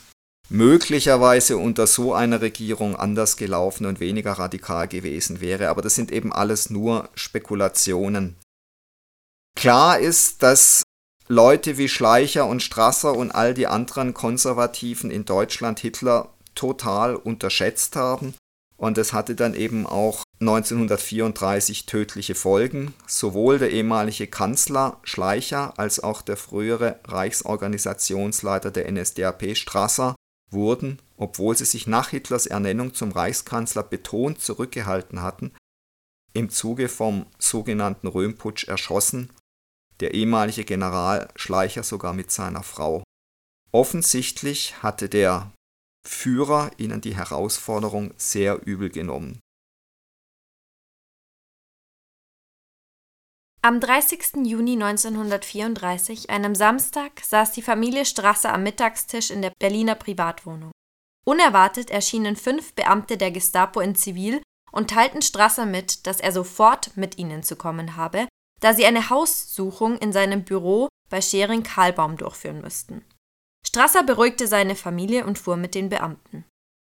möglicherweise 0.50 1.58
unter 1.58 1.88
so 1.88 2.14
einer 2.14 2.42
Regierung 2.42 2.96
anders 2.96 3.38
gelaufen 3.38 3.86
und 3.86 4.00
weniger 4.00 4.34
radikal 4.34 4.88
gewesen 4.88 5.40
wäre. 5.40 5.70
Aber 5.70 5.82
das 5.82 5.96
sind 5.96 6.12
eben 6.12 6.34
alles 6.34 6.70
nur 6.70 7.10
Spekulationen. 7.14 8.36
Klar 9.56 10.00
ist, 10.00 10.44
dass 10.44 10.84
Leute 11.30 11.78
wie 11.78 11.88
Schleicher 11.88 12.48
und 12.48 12.62
Strasser 12.62 13.16
und 13.16 13.32
all 13.32 13.54
die 13.54 13.68
anderen 13.68 14.14
Konservativen 14.14 15.10
in 15.10 15.24
Deutschland 15.24 15.80
Hitler 15.80 16.34
total 16.54 17.16
unterschätzt 17.16 17.96
haben. 17.96 18.34
Und 18.76 18.98
es 18.98 19.14
hatte 19.14 19.34
dann 19.34 19.54
eben 19.54 19.88
auch 19.88 20.24
1934 20.42 21.86
tödliche 21.86 22.36
Folgen. 22.36 22.94
Sowohl 23.08 23.58
der 23.58 23.72
ehemalige 23.72 24.28
Kanzler 24.28 25.00
Schleicher 25.04 25.80
als 25.80 26.02
auch 26.02 26.22
der 26.22 26.36
frühere 26.36 27.00
Reichsorganisationsleiter 27.06 28.72
der 28.72 28.92
NSDAP 28.92 29.56
Strasser 29.56 30.16
wurden, 30.52 31.00
obwohl 31.16 31.56
sie 31.56 31.66
sich 31.66 31.88
nach 31.88 32.10
Hitlers 32.10 32.46
Ernennung 32.46 32.94
zum 32.94 33.14
Reichskanzler 33.14 33.84
betont 33.84 34.42
zurückgehalten 34.42 35.22
hatten, 35.22 35.54
im 36.34 36.50
Zuge 36.50 36.90
vom 36.90 37.28
sogenannten 37.40 38.08
Röhmputsch 38.08 38.68
erschossen 38.68 39.30
der 40.00 40.14
ehemalige 40.14 40.66
General 40.66 41.30
Schleicher 41.36 41.84
sogar 41.84 42.14
mit 42.14 42.32
seiner 42.32 42.64
Frau. 42.64 43.04
Offensichtlich 43.72 44.82
hatte 44.84 45.10
der 45.10 45.52
Führer 46.08 46.72
ihnen 46.78 47.02
die 47.02 47.16
Herausforderung 47.16 48.14
sehr 48.18 48.66
übel 48.66 48.90
genommen. 48.90 49.40
Am 53.66 53.80
30. 53.80 54.46
Juni 54.46 54.74
1934, 54.74 56.30
einem 56.30 56.54
Samstag, 56.54 57.22
saß 57.24 57.54
die 57.54 57.62
Familie 57.62 58.06
Strasser 58.06 58.54
am 58.54 58.64
Mittagstisch 58.64 59.32
in 59.32 59.42
der 59.42 59.54
Berliner 59.58 59.96
Privatwohnung. 59.96 60.72
Unerwartet 61.26 61.90
erschienen 61.90 62.36
fünf 62.36 62.74
Beamte 62.74 63.16
der 63.16 63.32
Gestapo 63.32 63.80
in 63.80 63.96
Zivil 63.96 64.42
und 64.74 64.90
teilten 64.90 65.22
Strasser 65.22 65.66
mit, 65.66 66.06
dass 66.06 66.20
er 66.20 66.34
sofort 66.34 66.98
mit 66.98 67.18
ihnen 67.18 67.42
zu 67.42 67.56
kommen 67.56 67.96
habe, 67.96 68.28
da 68.64 68.74
sie 68.74 68.86
eine 68.86 69.10
Haussuchung 69.10 69.98
in 69.98 70.14
seinem 70.14 70.46
Büro 70.46 70.88
bei 71.10 71.22
Schering-Karlbaum 71.22 72.16
durchführen 72.16 72.62
müssten. 72.62 73.04
Strasser 73.68 74.04
beruhigte 74.04 74.48
seine 74.48 74.76
Familie 74.76 75.26
und 75.26 75.38
fuhr 75.38 75.58
mit 75.58 75.76
den 75.76 75.90
Beamten. 75.90 76.46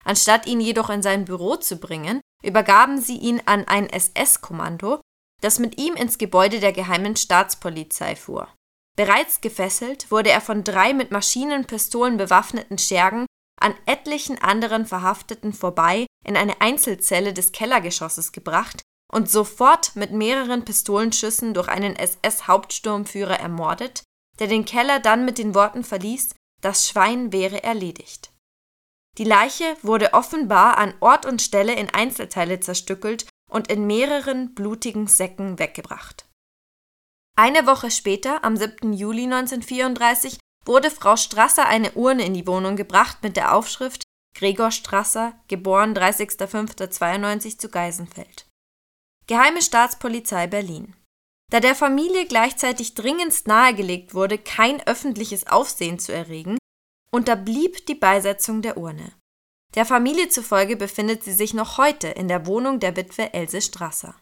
Anstatt 0.04 0.46
ihn 0.46 0.60
jedoch 0.60 0.90
in 0.90 1.02
sein 1.02 1.24
Büro 1.24 1.56
zu 1.56 1.78
bringen, 1.78 2.20
übergaben 2.42 3.00
sie 3.00 3.16
ihn 3.16 3.40
an 3.46 3.66
ein 3.66 3.88
SS-Kommando, 3.88 5.00
das 5.40 5.58
mit 5.58 5.80
ihm 5.80 5.94
ins 5.94 6.18
Gebäude 6.18 6.60
der 6.60 6.74
geheimen 6.74 7.16
Staatspolizei 7.16 8.14
fuhr. 8.14 8.52
Bereits 8.94 9.40
gefesselt 9.40 10.10
wurde 10.10 10.30
er 10.30 10.42
von 10.42 10.64
drei 10.64 10.92
mit 10.92 11.10
Maschinenpistolen 11.10 12.18
bewaffneten 12.18 12.76
Schergen 12.76 13.24
an 13.58 13.74
etlichen 13.86 14.40
anderen 14.40 14.84
Verhafteten 14.84 15.54
vorbei 15.54 16.06
in 16.26 16.36
eine 16.36 16.60
Einzelzelle 16.60 17.32
des 17.32 17.52
Kellergeschosses 17.52 18.32
gebracht, 18.32 18.82
und 19.12 19.30
sofort 19.30 19.96
mit 19.96 20.12
mehreren 20.12 20.64
Pistolenschüssen 20.64 21.54
durch 21.54 21.68
einen 21.68 21.96
SS-Hauptsturmführer 21.96 23.38
ermordet, 23.38 24.02
der 24.38 24.48
den 24.48 24.64
Keller 24.64 25.00
dann 25.00 25.24
mit 25.24 25.38
den 25.38 25.54
Worten 25.54 25.84
verließ, 25.84 26.34
das 26.60 26.88
Schwein 26.88 27.32
wäre 27.32 27.62
erledigt. 27.62 28.32
Die 29.18 29.24
Leiche 29.24 29.76
wurde 29.82 30.12
offenbar 30.12 30.78
an 30.78 30.94
Ort 31.00 31.24
und 31.24 31.40
Stelle 31.40 31.74
in 31.74 31.90
Einzelteile 31.90 32.58
zerstückelt 32.58 33.28
und 33.48 33.70
in 33.70 33.86
mehreren 33.86 34.54
blutigen 34.54 35.06
Säcken 35.06 35.58
weggebracht 35.58 36.26
Eine 37.36 37.66
Woche 37.66 37.90
später, 37.90 38.42
am 38.42 38.56
7. 38.56 38.92
Juli 38.92 39.24
1934, 39.24 40.38
wurde 40.64 40.90
Frau 40.90 41.16
Strasser 41.16 41.66
eine 41.66 41.92
Urne 41.92 42.24
in 42.24 42.34
die 42.34 42.46
Wohnung 42.46 42.74
gebracht 42.74 43.18
mit 43.22 43.36
der 43.36 43.54
Aufschrift 43.54 44.02
Gregor 44.36 44.72
Strasser, 44.72 45.40
geboren 45.46 45.94
30.05.92 45.94 47.58
zu 47.58 47.68
Geisenfeld. 47.68 48.43
Geheime 49.26 49.62
Staatspolizei 49.62 50.46
Berlin. 50.46 50.94
Da 51.50 51.60
der 51.60 51.74
Familie 51.74 52.26
gleichzeitig 52.26 52.94
dringendst 52.94 53.46
nahegelegt 53.46 54.12
wurde, 54.12 54.36
kein 54.36 54.86
öffentliches 54.86 55.46
Aufsehen 55.46 55.98
zu 55.98 56.12
erregen, 56.12 56.58
unterblieb 57.10 57.86
die 57.86 57.94
Beisetzung 57.94 58.60
der 58.60 58.76
Urne. 58.76 59.12
Der 59.74 59.86
Familie 59.86 60.28
zufolge 60.28 60.76
befindet 60.76 61.24
sie 61.24 61.32
sich 61.32 61.54
noch 61.54 61.78
heute 61.78 62.08
in 62.08 62.28
der 62.28 62.46
Wohnung 62.46 62.80
der 62.80 62.96
Witwe 62.96 63.32
Else 63.32 63.62
Strasser. 63.62 64.14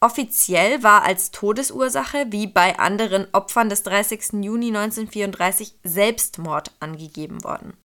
Offiziell 0.00 0.82
war 0.82 1.02
als 1.02 1.30
Todesursache, 1.30 2.26
wie 2.30 2.46
bei 2.46 2.78
anderen 2.78 3.28
Opfern 3.34 3.68
des 3.68 3.82
30. 3.82 4.42
Juni 4.42 4.68
1934, 4.68 5.78
Selbstmord 5.84 6.72
angegeben 6.80 7.44
worden. 7.44 7.76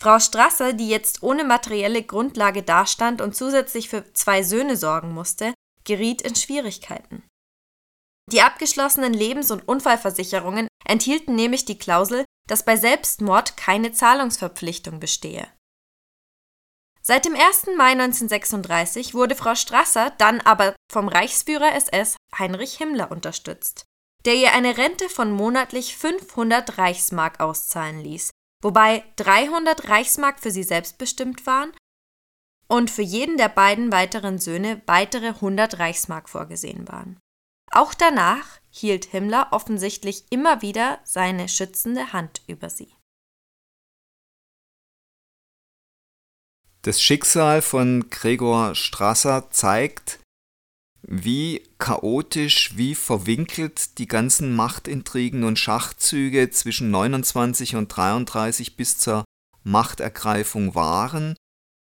Frau 0.00 0.20
Strasser, 0.20 0.72
die 0.72 0.88
jetzt 0.88 1.22
ohne 1.22 1.44
materielle 1.44 2.02
Grundlage 2.02 2.62
dastand 2.62 3.20
und 3.20 3.34
zusätzlich 3.34 3.88
für 3.88 4.12
zwei 4.12 4.42
Söhne 4.42 4.76
sorgen 4.76 5.12
musste, 5.12 5.54
geriet 5.84 6.22
in 6.22 6.36
Schwierigkeiten. 6.36 7.24
Die 8.30 8.42
abgeschlossenen 8.42 9.14
Lebens- 9.14 9.50
und 9.50 9.66
Unfallversicherungen 9.66 10.68
enthielten 10.84 11.34
nämlich 11.34 11.64
die 11.64 11.78
Klausel, 11.78 12.24
dass 12.46 12.64
bei 12.64 12.76
Selbstmord 12.76 13.56
keine 13.56 13.92
Zahlungsverpflichtung 13.92 15.00
bestehe. 15.00 15.48
Seit 17.02 17.24
dem 17.24 17.34
1. 17.34 17.68
Mai 17.76 17.92
1936 17.92 19.14
wurde 19.14 19.34
Frau 19.34 19.54
Strasser 19.54 20.10
dann 20.18 20.42
aber 20.42 20.76
vom 20.92 21.08
Reichsführer 21.08 21.74
SS 21.74 22.16
Heinrich 22.38 22.76
Himmler 22.76 23.10
unterstützt, 23.10 23.84
der 24.26 24.34
ihr 24.34 24.52
eine 24.52 24.76
Rente 24.76 25.08
von 25.08 25.32
monatlich 25.32 25.96
500 25.96 26.76
Reichsmark 26.76 27.40
auszahlen 27.40 28.00
ließ, 28.00 28.30
wobei 28.62 29.04
300 29.16 29.88
Reichsmark 29.88 30.40
für 30.40 30.50
sie 30.50 30.62
selbst 30.62 30.98
bestimmt 30.98 31.46
waren 31.46 31.72
und 32.68 32.90
für 32.90 33.02
jeden 33.02 33.36
der 33.36 33.48
beiden 33.48 33.92
weiteren 33.92 34.38
Söhne 34.38 34.82
weitere 34.86 35.28
100 35.28 35.78
Reichsmark 35.78 36.28
vorgesehen 36.28 36.88
waren. 36.88 37.18
Auch 37.70 37.94
danach 37.94 38.60
hielt 38.70 39.06
Himmler 39.06 39.48
offensichtlich 39.50 40.24
immer 40.30 40.62
wieder 40.62 41.00
seine 41.04 41.48
schützende 41.48 42.12
Hand 42.12 42.42
über 42.46 42.70
sie. 42.70 42.94
Das 46.82 47.02
Schicksal 47.02 47.60
von 47.60 48.08
Gregor 48.08 48.74
Strasser 48.74 49.50
zeigt, 49.50 50.20
wie 51.10 51.62
chaotisch, 51.78 52.76
wie 52.76 52.94
verwinkelt 52.94 53.98
die 53.98 54.06
ganzen 54.06 54.54
Machtintrigen 54.54 55.42
und 55.44 55.58
Schachzüge 55.58 56.50
zwischen 56.50 56.90
29 56.90 57.76
und 57.76 57.88
33 57.88 58.76
bis 58.76 58.98
zur 58.98 59.24
Machtergreifung 59.64 60.74
waren 60.74 61.34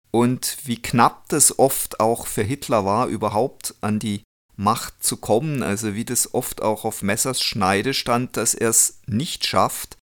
und 0.09 0.57
wie 0.65 0.81
knapp 0.81 1.29
das 1.29 1.59
oft 1.59 1.99
auch 1.99 2.25
für 2.25 2.41
Hitler 2.41 2.83
war, 2.83 3.07
überhaupt 3.07 3.75
an 3.81 3.99
die 3.99 4.23
Macht 4.55 5.03
zu 5.03 5.17
kommen, 5.17 5.61
also 5.61 5.93
wie 5.93 6.05
das 6.05 6.33
oft 6.33 6.61
auch 6.61 6.83
auf 6.83 7.03
Messers 7.03 7.41
Schneide 7.41 7.93
stand, 7.93 8.37
dass 8.37 8.55
er 8.55 8.69
es 8.69 9.01
nicht 9.05 9.45
schafft. 9.45 9.97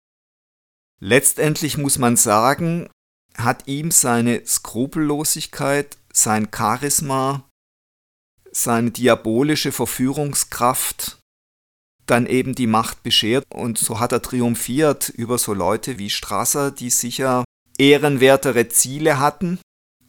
Letztendlich 0.99 1.77
muss 1.77 1.97
man 1.97 2.17
sagen, 2.17 2.87
hat 3.35 3.67
ihm 3.67 3.91
seine 3.91 4.45
Skrupellosigkeit, 4.45 5.97
sein 6.11 6.49
Charisma, 6.55 7.46
seine 8.57 8.91
diabolische 8.91 9.71
Verführungskraft 9.71 11.19
dann 12.07 12.25
eben 12.25 12.55
die 12.55 12.67
Macht 12.67 13.03
beschert 13.03 13.45
und 13.53 13.77
so 13.77 13.99
hat 13.99 14.13
er 14.13 14.21
triumphiert 14.21 15.09
über 15.09 15.37
so 15.37 15.53
Leute 15.53 15.99
wie 15.99 16.09
Strasser, 16.09 16.71
die 16.71 16.89
sicher 16.89 17.43
ehrenwertere 17.77 18.69
Ziele 18.69 19.19
hatten, 19.19 19.59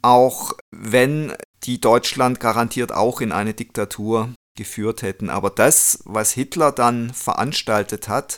auch 0.01 0.53
wenn 0.71 1.33
die 1.63 1.81
Deutschland 1.81 2.39
garantiert 2.39 2.91
auch 2.93 3.21
in 3.21 3.31
eine 3.31 3.53
Diktatur 3.53 4.33
geführt 4.57 5.01
hätten. 5.01 5.29
Aber 5.29 5.49
das, 5.49 5.99
was 6.05 6.31
Hitler 6.31 6.71
dann 6.71 7.13
veranstaltet 7.13 8.07
hat, 8.07 8.37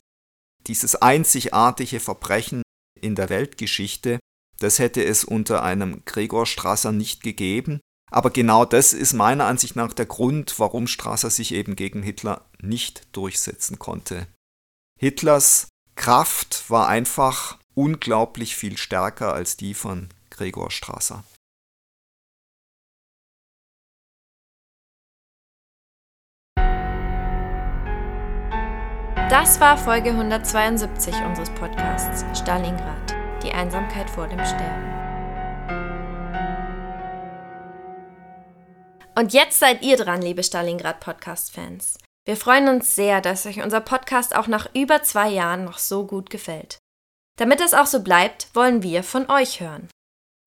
dieses 0.67 0.95
einzigartige 0.95 1.99
Verbrechen 1.99 2.63
in 2.99 3.15
der 3.15 3.29
Weltgeschichte, 3.29 4.19
das 4.59 4.79
hätte 4.79 5.03
es 5.03 5.23
unter 5.23 5.63
einem 5.63 6.03
Gregor 6.05 6.45
Strasser 6.45 6.91
nicht 6.91 7.23
gegeben. 7.23 7.79
Aber 8.11 8.29
genau 8.29 8.65
das 8.65 8.91
ist 8.91 9.13
meiner 9.13 9.45
Ansicht 9.45 9.77
nach 9.77 9.93
der 9.93 10.05
Grund, 10.05 10.59
warum 10.59 10.87
Strasser 10.87 11.29
sich 11.29 11.53
eben 11.53 11.77
gegen 11.77 12.03
Hitler 12.03 12.45
nicht 12.61 13.07
durchsetzen 13.13 13.79
konnte. 13.79 14.27
Hitlers 14.99 15.69
Kraft 15.95 16.69
war 16.69 16.87
einfach 16.87 17.57
unglaublich 17.73 18.55
viel 18.55 18.77
stärker 18.77 19.33
als 19.33 19.55
die 19.55 19.73
von 19.73 20.09
Gregor 20.29 20.71
Strasser. 20.71 21.23
Das 29.29 29.61
war 29.61 29.77
Folge 29.77 30.09
172 30.09 31.15
unseres 31.25 31.49
Podcasts 31.51 32.25
Stalingrad, 32.37 33.15
die 33.41 33.53
Einsamkeit 33.53 34.09
vor 34.09 34.27
dem 34.27 34.43
Sterben. 34.43 35.00
Und 39.15 39.33
jetzt 39.33 39.59
seid 39.59 39.81
ihr 39.81 39.97
dran, 39.97 40.21
liebe 40.21 40.43
Stalingrad-Podcast-Fans. 40.43 41.97
Wir 42.25 42.37
freuen 42.37 42.69
uns 42.69 42.95
sehr, 42.95 43.19
dass 43.19 43.45
euch 43.45 43.61
unser 43.61 43.81
Podcast 43.81 44.35
auch 44.35 44.47
nach 44.47 44.69
über 44.73 45.03
zwei 45.03 45.29
Jahren 45.29 45.65
noch 45.65 45.79
so 45.79 46.05
gut 46.05 46.29
gefällt. 46.29 46.77
Damit 47.37 47.59
das 47.59 47.73
auch 47.73 47.87
so 47.87 48.01
bleibt, 48.03 48.47
wollen 48.53 48.83
wir 48.83 49.03
von 49.03 49.29
euch 49.29 49.59
hören. 49.59 49.89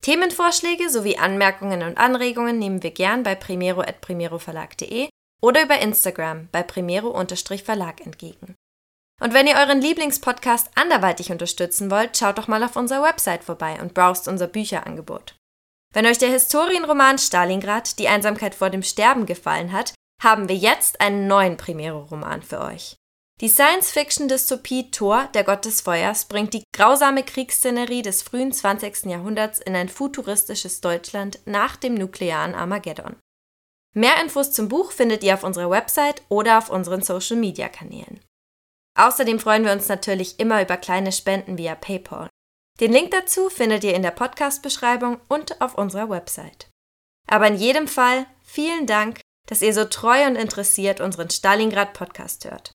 Themenvorschläge 0.01 0.89
sowie 0.89 1.17
Anmerkungen 1.17 1.83
und 1.83 1.97
Anregungen 1.97 2.57
nehmen 2.57 2.81
wir 2.83 2.91
gern 2.91 3.23
bei 3.23 3.35
primero.primeroverlag.de 3.35 5.09
oder 5.41 5.63
über 5.63 5.79
Instagram 5.79 6.47
bei 6.51 6.63
primero-verlag 6.63 8.05
entgegen. 8.05 8.55
Und 9.21 9.33
wenn 9.33 9.47
ihr 9.47 9.55
euren 9.55 9.81
Lieblingspodcast 9.81 10.71
anderweitig 10.75 11.31
unterstützen 11.31 11.91
wollt, 11.91 12.17
schaut 12.17 12.37
doch 12.37 12.47
mal 12.47 12.63
auf 12.63 12.75
unserer 12.75 13.03
Website 13.03 13.43
vorbei 13.43 13.79
und 13.81 13.93
browst 13.93 14.27
unser 14.27 14.47
Bücherangebot. 14.47 15.35
Wenn 15.95 16.07
euch 16.07 16.17
der 16.17 16.29
Historienroman 16.29 17.17
Stalingrad, 17.17 17.99
die 17.99 18.09
Einsamkeit 18.09 18.53
vor 18.53 18.69
dem 18.69 18.83
Sterben 18.83 19.25
gefallen 19.25 19.71
hat, 19.71 19.93
haben 20.21 20.49
wir 20.49 20.55
jetzt 20.57 20.99
einen 20.99 21.27
neuen 21.27 21.55
Primero-Roman 21.55 22.41
für 22.41 22.59
euch. 22.59 22.97
Die 23.39 23.47
Science-Fiction-Dystopie 23.47 24.91
Thor, 24.91 25.29
der 25.33 25.45
Gott 25.45 25.63
des 25.63 25.79
Feuers, 25.79 26.25
bringt 26.25 26.53
die 26.53 26.65
grausame 26.75 27.23
Kriegsszenerie 27.23 28.01
des 28.01 28.23
frühen 28.23 28.51
20. 28.51 29.05
Jahrhunderts 29.05 29.59
in 29.59 29.73
ein 29.73 29.87
futuristisches 29.87 30.81
Deutschland 30.81 31.39
nach 31.45 31.77
dem 31.77 31.93
nuklearen 31.93 32.55
Armageddon. 32.55 33.15
Mehr 33.93 34.21
Infos 34.21 34.51
zum 34.51 34.67
Buch 34.67 34.91
findet 34.91 35.23
ihr 35.23 35.33
auf 35.33 35.45
unserer 35.45 35.69
Website 35.69 36.23
oder 36.27 36.57
auf 36.57 36.69
unseren 36.69 37.03
Social-Media-Kanälen. 37.03 38.19
Außerdem 38.99 39.39
freuen 39.39 39.63
wir 39.63 39.71
uns 39.71 39.87
natürlich 39.87 40.41
immer 40.41 40.61
über 40.61 40.75
kleine 40.75 41.13
Spenden 41.13 41.57
via 41.57 41.75
PayPal. 41.75 42.27
Den 42.79 42.91
Link 42.91 43.11
dazu 43.11 43.49
findet 43.49 43.83
ihr 43.83 43.93
in 43.93 44.01
der 44.01 44.11
Podcast-Beschreibung 44.11 45.19
und 45.29 45.61
auf 45.61 45.77
unserer 45.77 46.09
Website. 46.09 46.67
Aber 47.27 47.47
in 47.47 47.55
jedem 47.55 47.87
Fall 47.87 48.25
vielen 48.43 48.85
Dank, 48.85 49.21
dass 49.47 49.61
ihr 49.61 49.73
so 49.73 49.85
treu 49.85 50.25
und 50.25 50.35
interessiert 50.35 50.99
unseren 50.99 51.29
Stalingrad-Podcast 51.29 52.45
hört. 52.45 52.71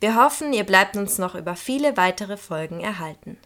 Wir 0.00 0.16
hoffen, 0.16 0.52
ihr 0.52 0.64
bleibt 0.64 0.96
uns 0.96 1.18
noch 1.18 1.34
über 1.34 1.56
viele 1.56 1.96
weitere 1.96 2.36
Folgen 2.36 2.80
erhalten. 2.80 3.38